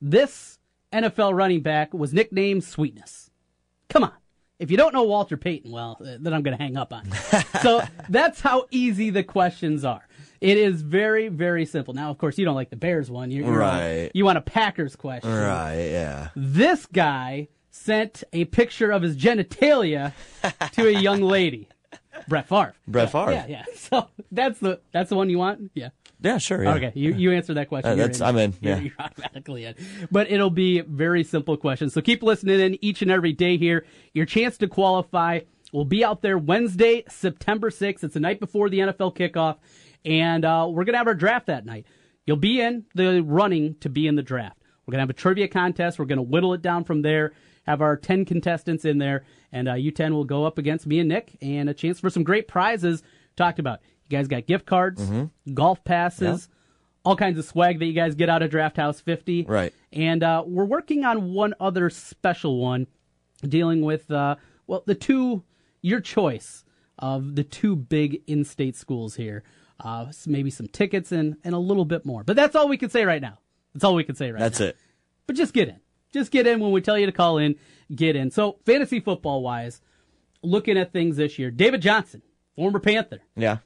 This 0.00 0.58
NFL 0.92 1.34
running 1.34 1.60
back 1.60 1.94
was 1.94 2.12
nicknamed 2.12 2.64
Sweetness. 2.64 3.30
Come 3.88 4.04
on. 4.04 4.12
If 4.58 4.72
you 4.72 4.76
don't 4.76 4.92
know 4.92 5.04
Walter 5.04 5.36
Payton, 5.36 5.70
well, 5.70 5.98
uh, 6.00 6.16
then 6.18 6.34
I'm 6.34 6.42
going 6.42 6.56
to 6.56 6.62
hang 6.62 6.76
up 6.76 6.92
on 6.92 7.06
you. 7.06 7.40
so 7.62 7.80
that's 8.08 8.40
how 8.40 8.66
easy 8.72 9.10
the 9.10 9.22
questions 9.22 9.84
are. 9.84 10.07
It 10.40 10.56
is 10.56 10.82
very, 10.82 11.28
very 11.28 11.64
simple. 11.66 11.94
Now, 11.94 12.10
of 12.10 12.18
course, 12.18 12.38
you 12.38 12.44
don't 12.44 12.54
like 12.54 12.70
the 12.70 12.76
Bears 12.76 13.10
one. 13.10 13.30
You're, 13.30 13.46
you're 13.46 13.58
Right. 13.58 14.10
You 14.14 14.24
want 14.24 14.38
a 14.38 14.42
Packers 14.42 14.94
question. 14.96 15.30
Right, 15.32 15.88
yeah. 15.90 16.28
This 16.36 16.86
guy 16.86 17.48
sent 17.70 18.24
a 18.32 18.44
picture 18.46 18.90
of 18.90 19.02
his 19.02 19.16
genitalia 19.16 20.12
to 20.72 20.86
a 20.86 20.92
young 20.92 21.20
lady. 21.22 21.68
Brett 22.28 22.48
Favre. 22.48 22.74
Brett 22.86 23.10
Favre. 23.12 23.32
Yeah, 23.32 23.46
yeah. 23.48 23.64
So 23.76 24.08
that's 24.32 24.58
the 24.58 24.80
that's 24.92 25.08
the 25.10 25.16
one 25.16 25.30
you 25.30 25.38
want? 25.38 25.70
Yeah. 25.74 25.90
Yeah, 26.20 26.38
sure. 26.38 26.64
Yeah. 26.64 26.74
Okay, 26.74 26.92
you, 26.96 27.14
you 27.14 27.30
answer 27.32 27.54
that 27.54 27.68
question. 27.68 27.92
Uh, 27.92 27.94
You're 27.94 28.06
that's- 28.08 28.20
I'm 28.20 28.36
in, 28.38 28.52
You're, 28.60 28.74
yeah. 28.76 28.80
you're 28.82 28.92
automatically 28.98 29.64
in. 29.66 29.74
But 30.10 30.28
it'll 30.30 30.50
be 30.50 30.80
very 30.80 31.22
simple 31.22 31.56
questions. 31.56 31.94
So 31.94 32.00
keep 32.00 32.24
listening 32.24 32.58
in 32.58 32.84
each 32.84 33.02
and 33.02 33.10
every 33.10 33.32
day 33.32 33.56
here. 33.56 33.86
Your 34.14 34.26
chance 34.26 34.58
to 34.58 34.66
qualify 34.66 35.40
will 35.72 35.84
be 35.84 36.04
out 36.04 36.22
there 36.22 36.36
Wednesday, 36.36 37.04
September 37.08 37.70
6th. 37.70 38.02
It's 38.02 38.14
the 38.14 38.20
night 38.20 38.40
before 38.40 38.68
the 38.68 38.80
NFL 38.80 39.14
kickoff. 39.16 39.58
And 40.04 40.44
uh, 40.44 40.66
we're 40.70 40.84
going 40.84 40.94
to 40.94 40.98
have 40.98 41.06
our 41.06 41.14
draft 41.14 41.46
that 41.46 41.66
night. 41.66 41.86
You'll 42.26 42.36
be 42.36 42.60
in 42.60 42.84
the 42.94 43.22
running 43.22 43.76
to 43.80 43.88
be 43.88 44.06
in 44.06 44.14
the 44.16 44.22
draft. 44.22 44.58
We're 44.86 44.92
going 44.92 44.98
to 44.98 45.02
have 45.02 45.10
a 45.10 45.14
trivia 45.14 45.48
contest. 45.48 45.98
We're 45.98 46.06
going 46.06 46.18
to 46.18 46.22
whittle 46.22 46.54
it 46.54 46.62
down 46.62 46.84
from 46.84 47.02
there, 47.02 47.32
have 47.64 47.82
our 47.82 47.96
10 47.96 48.24
contestants 48.24 48.84
in 48.84 48.98
there. 48.98 49.24
And 49.52 49.68
uh, 49.68 49.74
U10 49.74 50.12
will 50.12 50.24
go 50.24 50.44
up 50.44 50.58
against 50.58 50.86
me 50.86 50.98
and 50.98 51.08
Nick 51.08 51.36
and 51.42 51.68
a 51.68 51.74
chance 51.74 52.00
for 52.00 52.10
some 52.10 52.22
great 52.24 52.48
prizes. 52.48 53.02
Talked 53.36 53.58
about. 53.58 53.80
You 54.08 54.16
guys 54.16 54.28
got 54.28 54.46
gift 54.46 54.64
cards, 54.66 55.02
golf 55.52 55.84
passes, 55.84 56.48
all 57.04 57.16
kinds 57.16 57.38
of 57.38 57.44
swag 57.44 57.78
that 57.78 57.84
you 57.84 57.92
guys 57.92 58.14
get 58.14 58.30
out 58.30 58.42
of 58.42 58.50
Draft 58.50 58.76
House 58.78 59.00
50. 59.00 59.44
Right. 59.46 59.72
And 59.92 60.22
uh, 60.22 60.44
we're 60.46 60.64
working 60.64 61.04
on 61.04 61.32
one 61.34 61.54
other 61.60 61.90
special 61.90 62.58
one 62.58 62.86
dealing 63.46 63.82
with, 63.82 64.10
uh, 64.10 64.36
well, 64.66 64.82
the 64.86 64.94
two, 64.94 65.44
your 65.82 66.00
choice 66.00 66.64
of 66.98 67.36
the 67.36 67.44
two 67.44 67.76
big 67.76 68.22
in 68.26 68.44
state 68.44 68.76
schools 68.76 69.16
here. 69.16 69.44
Uh, 69.80 70.06
maybe 70.26 70.50
some 70.50 70.66
tickets 70.66 71.12
and, 71.12 71.36
and 71.44 71.54
a 71.54 71.58
little 71.58 71.84
bit 71.84 72.04
more. 72.04 72.24
But 72.24 72.34
that's 72.36 72.56
all 72.56 72.68
we 72.68 72.76
can 72.76 72.90
say 72.90 73.04
right 73.04 73.22
now. 73.22 73.38
That's 73.74 73.84
all 73.84 73.94
we 73.94 74.02
can 74.04 74.16
say 74.16 74.32
right 74.32 74.40
That's 74.40 74.58
now. 74.58 74.66
That's 74.66 74.76
it. 74.78 74.82
But 75.26 75.36
just 75.36 75.52
get 75.54 75.68
in. 75.68 75.80
Just 76.12 76.30
get 76.32 76.46
in 76.46 76.58
when 76.58 76.72
we 76.72 76.80
tell 76.80 76.98
you 76.98 77.06
to 77.06 77.12
call 77.12 77.38
in. 77.38 77.54
Get 77.94 78.16
in. 78.16 78.30
So, 78.30 78.58
fantasy 78.66 78.98
football 78.98 79.42
wise, 79.42 79.80
looking 80.42 80.76
at 80.78 80.92
things 80.92 81.16
this 81.16 81.38
year, 81.38 81.50
David 81.50 81.80
Johnson, 81.82 82.22
former 82.56 82.80
Panther, 82.80 83.20
Yeah. 83.36 83.58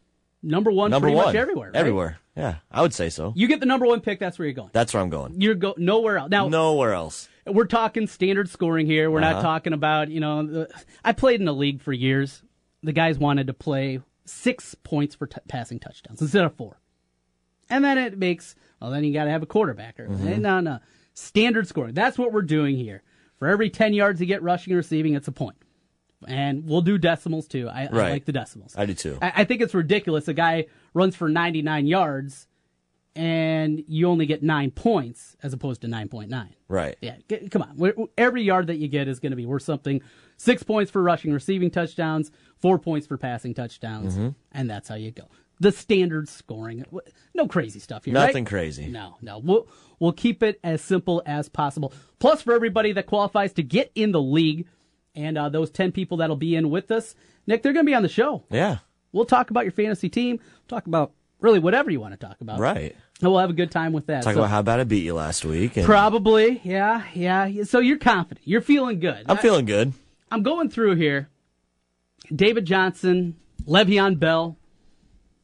number 0.43 0.71
one 0.71 0.91
Number 0.91 1.07
pretty 1.07 1.17
one. 1.17 1.27
much 1.27 1.35
everywhere. 1.35 1.69
right? 1.71 1.77
Everywhere. 1.79 2.19
Yeah, 2.37 2.57
I 2.71 2.83
would 2.83 2.93
say 2.95 3.09
so. 3.11 3.33
You 3.37 3.47
get 3.47 3.61
the 3.61 3.67
number 3.67 3.87
one 3.87 4.01
pick, 4.01 4.19
that's 4.19 4.39
where 4.39 4.47
you're 4.47 4.55
going. 4.55 4.71
That's 4.73 4.93
where 4.95 5.03
I'm 5.03 5.11
going. 5.11 5.41
You're 5.41 5.55
go 5.55 5.75
nowhere 5.77 6.19
else. 6.19 6.31
Now, 6.31 6.49
Nowhere 6.49 6.95
else. 6.95 7.29
we're 7.47 7.65
talking 7.67 8.07
standard 8.07 8.49
scoring 8.49 8.87
here. 8.87 9.11
We're 9.11 9.21
not 9.21 9.35
Uh-huh. 9.35 9.43
talking 9.43 9.73
about, 9.73 10.09
you 10.11 10.21
know, 10.21 10.47
the, 10.47 10.69
I 11.05 11.13
played 11.13 11.41
in 11.41 11.47
the 11.47 11.55
league 11.55 11.81
for 11.83 11.93
years. 11.93 12.43
The 12.83 12.93
guys 12.93 13.19
wanted 13.19 13.47
to 13.49 13.53
play 13.55 14.01
six 14.25 14.75
points 14.75 15.14
for 15.14 15.27
t- 15.27 15.39
passing 15.49 15.79
touchdowns 15.79 16.20
instead 16.23 16.45
of 16.45 16.55
four. 16.55 16.79
And 17.70 17.85
then 17.85 17.97
it 17.99 18.18
makes, 18.18 18.55
well, 18.81 18.91
then 18.91 19.05
you 19.05 19.12
got 19.12 19.25
to 19.25 19.31
have 19.31 19.43
a 19.43 19.47
quarterback. 19.47 19.99
Or, 20.01 20.09
Mm-hmm. 20.09 20.41
No, 20.43 20.61
no. 20.61 20.79
Standard 21.14 21.66
scoring. 21.68 21.95
That's 21.95 22.18
what 22.18 22.33
we're 22.33 22.43
doing 22.43 22.77
here. 22.77 23.03
For 23.39 23.49
every 23.49 23.70
10 23.70 23.93
yards 23.95 24.20
you 24.20 24.27
get 24.27 24.43
rushing 24.43 24.73
and 24.73 24.77
receiving, 24.79 25.14
it's 25.14 25.29
a 25.29 25.33
point. 25.33 25.57
And 26.29 26.64
we'll 26.66 26.83
do 26.83 26.99
decimals 26.99 27.49
too. 27.49 27.68
I, 27.68 27.87
I 27.87 27.89
like 28.11 28.25
the 28.27 28.33
decimals. 28.33 28.75
I 28.77 28.87
do 28.87 28.95
too. 28.95 29.18
I, 29.20 29.33
I 29.39 29.45
think 29.45 29.61
it's 29.62 29.75
ridiculous. 29.75 30.29
A 30.29 30.35
guy 30.35 30.66
runs 30.95 31.16
for 31.16 31.29
99 31.29 31.87
yards 31.87 32.47
and 33.14 33.83
you 33.89 34.09
only 34.09 34.25
get 34.25 34.43
nine 34.43 34.70
points 34.70 35.37
as 35.43 35.53
opposed 35.53 35.83
to 35.83 35.87
9.9. 35.87 36.49
Right. 36.68 36.97
Yeah, 37.03 37.16
g- 37.29 37.49
come 37.51 37.62
on. 37.62 37.77
We're- 37.77 38.07
Every 38.16 38.43
yard 38.43 38.68
that 38.68 38.77
you 38.79 38.89
get 38.89 39.07
is 39.09 39.20
going 39.20 39.33
to 39.33 39.37
be 39.37 39.45
worth 39.45 39.64
something. 39.64 40.01
Six 40.39 40.62
points 40.62 40.91
for 40.91 41.03
rushing, 41.03 41.33
receiving 41.33 41.70
touchdowns, 41.70 42.31
four 42.63 42.79
points 42.79 43.07
for 43.07 43.19
passing 43.19 43.53
touchdowns, 43.53 44.17
Mhm. 44.17 44.35
and 44.53 44.71
that's 44.71 44.89
how 44.89 44.95
you 44.95 45.11
go. 45.11 45.25
The 45.61 45.71
standard 45.73 46.29
scoring. 46.29 46.85
No 47.35 47.47
crazy 47.47 47.79
stuff 47.79 48.05
here. 48.07 48.15
Nothing 48.15 48.45
right? 48.45 48.47
crazy. 48.51 48.87
No, 48.87 49.17
no. 49.21 49.39
We'll 49.39 49.69
we'll 50.01 50.13
keep 50.13 50.43
it 50.43 50.59
as 50.65 50.81
simple 50.81 51.23
as 51.27 51.49
possible. 51.49 51.93
Plus, 52.19 52.43
for 52.43 52.55
everybody 52.55 52.93
that 52.93 53.07
qualifies 53.07 53.53
to 53.55 53.63
get 53.63 53.93
in 53.95 54.13
the 54.13 54.21
league, 54.23 54.67
and 55.15 55.37
uh, 55.37 55.49
those 55.51 55.71
ten 55.71 55.93
people 55.93 56.17
that'll 56.17 56.37
be 56.37 56.57
in 56.57 56.71
with 56.71 56.91
us, 56.91 57.15
Nick, 57.47 57.63
they're 57.63 57.73
going 57.75 57.85
to 57.85 57.91
be 57.91 57.95
on 57.95 58.03
the 58.03 58.09
show. 58.09 58.45
Yeah. 58.51 58.79
We'll 59.13 59.27
talk 59.27 59.51
about 59.51 59.65
your 59.65 59.73
fantasy 59.73 60.09
team. 60.09 60.41
Talk 60.69 60.87
about 60.87 61.13
really 61.41 61.59
whatever 61.59 61.91
you 61.91 62.01
want 62.01 62.19
to 62.19 62.27
talk 62.27 62.41
about. 62.41 62.59
Right. 62.59 62.97
And 63.21 63.31
we'll 63.31 63.41
have 63.41 63.51
a 63.51 63.55
good 63.55 63.71
time 63.71 63.93
with 63.93 64.07
that. 64.07 64.23
Talk 64.25 64.35
So- 64.35 64.41
about 64.41 64.51
how 64.51 64.63
bad 64.63 64.81
I 64.81 64.85
beat 64.85 65.05
you 65.05 65.15
last 65.15 65.45
week. 65.45 65.77
and 65.77 65.85
Probably, 65.87 66.61
yeah, 66.65 67.05
yeah. 67.15 67.65
So 67.65 67.79
you're 67.79 67.99
confident. 67.99 68.41
You're 68.49 68.61
feeling 68.63 68.99
good. 69.01 69.27
I'm 69.29 69.37
feeling 69.37 69.67
good. 69.67 69.93
I'm 70.31 70.43
going 70.43 70.71
through 70.71 70.95
here. 70.97 71.29
David 72.35 72.64
Johnson, 72.64 73.37
Le'Veon 73.66 74.18
Bell, 74.18 74.57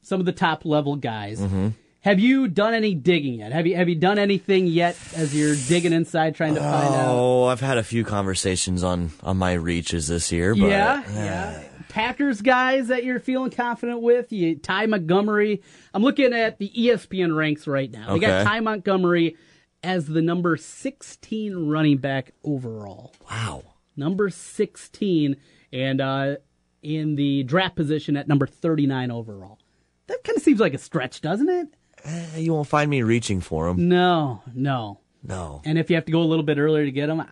some 0.03 0.21
of 0.21 0.27
the 0.27 0.33
top 0.33 0.65
level 0.65 0.97
guys. 0.97 1.41
Mm-hmm. 1.41 1.69
Have 2.01 2.21
you 2.21 2.49
done 2.49 2.75
any 2.75 2.95
digging 2.95 3.35
yet? 3.35 3.53
Have 3.53 3.67
you 3.67 3.77
have 3.77 3.89
you 3.89 3.97
done 3.97 4.19
anything 4.19 4.67
yet 4.67 4.97
as 5.15 5.35
you're 5.35 5.57
digging 5.67 5.93
inside 5.93 6.37
trying 6.37 6.55
to 6.55 6.61
find 6.61 6.95
out? 6.95 7.15
Oh, 7.15 7.45
I've 7.45 7.61
had 7.61 7.77
a 7.77 7.83
few 7.83 8.05
conversations 8.05 8.85
on 8.85 9.11
on 9.23 9.37
my 9.37 9.55
reaches 9.55 10.07
this 10.07 10.31
year, 10.31 10.55
but 10.55 10.69
yeah, 10.69 11.03
yeah. 11.13 11.63
Packers 11.89 12.41
guys 12.41 12.89
that 12.89 13.05
you're 13.05 13.19
feeling 13.19 13.51
confident 13.51 14.01
with. 14.01 14.33
You 14.33 14.57
Ty 14.57 14.87
Montgomery. 14.87 15.63
I'm 15.93 16.03
looking 16.03 16.33
at 16.33 16.59
the 16.59 16.71
ESPN 16.71 17.37
ranks 17.37 17.67
right 17.67 17.91
now. 17.91 18.15
They 18.15 18.21
got 18.21 18.47
Ty 18.47 18.61
Montgomery 18.61 19.37
as 19.83 20.07
the 20.07 20.23
number 20.23 20.57
16 20.57 21.69
running 21.69 21.99
back 21.99 22.33
overall. 22.45 23.13
Wow. 23.31 23.63
Number 23.97 24.31
16 24.31 25.37
and 25.73 26.01
uh, 26.01 26.37
in 26.83 27.17
the 27.17 27.43
draft 27.45 27.77
position 27.77 28.17
at 28.17 28.29
number 28.29 28.47
39 28.47 29.11
overall. 29.11 29.59
That 30.07 30.23
kind 30.25 30.37
of 30.37 30.43
seems 30.43 30.61
like 30.61 30.75
a 30.75 30.79
stretch, 30.79 31.21
doesn't 31.21 31.49
it? 31.49 31.69
Eh, 32.05 32.39
you 32.39 32.53
won't 32.55 32.69
find 32.69 32.89
me 32.91 33.03
reaching 33.03 33.41
for 33.41 33.69
him. 33.69 33.89
No, 33.89 34.43
no. 34.55 35.01
No. 35.23 35.61
And 35.65 35.79
if 35.79 35.91
you 35.91 35.97
have 35.97 36.05
to 36.07 36.13
go 36.13 36.23
a 36.23 36.25
little 36.25 36.45
bit 36.45 36.59
earlier 36.59 36.85
to 36.85 36.93
get 36.93 37.09
him, 37.09 37.21
I, 37.21 37.27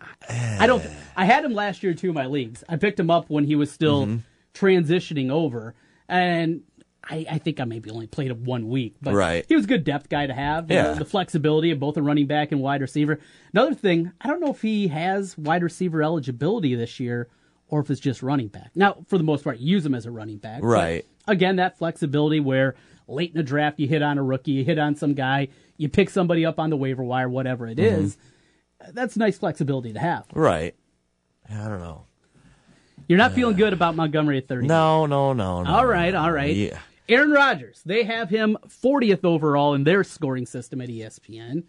I 0.59 0.67
don't. 0.67 0.83
I 1.15 1.23
had 1.25 1.45
him 1.45 1.53
last 1.53 1.81
year 1.83 1.93
too 1.93 2.09
in 2.09 2.13
my 2.13 2.25
leagues. 2.25 2.63
I 2.67 2.75
picked 2.75 2.99
him 2.99 3.09
up 3.09 3.29
when 3.29 3.45
he 3.45 3.55
was 3.55 3.71
still 3.71 4.05
Mm-hmm. 4.05 4.17
transitioning 4.53 5.29
over, 5.31 5.73
and 6.09 6.63
I, 7.09 7.25
I 7.31 7.37
think 7.37 7.59
I 7.61 7.63
maybe 7.63 7.89
only 7.89 8.07
played 8.07 8.29
him 8.31 8.43
one 8.43 8.67
week. 8.67 8.95
But 9.01 9.13
Right. 9.13 9.45
he 9.47 9.55
was 9.55 9.63
a 9.63 9.67
good 9.67 9.83
depth 9.85 10.09
guy 10.09 10.27
to 10.27 10.33
have. 10.33 10.69
you 10.69 10.75
know, 10.77 10.89
Yeah. 10.91 10.93
the 10.95 11.05
flexibility 11.05 11.71
of 11.71 11.79
both 11.79 11.95
a 11.95 12.01
running 12.01 12.27
back 12.27 12.51
and 12.51 12.59
wide 12.59 12.81
receiver. 12.81 13.19
Another 13.53 13.73
thing, 13.73 14.11
I 14.19 14.27
don't 14.27 14.41
know 14.41 14.51
if 14.51 14.61
he 14.61 14.89
has 14.89 15.37
wide 15.37 15.63
receiver 15.63 16.03
eligibility 16.03 16.75
this 16.75 16.99
year, 16.99 17.29
or 17.69 17.79
if 17.81 17.89
it's 17.89 17.99
just 17.99 18.23
running 18.23 18.47
back. 18.47 18.71
Now, 18.75 18.97
for 19.07 19.17
the 19.17 19.23
most 19.23 19.43
part, 19.43 19.59
use 19.59 19.85
him 19.85 19.93
as 19.95 20.05
a 20.05 20.11
running 20.11 20.37
back. 20.37 20.61
but 20.61 20.67
Right. 20.67 21.05
again, 21.27 21.57
that 21.57 21.77
flexibility 21.77 22.39
where 22.39 22.75
late 23.07 23.31
in 23.31 23.37
the 23.37 23.43
draft 23.43 23.79
you 23.79 23.87
hit 23.87 24.01
on 24.01 24.17
a 24.17 24.23
rookie, 24.23 24.51
you 24.51 24.63
hit 24.63 24.77
on 24.79 24.95
some 24.95 25.13
guy, 25.13 25.47
you 25.77 25.87
pick 25.89 26.09
somebody 26.09 26.45
up 26.45 26.59
on 26.59 26.69
the 26.69 26.77
waiver 26.77 27.03
wire, 27.03 27.29
whatever 27.29 27.67
it 27.67 27.77
Mhm. 27.77 27.83
is. 27.83 28.17
That's 28.93 29.17
nice 29.17 29.37
flexibility 29.37 29.93
to 29.93 29.99
have. 29.99 30.25
Right. 30.33 30.75
I 31.49 31.67
don't 31.67 31.79
know. 31.79 32.03
You're 33.07 33.17
not 33.17 33.33
feeling 33.33 33.55
good 33.55 33.71
about 33.73 33.95
Montgomery 33.95 34.37
at 34.37 34.47
30. 34.47 34.67
No, 34.67 35.05
no, 35.05 35.31
no, 35.33 35.63
no. 35.63 35.69
All 35.69 35.85
right, 35.85 36.13
all 36.13 36.31
right. 36.31 36.53
Yeah. 36.55 36.77
Aaron 37.07 37.31
Rodgers, 37.31 37.81
they 37.85 38.03
have 38.03 38.29
him 38.29 38.57
40th 38.67 39.23
overall 39.23 39.73
in 39.73 39.85
their 39.85 40.03
scoring 40.03 40.45
system 40.45 40.81
at 40.81 40.89
ESPN. 40.89 41.63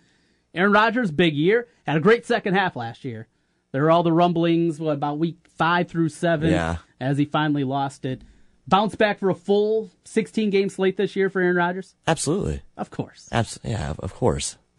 Aaron 0.52 0.72
Rodgers, 0.72 1.12
big 1.12 1.34
year, 1.36 1.68
had 1.86 1.96
a 1.96 2.00
great 2.00 2.26
second 2.26 2.54
half 2.54 2.74
last 2.74 3.04
year. 3.04 3.28
There 3.72 3.82
were 3.82 3.90
all 3.90 4.02
the 4.02 4.12
rumblings 4.12 4.80
what, 4.80 4.92
about 4.92 5.18
week 5.18 5.36
five 5.56 5.88
through 5.88 6.08
seven 6.08 6.50
Yeah. 6.50 6.76
as 7.00 7.18
he 7.18 7.24
finally 7.24 7.64
lost 7.64 8.04
it. 8.04 8.22
Bounce 8.66 8.94
back 8.94 9.18
for 9.18 9.30
a 9.30 9.34
full 9.34 9.90
16 10.04 10.50
game 10.50 10.68
slate 10.68 10.96
this 10.96 11.16
year 11.16 11.30
for 11.30 11.40
Aaron 11.40 11.56
Rodgers? 11.56 11.94
Absolutely. 12.06 12.62
Of 12.76 12.90
course. 12.90 13.28
Abs- 13.32 13.58
yeah, 13.64 13.94
of 13.98 14.14
course. 14.14 14.56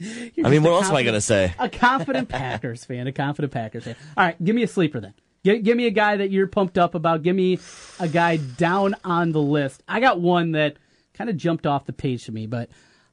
I 0.00 0.48
mean, 0.48 0.62
what 0.62 0.72
else 0.72 0.88
am 0.88 0.96
I 0.96 1.02
going 1.02 1.14
to 1.14 1.20
say? 1.20 1.54
A 1.58 1.68
confident 1.68 2.28
Packers 2.28 2.84
fan, 2.84 3.06
a 3.06 3.12
confident 3.12 3.52
Packers 3.52 3.84
fan. 3.84 3.96
All 4.16 4.24
right, 4.24 4.42
give 4.42 4.54
me 4.56 4.62
a 4.62 4.68
sleeper 4.68 5.00
then. 5.00 5.14
Give, 5.42 5.62
give 5.62 5.76
me 5.76 5.86
a 5.86 5.90
guy 5.90 6.16
that 6.16 6.30
you're 6.30 6.46
pumped 6.46 6.78
up 6.78 6.94
about. 6.94 7.22
Give 7.22 7.34
me 7.34 7.58
a 7.98 8.08
guy 8.08 8.36
down 8.36 8.94
on 9.04 9.32
the 9.32 9.40
list. 9.42 9.82
I 9.88 10.00
got 10.00 10.20
one 10.20 10.52
that 10.52 10.76
kind 11.14 11.28
of 11.28 11.36
jumped 11.36 11.66
off 11.66 11.86
the 11.86 11.92
page 11.92 12.24
to 12.26 12.32
me, 12.32 12.46
but 12.46 12.70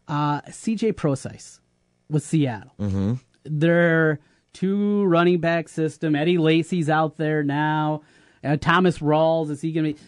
uh, 0.07 0.41
CJ 0.41 0.93
Procise 0.93 1.59
with 2.09 2.23
Seattle. 2.23 2.73
Mm-hmm. 2.79 3.13
Their 3.45 4.19
two 4.57 5.03
running 5.05 5.39
back 5.39 5.69
system. 5.69 6.15
Eddie 6.15 6.37
Lacy's 6.37 6.89
out 6.89 7.17
there 7.17 7.43
now. 7.43 8.01
Uh, 8.43 8.57
Thomas 8.57 8.99
Rawls 8.99 9.49
is 9.49 9.61
he 9.61 9.71
going 9.71 9.93
to 9.93 9.93
be? 9.93 9.99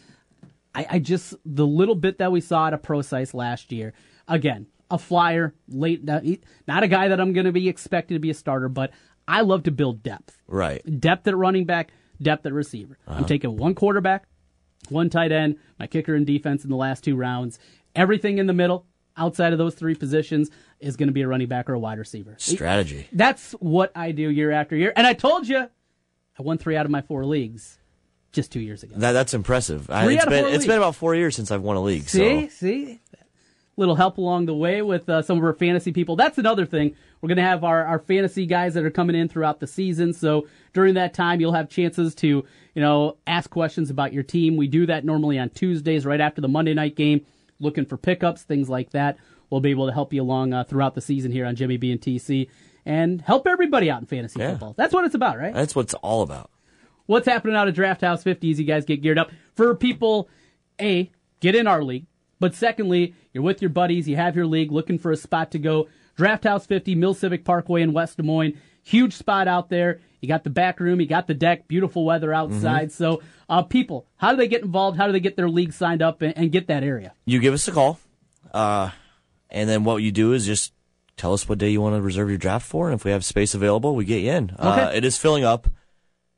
I, 0.74 0.86
I 0.92 1.00
just 1.00 1.36
the 1.46 1.66
little 1.68 1.96
bit 1.96 2.18
that 2.20 2.32
we 2.32 2.42
saw 2.42 2.68
at 2.68 2.74
a 2.74 2.78
Procise 2.78 3.34
last 3.34 3.72
year. 3.72 3.94
Again, 4.28 4.68
a 4.92 4.98
flyer 4.98 5.54
late. 5.68 6.04
Not 6.04 6.84
a 6.84 6.88
guy 6.88 7.08
that 7.10 7.20
I'm 7.20 7.34
going 7.34 7.46
to 7.46 7.52
be 7.52 7.68
expected 7.70 8.14
to 8.16 8.20
be 8.20 8.30
a 8.30 8.34
starter, 8.36 8.70
but 8.70 8.92
I 9.28 9.42
love 9.42 9.64
to 9.64 9.72
build 9.72 10.02
depth. 10.04 10.38
Right. 10.48 10.82
Depth 11.00 11.28
at 11.28 11.36
running 11.38 11.66
back, 11.66 11.92
depth 12.22 12.46
at 12.46 12.54
receiver. 12.54 12.98
I'm 13.08 13.18
Uh-huh. 13.18 13.26
taking 13.28 13.58
one 13.58 13.76
quarterback, 13.76 14.26
one 14.90 15.10
tight 15.10 15.32
end, 15.32 15.58
my 15.80 15.88
kicker 15.88 16.16
and 16.16 16.26
defense 16.26 16.64
in 16.64 16.70
the 16.70 16.76
last 16.76 17.04
two 17.04 17.16
rounds. 17.16 17.60
Everything 17.96 18.38
in 18.38 18.48
the 18.48 18.54
middle, 18.54 18.86
outside 19.18 19.52
of 19.54 19.60
those 19.60 19.76
three 19.76 19.96
positions, 19.96 20.50
is 20.80 20.96
going 20.96 21.08
to 21.08 21.14
be 21.14 21.22
a 21.22 21.28
running 21.28 21.48
back 21.48 21.70
or 21.70 21.74
a 21.74 21.80
wide 21.80 22.00
receiver. 22.00 22.36
Strategy. 22.38 23.08
That's 23.12 23.52
what 23.54 23.92
I 23.96 24.12
do 24.12 24.30
year 24.30 24.52
after 24.52 24.76
year. 24.76 24.94
And 24.96 25.06
I 25.06 25.14
told 25.14 25.48
you, 25.48 25.58
I 25.60 26.42
won 26.42 26.58
three 26.58 26.76
out 26.78 26.86
of 26.86 26.92
my 26.92 27.02
four 27.02 27.26
leagues 27.26 27.78
just 28.32 28.52
two 28.52 28.60
years 28.62 28.84
ago. 28.84 28.96
That 28.98 29.12
that's 29.14 29.34
impressive. 29.34 29.90
I, 29.90 30.06
Three 30.06 30.16
it's 30.16 30.22
out 30.24 30.28
of 30.28 30.32
been 30.32 30.44
four 30.44 30.48
it's 30.50 30.54
leagues. 30.60 30.68
been 30.68 30.78
about 30.78 30.96
four 30.96 31.16
years 31.16 31.36
since 31.36 31.52
I've 31.52 31.62
won 31.64 31.76
a 31.76 31.82
league. 31.82 32.08
See, 32.08 32.48
So 32.48 32.56
see, 32.56 33.00
little 33.76 33.96
help 33.96 34.18
along 34.18 34.46
the 34.46 34.54
way 34.54 34.82
with 34.82 35.10
uh, 35.10 35.22
some 35.22 35.38
of 35.38 35.44
our 35.44 35.54
fantasy 35.54 35.92
people. 35.92 36.16
That's 36.16 36.38
another 36.38 36.66
thing. 36.66 36.96
We're 37.22 37.28
going 37.28 37.38
to 37.38 37.44
have 37.44 37.64
our, 37.64 37.86
our 37.86 38.00
fantasy 38.00 38.46
guys 38.46 38.74
that 38.76 38.84
are 38.86 38.92
coming 38.92 39.16
in 39.16 39.28
throughout 39.30 39.60
the 39.60 39.68
season. 39.68 40.14
So 40.14 40.48
during 40.74 40.94
that 40.96 41.14
time, 41.14 41.42
you'll 41.42 41.54
have 41.54 41.70
chances 41.70 42.14
to 42.16 42.28
you 42.76 42.82
know 42.82 43.18
ask 43.28 43.50
questions 43.50 43.90
about 43.90 44.14
your 44.14 44.24
team. 44.24 44.56
We 44.56 44.68
do 44.68 44.86
that 44.86 45.04
normally 45.04 45.40
on 45.40 45.50
Tuesdays, 45.50 46.06
right 46.06 46.22
after 46.22 46.40
the 46.40 46.48
Monday 46.48 46.74
night 46.74 46.96
game, 46.96 47.26
looking 47.60 47.86
for 47.86 47.98
pickups, 47.98 48.44
things 48.44 48.70
like 48.70 48.92
that. 48.92 49.18
We'll 49.50 49.62
be 49.62 49.72
able 49.72 49.88
to 49.88 49.94
help 49.94 50.14
you 50.14 50.22
along 50.22 50.54
uh, 50.54 50.64
throughout 50.64 50.96
the 50.96 51.02
season 51.02 51.32
here 51.32 51.46
on 51.46 51.56
Jimmy 51.56 51.78
B 51.78 51.92
and 51.92 52.00
TC 52.02 52.50
and 52.86 53.22
help 53.22 53.48
everybody 53.48 53.90
out 53.92 54.00
in 54.02 54.06
fantasy 54.08 54.40
Yeah. 54.40 54.52
football. 54.52 54.74
That's 54.78 54.94
what 54.94 55.06
it's 55.06 55.16
about, 55.16 55.38
right? 55.38 55.54
that's 55.54 55.76
what 55.76 55.84
it's 55.86 55.94
all 55.96 56.22
about. 56.22 56.50
what's 57.08 57.28
happening 57.28 57.56
out 57.56 57.68
of 57.68 57.74
Draft 57.74 58.02
House 58.02 58.24
50 58.24 58.52
as 58.52 58.60
you 58.60 58.66
guys 58.66 58.86
get 58.86 59.02
geared 59.02 59.18
up 59.18 59.32
for 59.56 59.74
people 59.76 60.30
a 60.80 61.10
get 61.40 61.56
in 61.56 61.68
our 61.68 61.84
league 61.84 62.06
but 62.40 62.54
secondly 62.56 63.14
you're 63.34 63.44
with 63.44 63.62
your 63.62 63.70
buddies 63.70 64.08
you 64.08 64.16
have 64.16 64.36
your 64.36 64.46
league 64.46 64.72
looking 64.72 64.98
for 65.00 65.12
a 65.12 65.18
spot 65.18 65.52
to 65.52 65.60
go 65.60 65.88
Draft 66.16 66.44
House 66.44 66.66
50 66.66 66.96
Mill 66.96 67.14
Civic 67.14 67.44
Parkway 67.44 67.82
in 67.82 67.92
West 67.94 68.18
Des 68.18 68.24
Moines 68.24 68.54
huge 68.84 69.14
spot 69.14 69.48
out 69.48 69.70
there 69.70 70.00
you 70.22 70.28
got 70.30 70.44
the 70.44 70.50
back 70.50 70.80
room 70.80 71.02
you 71.02 71.08
got 71.08 71.28
the 71.28 71.34
deck 71.34 71.68
beautiful 71.68 72.06
weather 72.06 72.34
outside 72.34 72.92
so 72.92 73.22
uh, 73.50 73.62
people 73.64 74.06
how 74.18 74.32
do 74.32 74.38
they 74.38 74.48
get 74.48 74.62
involved 74.62 74.96
how 74.98 75.06
do 75.08 75.12
they 75.12 75.20
get 75.20 75.36
their 75.36 75.50
league 75.50 75.74
signed 75.74 76.02
up 76.02 76.22
and, 76.22 76.38
and 76.38 76.52
get 76.52 76.68
that 76.68 76.84
area 76.84 77.14
You 77.26 77.40
give 77.40 77.54
us 77.54 77.68
a 77.68 77.72
call, 77.72 78.00
uh, 78.54 78.92
and 79.50 79.70
then 79.70 79.84
what 79.84 79.98
you 79.98 80.12
do 80.12 80.34
is 80.34 80.46
just 80.46 80.74
tell 81.18 81.34
us 81.34 81.48
what 81.50 81.58
day 81.58 81.70
you 81.70 81.82
want 81.82 81.96
to 81.96 82.02
reserve 82.02 82.30
your 82.30 82.38
draft 82.38 82.66
for, 82.66 82.88
and 82.90 82.96
if 83.00 83.04
we 83.06 83.12
have 83.12 83.26
space 83.26 83.54
available, 83.54 83.96
we 83.96 84.06
get 84.06 84.22
you 84.22 84.32
in. 84.32 84.52
Uh, 84.58 84.86
Okay. 84.88 84.98
it 84.98 85.06
is 85.06 85.18
filling 85.18 85.44
up, 85.44 85.68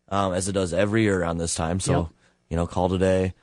um, 0.10 0.34
as 0.34 0.48
it 0.48 0.54
does 0.54 0.74
every 0.74 1.04
year 1.04 1.22
around 1.22 1.38
this 1.38 1.54
time. 1.56 1.80
So 1.80 1.94
Yep. 1.94 2.08
you 2.50 2.58
know, 2.58 2.68
call 2.68 2.90
today, 2.90 3.34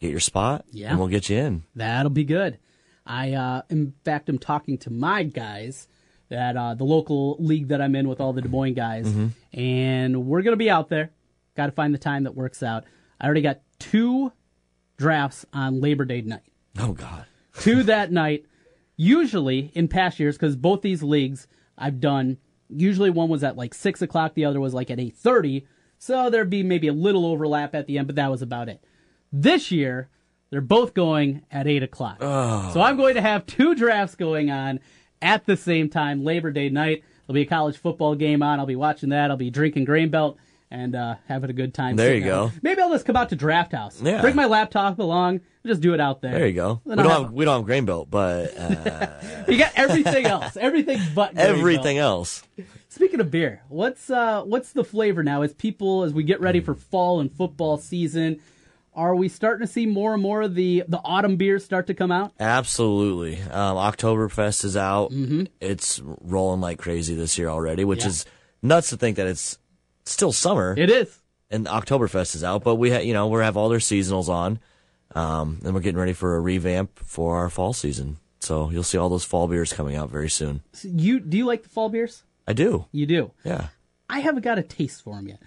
get 0.00 0.10
your 0.10 0.20
spot, 0.20 0.64
Yeah. 0.72 0.90
and 0.90 0.98
we'll 0.98 1.08
get 1.08 1.28
you 1.30 1.36
in. 1.38 1.62
That'll 1.76 2.10
be 2.10 2.24
good. 2.24 2.58
I, 3.06 3.32
uh, 3.32 3.62
in 3.70 3.94
fact, 4.04 4.28
I'm 4.28 4.38
talking 4.38 4.78
to 4.78 4.90
my 4.90 5.22
guys 5.24 5.88
that 6.28 6.56
uh, 6.56 6.74
the 6.74 6.84
local 6.84 7.36
league 7.38 7.68
that 7.68 7.80
I'm 7.82 7.94
in 7.94 8.08
with 8.08 8.20
all 8.20 8.32
the 8.32 8.40
Des 8.42 8.48
Moines 8.48 8.74
guys, 8.74 9.06
Mm-hmm. 9.06 9.58
and 9.58 10.26
we're 10.26 10.42
gonna 10.42 10.56
be 10.56 10.70
out 10.70 10.88
there. 10.88 11.10
Got 11.56 11.66
to 11.66 11.72
find 11.72 11.92
the 11.92 11.98
time 11.98 12.24
that 12.24 12.34
works 12.34 12.62
out. 12.62 12.84
I 13.20 13.26
already 13.26 13.42
got 13.42 13.60
two 13.78 14.32
drafts 14.96 15.44
on 15.52 15.80
Labor 15.80 16.04
Day 16.04 16.22
night. 16.22 16.40
Oh 16.78 16.92
God. 16.92 17.24
Two 17.60 17.82
that 17.84 18.10
night. 18.10 18.46
Usually 18.96 19.72
in 19.74 19.88
past 19.88 20.20
years, 20.20 20.36
because 20.36 20.56
both 20.56 20.82
these 20.82 21.02
leagues 21.02 21.46
I've 21.76 22.00
done. 22.00 22.38
Usually 22.68 23.10
one 23.10 23.28
was 23.28 23.44
at 23.44 23.56
like 23.56 23.74
six 23.74 24.00
o'clock, 24.02 24.34
the 24.34 24.44
other 24.44 24.60
was 24.60 24.74
like 24.74 24.90
at 24.90 25.00
eight 25.00 25.16
thirty. 25.16 25.66
So 25.98 26.30
there'd 26.30 26.50
be 26.50 26.62
maybe 26.62 26.88
a 26.88 26.92
little 26.92 27.26
overlap 27.26 27.74
at 27.74 27.86
the 27.86 27.98
end, 27.98 28.06
but 28.08 28.16
that 28.16 28.30
was 28.30 28.42
about 28.42 28.68
it. 28.68 28.82
This 29.32 29.70
year, 29.70 30.08
they're 30.50 30.60
both 30.60 30.94
going 30.94 31.42
at 31.50 31.66
eight 31.66 31.82
o'clock. 31.82 32.18
So 32.20 32.80
I'm 32.80 32.96
going 32.96 33.14
to 33.14 33.20
have 33.20 33.46
two 33.46 33.74
drafts 33.74 34.14
going 34.14 34.50
on 34.50 34.80
at 35.20 35.46
the 35.46 35.56
same 35.56 35.88
time, 35.88 36.24
Labor 36.24 36.50
Day 36.50 36.68
night. 36.68 37.04
There'll 37.26 37.34
be 37.34 37.42
a 37.42 37.46
college 37.46 37.78
football 37.78 38.14
game 38.14 38.42
on. 38.42 38.58
I'll 38.58 38.66
be 38.66 38.76
watching 38.76 39.10
that. 39.10 39.30
I'll 39.30 39.36
be 39.36 39.50
drinking 39.50 39.84
Grain 39.84 40.10
Belt 40.10 40.36
and 40.70 40.96
uh, 40.96 41.14
having 41.28 41.50
a 41.50 41.52
good 41.54 41.72
time. 41.72 41.96
There 41.96 42.14
you 42.14 42.24
go. 42.24 42.50
Maybe 42.62 42.80
I'll 42.82 42.90
just 42.90 43.06
come 43.06 43.16
out 43.16 43.28
to 43.28 43.36
Draft 43.36 43.72
House. 43.72 44.02
Yeah. 44.02 44.20
Bring 44.20 44.34
my 44.34 44.46
laptop 44.46 44.98
along. 44.98 45.40
Just 45.64 45.80
do 45.80 45.94
it 45.94 46.00
out 46.00 46.20
there. 46.22 46.32
There 46.32 46.46
you 46.46 46.54
go. 46.54 46.80
We 46.84 46.96
Then 46.96 47.04
don't 47.04 47.12
I'll 47.12 47.22
have 47.24 47.32
we 47.32 47.44
don't 47.44 47.58
have 47.60 47.64
grain 47.66 47.84
belt, 47.84 48.08
but 48.10 48.56
uh, 48.58 49.06
You 49.48 49.56
got 49.58 49.72
everything 49.76 50.26
else. 50.26 50.56
Everything 50.56 50.98
but 51.14 51.34
Grain 51.34 51.46
Belt. 51.46 51.58
everything 51.58 51.98
else. 51.98 52.42
Speaking 52.88 53.20
of 53.20 53.30
beer, 53.30 53.62
what's 53.68 54.10
uh 54.10 54.42
what's 54.42 54.72
the 54.72 54.84
flavor 54.84 55.22
now 55.22 55.42
as 55.42 55.52
people 55.54 56.02
as 56.02 56.12
we 56.12 56.24
get 56.24 56.40
ready 56.40 56.60
for 56.60 56.74
fall 56.74 57.20
and 57.20 57.32
football 57.32 57.76
season? 57.78 58.40
Are 58.94 59.14
we 59.16 59.28
starting 59.30 59.66
to 59.66 59.72
see 59.72 59.86
more 59.86 60.12
and 60.14 60.22
more 60.22 60.42
of 60.42 60.54
the 60.54 60.82
the 60.88 60.98
autumn 61.04 61.36
beers 61.36 61.64
start 61.64 61.86
to 61.86 61.94
come 61.94 62.10
out? 62.12 62.32
Absolutely. 62.40 63.36
Um, 63.42 63.76
Oktoberfest 63.76 64.64
is 64.64 64.76
out. 64.76 65.10
Mm-hmm. 65.12 65.44
It's 65.60 66.00
rolling 66.04 66.60
like 66.60 66.78
crazy 66.78 67.14
this 67.14 67.38
year 67.38 67.48
already, 67.48 67.84
which 67.84 68.00
Yeah. 68.02 68.08
is 68.08 68.26
nuts 68.62 68.90
to 68.90 68.96
think 68.96 69.16
that 69.16 69.26
it's 69.28 69.58
still 70.04 70.32
summer. 70.32 70.74
It 70.76 70.90
is. 70.90 71.18
And 71.50 71.66
Oktoberfest 71.66 72.34
is 72.34 72.44
out, 72.44 72.64
but 72.64 72.74
we 72.76 72.90
ha- 72.90 72.98
you 73.00 73.12
know, 73.14 73.28
we 73.28 73.40
have 73.42 73.56
all 73.56 73.68
their 73.68 73.78
seasonals 73.78 74.28
on. 74.28 74.58
Um, 75.14 75.60
and 75.64 75.74
we're 75.74 75.80
getting 75.80 75.98
ready 75.98 76.12
for 76.12 76.36
a 76.36 76.40
revamp 76.40 76.98
for 76.98 77.36
our 77.36 77.50
fall 77.50 77.72
season. 77.72 78.18
So 78.40 78.70
you'll 78.70 78.82
see 78.82 78.98
all 78.98 79.08
those 79.08 79.24
fall 79.24 79.46
beers 79.46 79.72
coming 79.72 79.94
out 79.96 80.10
very 80.10 80.30
soon. 80.30 80.62
So 80.72 80.88
you 80.88 81.20
do 81.20 81.36
you 81.36 81.46
like 81.46 81.62
the 81.62 81.68
fall 81.68 81.88
beers? 81.88 82.24
I 82.46 82.52
do. 82.52 82.86
You 82.90 83.06
do. 83.06 83.32
Yeah. 83.44 83.68
I 84.10 84.20
haven't 84.20 84.42
got 84.42 84.58
a 84.58 84.62
taste 84.62 85.02
for 85.02 85.14
them 85.14 85.28
yet. 85.28 85.40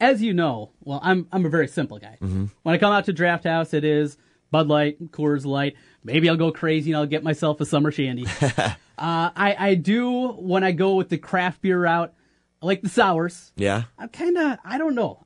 As 0.00 0.20
you 0.20 0.34
know, 0.34 0.70
well, 0.84 1.00
I'm 1.02 1.26
I'm 1.32 1.46
a 1.46 1.48
very 1.48 1.68
simple 1.68 1.98
guy. 1.98 2.18
Mm-hmm. 2.20 2.46
When 2.62 2.74
I 2.74 2.78
come 2.78 2.92
out 2.92 3.06
to 3.06 3.12
Draft 3.12 3.44
House, 3.44 3.72
it 3.72 3.84
is 3.84 4.16
Bud 4.50 4.68
Light, 4.68 5.12
Coors 5.12 5.46
Light. 5.46 5.76
Maybe 6.04 6.28
I'll 6.28 6.36
go 6.36 6.52
crazy 6.52 6.90
and 6.90 6.98
I'll 6.98 7.06
get 7.06 7.22
myself 7.22 7.60
a 7.60 7.66
summer 7.66 7.90
shandy. 7.90 8.26
uh, 8.42 8.74
I 8.98 9.56
I 9.58 9.74
do 9.74 10.28
when 10.32 10.62
I 10.62 10.72
go 10.72 10.96
with 10.96 11.08
the 11.08 11.18
craft 11.18 11.62
beer 11.62 11.80
route. 11.80 12.12
I 12.60 12.66
like 12.66 12.82
the 12.82 12.88
sours. 12.88 13.52
Yeah. 13.56 13.84
I'm 13.98 14.08
kind 14.08 14.36
of 14.36 14.58
I 14.64 14.76
don't 14.78 14.94
know. 14.94 15.24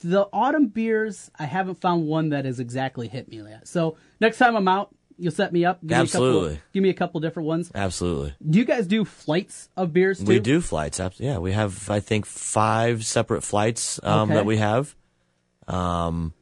The 0.00 0.28
autumn 0.32 0.68
beers, 0.68 1.30
I 1.38 1.44
haven't 1.46 1.80
found 1.80 2.06
one 2.06 2.28
that 2.30 2.44
has 2.44 2.60
exactly 2.60 3.08
hit 3.08 3.28
me 3.28 3.38
yet. 3.38 3.66
So 3.66 3.96
next 4.20 4.38
time 4.38 4.54
I'm 4.56 4.68
out, 4.68 4.94
you'll 5.16 5.32
set 5.32 5.52
me 5.52 5.64
up. 5.64 5.80
Give 5.80 5.90
Me 5.90 5.96
a 5.96 6.00
Absolutely. 6.02 6.54
couple, 6.54 6.62
give 6.72 6.82
me 6.84 6.88
a 6.90 6.94
couple 6.94 7.20
different 7.20 7.48
ones. 7.48 7.72
Absolutely. 7.74 8.34
Do 8.48 8.58
you 8.60 8.64
guys 8.64 8.86
do 8.86 9.04
flights 9.04 9.68
of 9.76 9.92
beers 9.92 10.20
too? 10.20 10.26
We 10.26 10.38
do 10.38 10.60
flights. 10.60 11.00
Yeah, 11.18 11.38
we 11.38 11.50
have 11.52 11.90
I 11.90 11.98
think 12.00 12.26
five 12.26 13.04
separate 13.04 13.42
flights 13.42 13.98
um, 14.04 14.30
Okay. 14.30 14.34
that 14.34 14.46
we 14.46 14.58
have. 14.58 14.94
Um, 15.66 16.32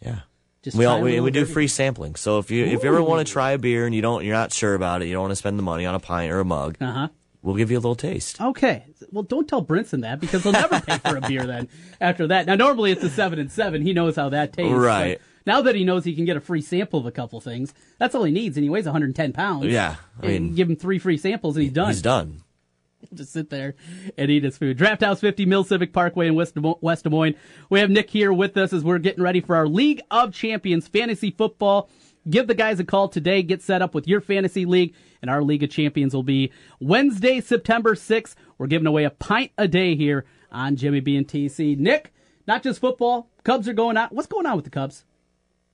yeah. 0.00 0.20
Just 0.62 0.76
we 0.76 0.84
all 0.84 1.00
we, 1.00 1.18
we 1.20 1.30
do 1.30 1.44
free 1.46 1.68
sampling. 1.68 2.16
So 2.16 2.38
if 2.40 2.50
you 2.50 2.64
if 2.66 2.82
you 2.82 2.88
ever 2.90 3.02
want 3.02 3.26
to 3.26 3.32
try 3.32 3.52
a 3.52 3.58
beer 3.58 3.86
and 3.86 3.94
you 3.94 4.02
don't 4.02 4.24
you're 4.24 4.34
not 4.34 4.52
sure 4.52 4.74
about 4.74 5.02
it, 5.02 5.06
you 5.06 5.12
don't 5.14 5.22
want 5.22 5.32
to 5.32 5.36
spend 5.36 5.58
the 5.58 5.62
money 5.62 5.86
on 5.86 5.94
a 5.94 6.00
pint 6.00 6.30
or 6.32 6.40
a 6.40 6.44
mug, 6.44 6.76
Uh 6.80 6.92
huh. 6.92 7.08
We'll 7.42 7.56
give 7.56 7.70
you 7.70 7.76
a 7.76 7.80
little 7.80 7.94
taste. 7.94 8.40
Okay. 8.40 8.84
Well, 9.10 9.22
don't 9.22 9.48
tell 9.48 9.64
Brinson 9.64 10.02
that 10.02 10.20
because 10.20 10.42
he'll 10.42 10.52
never 10.52 10.80
pay 10.80 10.98
for 10.98 11.16
a 11.16 11.20
beer 11.20 11.46
then 11.46 11.68
after 12.00 12.26
that. 12.28 12.46
Now, 12.46 12.54
normally 12.56 12.92
it's 12.92 13.02
a 13.04 13.10
seven 13.10 13.38
and 13.38 13.50
seven. 13.50 13.82
He 13.82 13.92
knows 13.92 14.16
how 14.16 14.28
that 14.30 14.52
tastes. 14.52 14.72
Right. 14.72 15.20
Now 15.46 15.62
that 15.62 15.74
he 15.74 15.84
knows 15.84 16.04
he 16.04 16.14
can 16.14 16.26
get 16.26 16.36
a 16.36 16.40
free 16.40 16.60
sample 16.60 17.00
of 17.00 17.06
a 17.06 17.10
couple 17.10 17.40
things, 17.40 17.72
that's 17.98 18.14
all 18.14 18.24
he 18.24 18.32
needs, 18.32 18.56
and 18.58 18.64
he 18.64 18.68
weighs 18.70 18.84
110 18.84 19.32
pounds. 19.32 19.64
Yeah, 19.64 19.96
I 20.22 20.26
and 20.26 20.44
mean- 20.46 20.54
give 20.54 20.68
him 20.68 20.76
three 20.76 20.98
free 20.98 21.16
samples, 21.16 21.56
and 21.56 21.62
he's 21.64 21.72
done. 21.72 21.88
He's 21.88 22.02
done. 22.02 22.42
Just 23.14 23.32
sit 23.32 23.48
there 23.48 23.74
and 24.18 24.30
eat 24.30 24.42
his 24.44 24.58
food. 24.58 24.76
Draft 24.76 25.02
House 25.02 25.20
50, 25.20 25.46
Mill 25.46 25.64
Civic 25.64 25.92
Parkway 25.92 26.26
in 26.26 26.34
West 26.34 26.54
Des, 26.54 26.74
West 26.80 27.04
Des 27.04 27.10
Moines. 27.10 27.36
We 27.70 27.80
have 27.80 27.88
Nick 27.90 28.10
here 28.10 28.32
with 28.32 28.56
us 28.56 28.72
as 28.72 28.82
we're 28.84 28.98
getting 28.98 29.22
ready 29.22 29.40
for 29.40 29.56
our 29.56 29.68
League 29.68 30.02
of 30.10 30.34
Champions 30.34 30.86
fantasy 30.88 31.30
football. 31.30 31.88
Give 32.28 32.46
the 32.46 32.54
guys 32.54 32.78
a 32.80 32.84
call 32.84 33.08
today. 33.08 33.42
Get 33.42 33.62
set 33.62 33.82
up 33.82 33.94
with 33.94 34.06
your 34.08 34.20
fantasy 34.20 34.64
league, 34.64 34.94
and 35.22 35.30
our 35.30 35.42
League 35.42 35.62
of 35.62 35.70
Champions 35.70 36.14
will 36.14 36.22
be 36.22 36.52
Wednesday, 36.80 37.40
September 37.40 37.94
6th. 37.94 38.34
We're 38.58 38.66
giving 38.66 38.86
away 38.86 39.04
a 39.04 39.10
pint 39.10 39.52
a 39.56 39.66
day 39.68 39.94
here 39.96 40.24
on 40.50 40.76
Jimmy 40.76 41.00
B 41.00 41.16
and 41.16 41.26
TC. 41.26 41.78
Nick, 41.78 42.12
not 42.46 42.62
just 42.62 42.80
football. 42.80 43.30
Cubs 43.44 43.68
are 43.68 43.72
going 43.72 43.96
out. 43.96 44.12
What's 44.12 44.28
going 44.28 44.46
on 44.46 44.56
with 44.56 44.64
the 44.64 44.70
Cubs? 44.70 45.04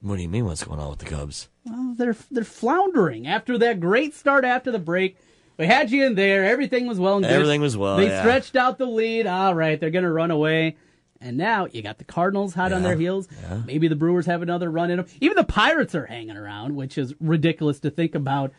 What 0.00 0.16
do 0.16 0.22
you 0.22 0.28
mean? 0.28 0.44
What's 0.44 0.64
going 0.64 0.80
on 0.80 0.90
with 0.90 0.98
the 0.98 1.06
Cubs? 1.06 1.48
Well, 1.64 1.94
they're 1.96 2.16
they're 2.30 2.44
floundering 2.44 3.26
after 3.26 3.56
that 3.58 3.80
great 3.80 4.14
start 4.14 4.44
after 4.44 4.70
the 4.70 4.78
break. 4.78 5.16
We 5.56 5.66
had 5.66 5.90
you 5.90 6.04
in 6.04 6.14
there. 6.14 6.44
Everything 6.44 6.86
was 6.86 6.98
well 6.98 7.16
and 7.16 7.24
good. 7.24 7.32
Everything 7.32 7.60
was 7.60 7.76
well, 7.76 7.96
They 7.96 8.08
yeah. 8.08 8.20
stretched 8.20 8.56
out 8.56 8.76
the 8.76 8.86
lead. 8.86 9.26
All 9.26 9.54
right, 9.54 9.78
they're 9.80 9.90
going 9.90 10.04
to 10.04 10.12
run 10.12 10.30
away. 10.30 10.76
And 11.24 11.38
now 11.38 11.66
you 11.72 11.80
got 11.80 11.96
the 11.96 12.04
Cardinals 12.04 12.52
hot 12.52 12.72
on 12.74 12.82
their 12.82 12.96
heels. 12.96 13.28
Maybe 13.64 13.88
the 13.88 13.96
Brewers 13.96 14.26
have 14.26 14.42
another 14.42 14.70
run 14.70 14.90
in 14.90 14.98
them. 14.98 15.06
Even 15.22 15.36
the 15.36 15.44
Pirates 15.44 15.94
are 15.94 16.04
hanging 16.04 16.36
around, 16.36 16.76
which 16.76 16.98
is 16.98 17.14
ridiculous 17.18 17.80
to 17.80 17.90
think 17.90 18.14
about. 18.14 18.52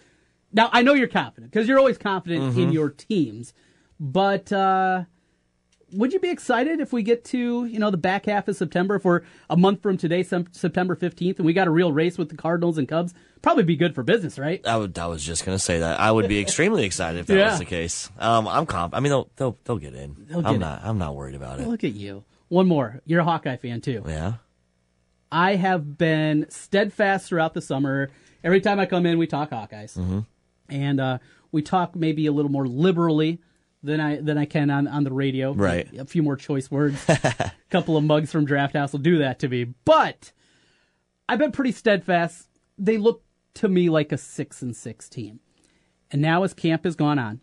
Now 0.51 0.69
I 0.73 0.81
know 0.81 0.93
you're 0.93 1.07
confident 1.07 1.51
because 1.51 1.67
you're 1.67 1.77
always 1.77 1.99
confident 1.99 2.57
in 2.57 2.69
Mhm. 2.69 2.73
your 2.73 2.89
teams, 2.89 3.53
but 3.99 4.51
uh, 4.51 5.03
would 5.91 6.11
you 6.11 6.19
be 6.19 6.29
excited 6.29 6.79
if 6.79 6.91
we 6.91 7.03
get 7.03 7.23
to 7.25 7.65
you 7.65 7.77
know 7.77 7.91
the 7.91 7.97
back 7.97 8.25
half 8.25 8.47
of 8.47 8.55
September, 8.55 8.95
if 8.95 9.05
we're 9.05 9.21
a 9.49 9.55
month 9.57 9.81
from 9.83 9.97
today, 9.97 10.23
September 10.23 10.95
fifteenth, 10.95 11.37
and 11.37 11.45
we 11.45 11.53
got 11.53 11.67
a 11.67 11.71
real 11.71 11.91
race 11.91 12.17
with 12.17 12.29
the 12.29 12.35
Cardinals 12.37 12.77
and 12.79 12.87
Cubs? 12.87 13.13
Probably 13.41 13.63
be 13.63 13.75
good 13.75 13.93
for 13.93 14.01
business, 14.01 14.39
right? 14.39 14.65
I 14.65 14.77
would. 14.77 14.97
I 14.97 15.05
was 15.07 15.23
just 15.23 15.45
gonna 15.45 15.59
say 15.59 15.79
that. 15.79 15.99
I 15.99 16.11
would 16.11 16.27
be 16.27 16.39
extremely 16.39 16.83
excited 16.89 17.19
if 17.19 17.27
that 17.27 17.37
Yeah. 17.37 17.49
was 17.51 17.59
the 17.59 17.65
case. 17.65 18.09
Um, 18.17 18.47
I'm 18.47 18.65
comp. 18.65 18.95
I 18.95 19.01
mean, 19.01 19.11
they'll 19.11 19.29
they'll 19.35 19.57
they'll 19.65 19.77
get 19.77 19.93
in. 19.93 20.15
They'll 20.27 20.41
get 20.41 20.47
I'm 20.47 20.55
in. 20.55 20.61
not. 20.61 20.81
I'm 20.83 20.97
not 20.97 21.15
worried 21.15 21.35
about 21.35 21.59
it. 21.59 21.67
Look 21.67 21.83
at 21.83 21.93
you. 21.93 22.23
One 22.55 22.67
more. 22.67 23.01
You're 23.05 23.19
a 23.19 23.23
Hawkeye 23.25 23.57
fan 23.57 23.81
too. 23.81 24.01
Yeah. 24.07 24.35
I 25.29 25.55
have 25.55 25.97
been 25.97 26.45
steadfast 26.49 27.27
throughout 27.27 27.53
the 27.53 27.59
summer. 27.61 28.09
Every 28.45 28.61
time 28.61 28.79
I 28.79 28.85
come 28.85 29.05
in, 29.05 29.17
we 29.17 29.27
talk 29.27 29.49
Hawkeyes, 29.49 29.97
Mm-hmm. 29.97 30.19
and 30.69 30.99
uh, 31.01 31.17
we 31.51 31.61
talk 31.61 31.97
maybe 31.97 32.27
a 32.27 32.31
little 32.31 32.49
more 32.51 32.65
liberally 32.65 33.41
than 33.83 33.99
I 33.99 34.21
than 34.21 34.37
I 34.37 34.45
can 34.45 34.69
on 34.69 34.87
on 34.87 35.03
the 35.03 35.11
radio. 35.11 35.51
Right. 35.53 35.85
A 35.97 36.05
few 36.05 36.23
more 36.23 36.37
choice 36.37 36.71
words. 36.71 37.03
a 37.09 37.51
couple 37.69 37.97
of 37.97 38.05
mugs 38.05 38.31
from 38.31 38.45
Draft 38.45 38.73
House 38.73 38.93
will 38.93 38.99
do 39.01 39.17
that 39.17 39.39
to 39.39 39.49
me. 39.49 39.65
But 39.83 40.31
I've 41.27 41.39
been 41.39 41.51
pretty 41.51 41.73
steadfast. 41.73 42.47
They 42.77 42.97
look 42.97 43.21
to 43.55 43.67
me 43.67 43.89
like 43.89 44.13
a 44.13 44.17
six 44.17 44.61
and 44.61 44.73
six 44.73 45.09
team. 45.09 45.41
And 46.09 46.21
now 46.21 46.43
as 46.43 46.53
camp 46.53 46.85
has 46.85 46.95
gone 46.95 47.19
on, 47.19 47.41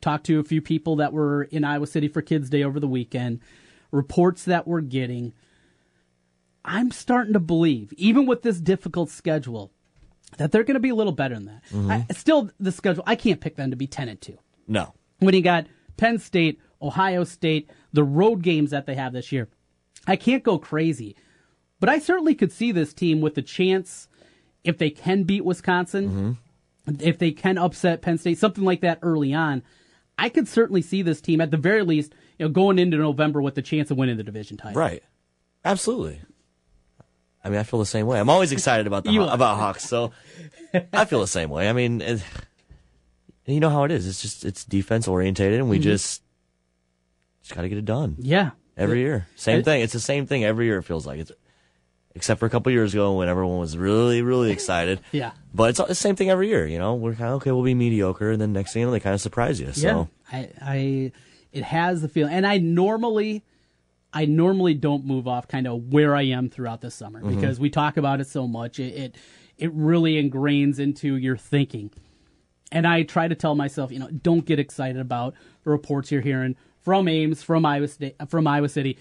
talked 0.00 0.26
to 0.26 0.38
a 0.38 0.44
few 0.44 0.62
people 0.62 0.94
that 0.96 1.12
were 1.12 1.42
in 1.42 1.64
Iowa 1.64 1.88
City 1.88 2.06
for 2.06 2.22
Kids 2.22 2.48
Day 2.50 2.62
over 2.62 2.78
the 2.78 2.86
weekend, 2.86 3.40
reports 3.94 4.44
that 4.44 4.66
we're 4.66 4.80
getting. 4.80 5.32
I'm 6.64 6.90
starting 6.90 7.32
to 7.34 7.40
believe, 7.40 7.92
even 7.96 8.26
with 8.26 8.42
this 8.42 8.60
difficult 8.60 9.10
schedule, 9.10 9.70
that 10.38 10.50
they're 10.50 10.64
going 10.64 10.74
to 10.74 10.80
be 10.80 10.88
a 10.88 10.94
little 10.94 11.12
better 11.12 11.34
than 11.34 11.44
that. 11.46 11.62
Mhm. 11.70 11.90
I, 11.90 12.12
still, 12.12 12.50
the 12.58 12.72
schedule, 12.72 13.04
I 13.06 13.16
can't 13.16 13.40
pick 13.40 13.56
them 13.56 13.70
to 13.70 13.76
be 13.76 13.86
10 13.86 14.08
and 14.08 14.20
2. 14.20 14.38
No. 14.66 14.94
When 15.20 15.34
you 15.34 15.42
got 15.42 15.66
Penn 15.96 16.18
State, 16.18 16.58
Ohio 16.82 17.24
State, 17.24 17.70
the 17.92 18.02
road 18.02 18.42
games 18.42 18.70
that 18.70 18.86
they 18.86 18.94
have 18.94 19.12
this 19.12 19.30
year, 19.30 19.48
I 20.06 20.16
can't 20.16 20.42
go 20.42 20.58
crazy. 20.58 21.16
But 21.80 21.88
I 21.88 21.98
certainly 21.98 22.34
could 22.34 22.50
see 22.50 22.72
this 22.72 22.92
team 22.94 23.20
with 23.20 23.34
the 23.34 23.42
chance, 23.42 24.08
if 24.64 24.78
they 24.78 24.90
can 24.90 25.24
beat 25.24 25.44
Wisconsin, 25.44 26.38
if 26.98 27.18
they 27.18 27.30
can 27.30 27.58
upset 27.58 28.00
Penn 28.02 28.18
State, 28.18 28.38
something 28.38 28.64
like 28.64 28.80
that 28.80 28.98
early 29.02 29.34
on. 29.34 29.62
I 30.18 30.28
could 30.30 30.48
certainly 30.48 30.80
see 30.82 31.02
this 31.02 31.20
team, 31.20 31.40
at 31.40 31.50
the 31.50 31.56
very 31.58 31.82
least, 31.82 32.14
you 32.38 32.46
know, 32.46 32.52
going 32.52 32.78
into 32.78 32.96
November 32.96 33.40
with 33.42 33.54
the 33.54 33.62
chance 33.62 33.90
of 33.90 33.96
winning 33.96 34.16
the 34.16 34.22
division 34.24 34.56
title. 34.56 34.80
Right. 34.80 35.02
Absolutely. 35.64 36.20
I 37.44 37.50
mean, 37.50 37.58
I 37.58 37.62
feel 37.62 37.78
the 37.78 37.86
same 37.86 38.06
way. 38.06 38.18
I'm 38.18 38.30
always 38.30 38.52
excited 38.52 38.86
about 38.86 39.04
the 39.04 39.18
are. 39.18 39.34
about 39.34 39.58
Hawks, 39.58 39.84
so 39.84 40.12
I 40.92 41.04
feel 41.04 41.20
the 41.20 41.26
same 41.26 41.50
way. 41.50 41.68
I 41.68 41.72
mean, 41.74 42.00
it, 42.00 42.22
you 43.46 43.60
know 43.60 43.68
how 43.68 43.84
it 43.84 43.90
is. 43.90 44.06
It's 44.06 44.22
just 44.22 44.44
it's 44.46 44.64
defense 44.64 45.06
orientated, 45.06 45.60
and 45.60 45.68
we 45.68 45.78
Mhm. 45.78 45.82
just 45.82 46.22
just 47.42 47.54
got 47.54 47.62
to 47.62 47.68
get 47.68 47.78
it 47.78 47.84
done. 47.84 48.16
Yeah. 48.18 48.50
every 48.76 48.98
It- 49.00 49.04
year, 49.04 49.26
same 49.36 49.60
it- 49.60 49.64
thing. 49.64 49.82
It's 49.82 49.92
the 49.92 50.00
same 50.00 50.26
thing 50.26 50.42
every 50.44 50.64
year. 50.66 50.78
It 50.78 50.82
feels 50.84 51.06
like 51.06 51.20
it's 51.20 51.30
except 52.16 52.40
for 52.40 52.46
a 52.46 52.50
couple 52.50 52.72
years 52.72 52.92
ago 52.94 53.12
when 53.18 53.28
everyone 53.28 53.58
was 53.58 53.76
really 53.76 54.22
really 54.22 54.50
excited. 54.50 55.00
Yeah. 55.12 55.32
but 55.54 55.70
it's 55.70 55.78
the 55.86 55.94
same 55.94 56.16
thing 56.16 56.30
every 56.30 56.48
year. 56.48 56.66
You 56.66 56.78
know, 56.78 56.94
we're 56.94 57.14
kind 57.14 57.28
of 57.30 57.34
okay. 57.36 57.52
We'll 57.52 57.62
be 57.62 57.74
mediocre, 57.74 58.30
and 58.32 58.40
then 58.40 58.52
next 58.54 58.72
thing 58.72 58.80
you 58.80 58.86
know, 58.86 58.92
they 58.92 59.00
kind 59.00 59.14
of 59.14 59.20
surprise 59.20 59.60
you. 59.60 59.70
So. 59.74 60.08
Yeah, 60.32 60.38
I, 60.38 60.48
I, 60.62 61.12
it 61.54 61.64
has 61.64 62.02
the 62.02 62.08
feeling, 62.08 62.32
and 62.34 62.46
I 62.46 62.58
normally, 62.58 63.44
I 64.12 64.26
normally 64.26 64.74
don't 64.74 65.04
move 65.06 65.26
off 65.26 65.48
kind 65.48 65.66
of 65.66 65.92
where 65.92 66.14
I 66.14 66.22
am 66.22 66.48
throughout 66.50 66.80
the 66.82 66.90
summer 66.90 67.20
Mhm. 67.22 67.34
because 67.36 67.58
we 67.60 67.70
talk 67.70 67.96
about 67.96 68.20
it 68.20 68.26
so 68.26 68.46
much. 68.46 68.78
It, 68.78 68.94
it, 68.94 69.16
it 69.56 69.72
really 69.72 70.14
ingrains 70.22 70.78
into 70.78 71.16
your 71.16 71.36
thinking, 71.36 71.90
and 72.72 72.86
I 72.86 73.02
try 73.04 73.28
to 73.28 73.34
tell 73.34 73.54
myself, 73.54 73.90
you 73.92 73.98
know, 74.00 74.08
don't 74.10 74.44
get 74.44 74.58
excited 74.58 75.00
about 75.00 75.34
the 75.62 75.70
reports 75.70 76.10
you're 76.12 76.20
hearing 76.22 76.56
from 76.80 77.08
Ames, 77.08 77.42
from 77.42 77.64
Iowa 77.64 77.88
State, 77.88 78.16
from 78.28 78.46
Iowa 78.46 78.68
City. 78.68 78.98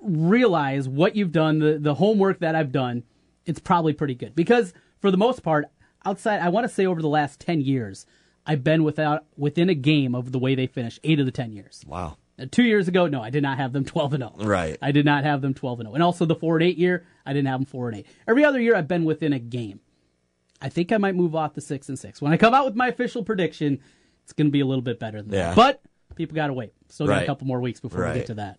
Realize 0.00 0.88
what 0.88 1.14
you've 1.14 1.30
done, 1.32 1.60
the 1.60 1.78
the 1.78 1.94
homework 1.94 2.40
that 2.40 2.56
I've 2.56 2.72
done. 2.72 3.04
It's 3.46 3.60
probably 3.60 3.92
pretty 3.92 4.14
good 4.16 4.34
because 4.34 4.74
for 4.98 5.10
the 5.12 5.16
most 5.16 5.42
part, 5.44 5.66
outside, 6.04 6.40
I 6.40 6.48
want 6.48 6.66
to 6.66 6.72
say 6.72 6.86
over 6.86 7.00
the 7.00 7.08
last 7.08 7.38
ten 7.40 7.60
years, 7.60 8.04
I've 8.46 8.64
been 8.64 8.82
without 8.84 9.24
within 9.36 9.68
a 9.68 9.74
game 9.74 10.14
of 10.14 10.32
the 10.32 10.38
way 10.38 10.54
they 10.54 10.66
finished 10.66 10.98
eight 11.04 11.20
of 11.20 11.26
the 11.26 11.32
ten 11.32 11.52
years. 11.52 11.84
Wow. 11.86 12.16
Uh, 12.38 12.46
Two 12.50 12.62
years 12.64 12.88
ago, 12.88 13.06
no, 13.06 13.22
I 13.22 13.30
did 13.30 13.42
not 13.42 13.58
have 13.58 13.72
them 13.72 13.84
twelve 13.86 14.14
and 14.14 14.22
zero. 14.22 14.34
Right. 14.38 14.76
I 14.82 14.90
did 14.92 15.04
not 15.04 15.24
have 15.24 15.42
them 15.42 15.54
twelve 15.54 15.80
and 15.80 15.86
zero, 15.86 15.94
and 15.94 16.02
also 16.02 16.24
the 16.24 16.34
four 16.34 16.56
and 16.56 16.64
eight 16.64 16.76
year, 16.78 17.04
I 17.26 17.32
didn't 17.32 17.48
have 17.48 17.60
them 17.60 17.66
four 17.66 17.88
and 17.88 17.98
eight. 17.98 18.06
Every 18.26 18.44
other 18.44 18.60
year, 18.60 18.74
I've 18.74 18.88
been 18.88 19.04
within 19.04 19.32
a 19.32 19.38
game. 19.38 19.80
I 20.60 20.68
think 20.68 20.92
I 20.92 20.96
might 20.96 21.14
move 21.14 21.34
off 21.34 21.54
the 21.54 21.60
six 21.60 21.88
and 21.88 21.98
six. 21.98 22.22
When 22.22 22.32
I 22.32 22.36
come 22.36 22.54
out 22.54 22.64
with 22.64 22.74
my 22.76 22.88
official 22.88 23.24
prediction, 23.24 23.80
it's 24.24 24.32
going 24.32 24.46
to 24.46 24.52
be 24.52 24.60
a 24.60 24.66
little 24.66 24.82
bit 24.82 24.98
better 25.00 25.20
than 25.22 25.32
Yeah. 25.32 25.54
that. 25.54 25.56
But 25.56 25.82
people 26.14 26.34
got 26.36 26.46
to 26.48 26.52
wait. 26.52 26.72
Still 26.88 27.08
got 27.08 27.22
a 27.22 27.26
couple 27.26 27.46
more 27.48 27.60
weeks 27.60 27.80
before 27.80 28.06
we 28.06 28.14
get 28.14 28.26
to 28.26 28.34
that. 28.34 28.58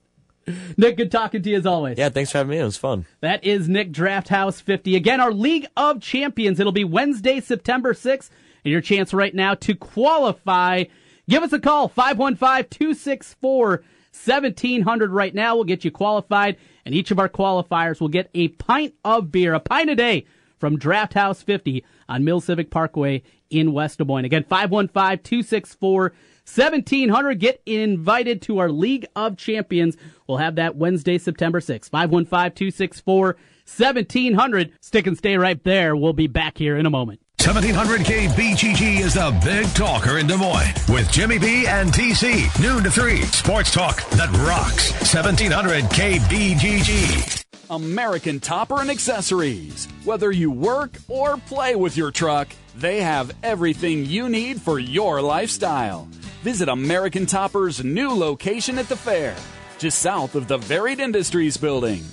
Nick, 0.76 0.98
good 0.98 1.10
talking 1.10 1.42
to 1.42 1.50
you 1.50 1.56
as 1.56 1.66
always. 1.66 1.98
Yeah, 1.98 2.10
thanks 2.10 2.30
for 2.32 2.40
having 2.40 2.52
me. 2.52 2.58
It 2.58 2.66
was 2.66 2.76
fun. 2.76 3.06
That 3.22 3.46
is 3.46 3.70
Nick 3.70 3.94
Drafthouse 3.94 4.62
50. 4.62 4.98
Again, 4.98 5.22
our 5.22 5.32
League 5.32 5.68
of 5.78 6.02
Champions. 6.02 6.60
It'll 6.60 6.74
be 6.74 6.84
Wednesday, 6.84 7.40
September 7.40 7.94
6th. 7.94 8.30
And 8.64 8.72
your 8.72 8.82
chance 8.82 9.14
right 9.14 9.34
now 9.34 9.56
to 9.56 9.76
qualify. 9.76 10.86
Give 11.30 11.44
us 11.44 11.54
a 11.54 11.60
call, 11.60 11.88
515 11.88 12.70
264 12.70 13.84
1700 14.14 15.12
right 15.12 15.34
now. 15.34 15.56
We'll 15.56 15.64
get 15.64 15.84
you 15.84 15.92
qualified. 15.92 16.58
And 16.86 16.94
each 16.94 17.12
of 17.12 17.20
our 17.20 17.30
qualifiers 17.30 18.00
will 18.00 18.10
get 18.10 18.30
a 18.34 18.50
pint 18.50 18.94
of 19.04 19.32
beer, 19.32 19.54
a 19.54 19.60
pint 19.60 19.90
a 19.90 19.96
day 19.96 20.26
from 20.60 20.78
Draft 20.78 21.14
House 21.14 21.42
50 21.42 21.84
on 22.08 22.24
Mill 22.24 22.40
Civic 22.40 22.70
Parkway 22.70 23.24
in 23.50 23.74
West 23.74 23.98
Des 23.98 24.06
Moines. 24.06 24.26
Again, 24.26 24.44
515 24.44 25.24
264 25.24 26.14
1700. 26.46 27.40
Get 27.40 27.62
invited 27.66 28.42
to 28.44 28.60
our 28.60 28.70
League 28.70 29.06
of 29.16 29.38
Champions. 29.38 29.98
We'll 30.28 30.38
have 30.38 30.56
that 30.56 30.76
Wednesday, 30.76 31.18
September 31.18 31.60
6th. 31.60 31.90
515 31.90 32.52
264 32.52 33.26
1700. 33.66 34.74
Stick 34.82 35.08
and 35.08 35.18
stay 35.18 35.38
right 35.38 35.64
there. 35.64 35.96
We'll 35.96 36.14
be 36.14 36.28
back 36.28 36.58
here 36.58 36.78
in 36.78 36.86
a 36.86 36.90
moment. 36.90 37.23
1700K 37.44 38.30
BGG 38.30 39.02
is 39.02 39.16
the 39.16 39.38
big 39.44 39.68
talker 39.74 40.18
in 40.18 40.28
Des 40.28 40.38
Moines 40.38 40.74
with 40.88 41.12
Jimmy 41.12 41.38
B 41.38 41.68
and 41.68 41.92
TC. 41.92 42.48
Noon 42.64 42.82
to 42.86 42.90
3. 42.90 43.22
Sports 43.24 43.70
talk 43.70 43.98
that 44.12 44.32
rocks. 44.48 44.94
1700K 45.14 46.20
BGG. 46.20 47.44
American 47.70 48.40
Topper 48.40 48.80
and 48.80 48.90
Accessories. 48.90 49.90
Whether 50.06 50.32
you 50.32 50.52
work 50.52 50.96
or 51.10 51.36
play 51.36 51.76
with 51.76 51.98
your 51.98 52.12
truck, 52.12 52.48
they 52.78 53.02
have 53.02 53.36
everything 53.44 54.06
you 54.06 54.30
need 54.30 54.62
for 54.62 54.80
your 54.80 55.22
lifestyle. 55.22 56.08
Visit 56.44 56.70
American 56.70 57.26
Topper's 57.26 57.84
new 57.84 58.12
location 58.12 58.78
at 58.78 58.88
the 58.88 58.96
fair, 58.96 59.36
just 59.80 60.00
south 60.00 60.36
of 60.36 60.48
the 60.48 60.60
Varied 60.60 61.02
Industries 61.02 61.58
building. 61.58 62.06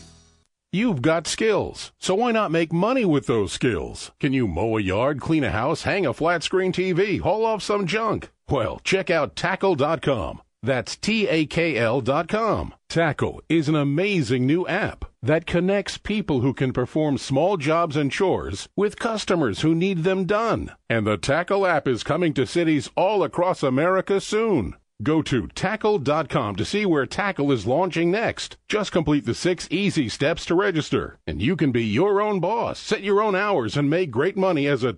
You've 0.73 1.03
got 1.03 1.27
skills, 1.27 1.91
so 1.99 2.15
why 2.15 2.31
not 2.31 2.53
make 2.53 2.73
money 2.73 3.05
with 3.05 3.27
those 3.27 3.51
skills? 3.51 4.13
Can 4.21 4.33
you 4.33 4.47
mow 4.47 4.79
a 4.79 4.81
yard, 4.81 5.21
clean 5.21 5.43
a 5.43 5.51
house, 5.51 5.83
hang 5.83 6.07
a 6.07 6.15
flat 6.15 6.45
screen 6.45 6.73
TV, 6.73 7.21
haul 7.21 7.45
off 7.45 7.61
some 7.61 7.89
junk? 7.89 8.31
Well, 8.49 8.81
check 8.85 9.11
out 9.11 9.35
takl.com. 9.35 10.43
That's 10.63 10.95
T 10.95 11.27
A 11.27 11.45
K 11.47 11.77
L.com. 11.77 12.75
Takl 12.89 13.41
is 13.49 13.69
an 13.69 13.75
amazing 13.75 14.47
new 14.47 14.65
app 14.69 15.07
that 15.21 15.45
connects 15.45 15.99
people 15.99 16.41
who 16.41 16.55
can 16.55 16.73
perform 16.73 17.19
small 17.19 17.57
jobs 17.57 17.97
and 17.97 18.13
chores 18.13 18.69
with 18.77 18.97
customers 18.97 19.63
who 19.63 19.75
need 19.75 20.05
them 20.05 20.25
done. 20.25 20.71
And 20.89 21.05
the 21.05 21.19
Takl 21.19 21.69
app 21.69 21.89
is 21.89 22.05
coming 22.05 22.33
to 22.35 22.47
cities 22.47 22.89
all 22.95 23.25
across 23.25 23.65
America 23.65 24.21
soon. 24.21 24.77
Go 25.03 25.23
to 25.23 25.49
takl.com 25.49 26.57
to 26.57 26.65
see 26.65 26.85
where 26.85 27.07
Takl 27.07 27.51
is 27.53 27.67
launching 27.67 28.11
next. 28.11 28.59
Just 28.69 28.93
complete 28.93 29.25
the 29.25 29.35
six 29.35 29.67
easy 29.71 30.11
steps 30.11 30.45
to 30.47 30.55
register, 30.55 31.19
and 31.27 31.41
you 31.41 31.57
can 31.57 31.73
be 31.73 31.85
your 31.85 32.21
own 32.21 32.39
boss, 32.39 32.79
set 32.79 33.03
your 33.03 33.23
own 33.23 33.35
hours, 33.35 33.79
and 33.79 33.89
make 33.89 34.11
great 34.11 34.37
money 34.37 34.67
as 34.67 34.85
a 34.85 34.93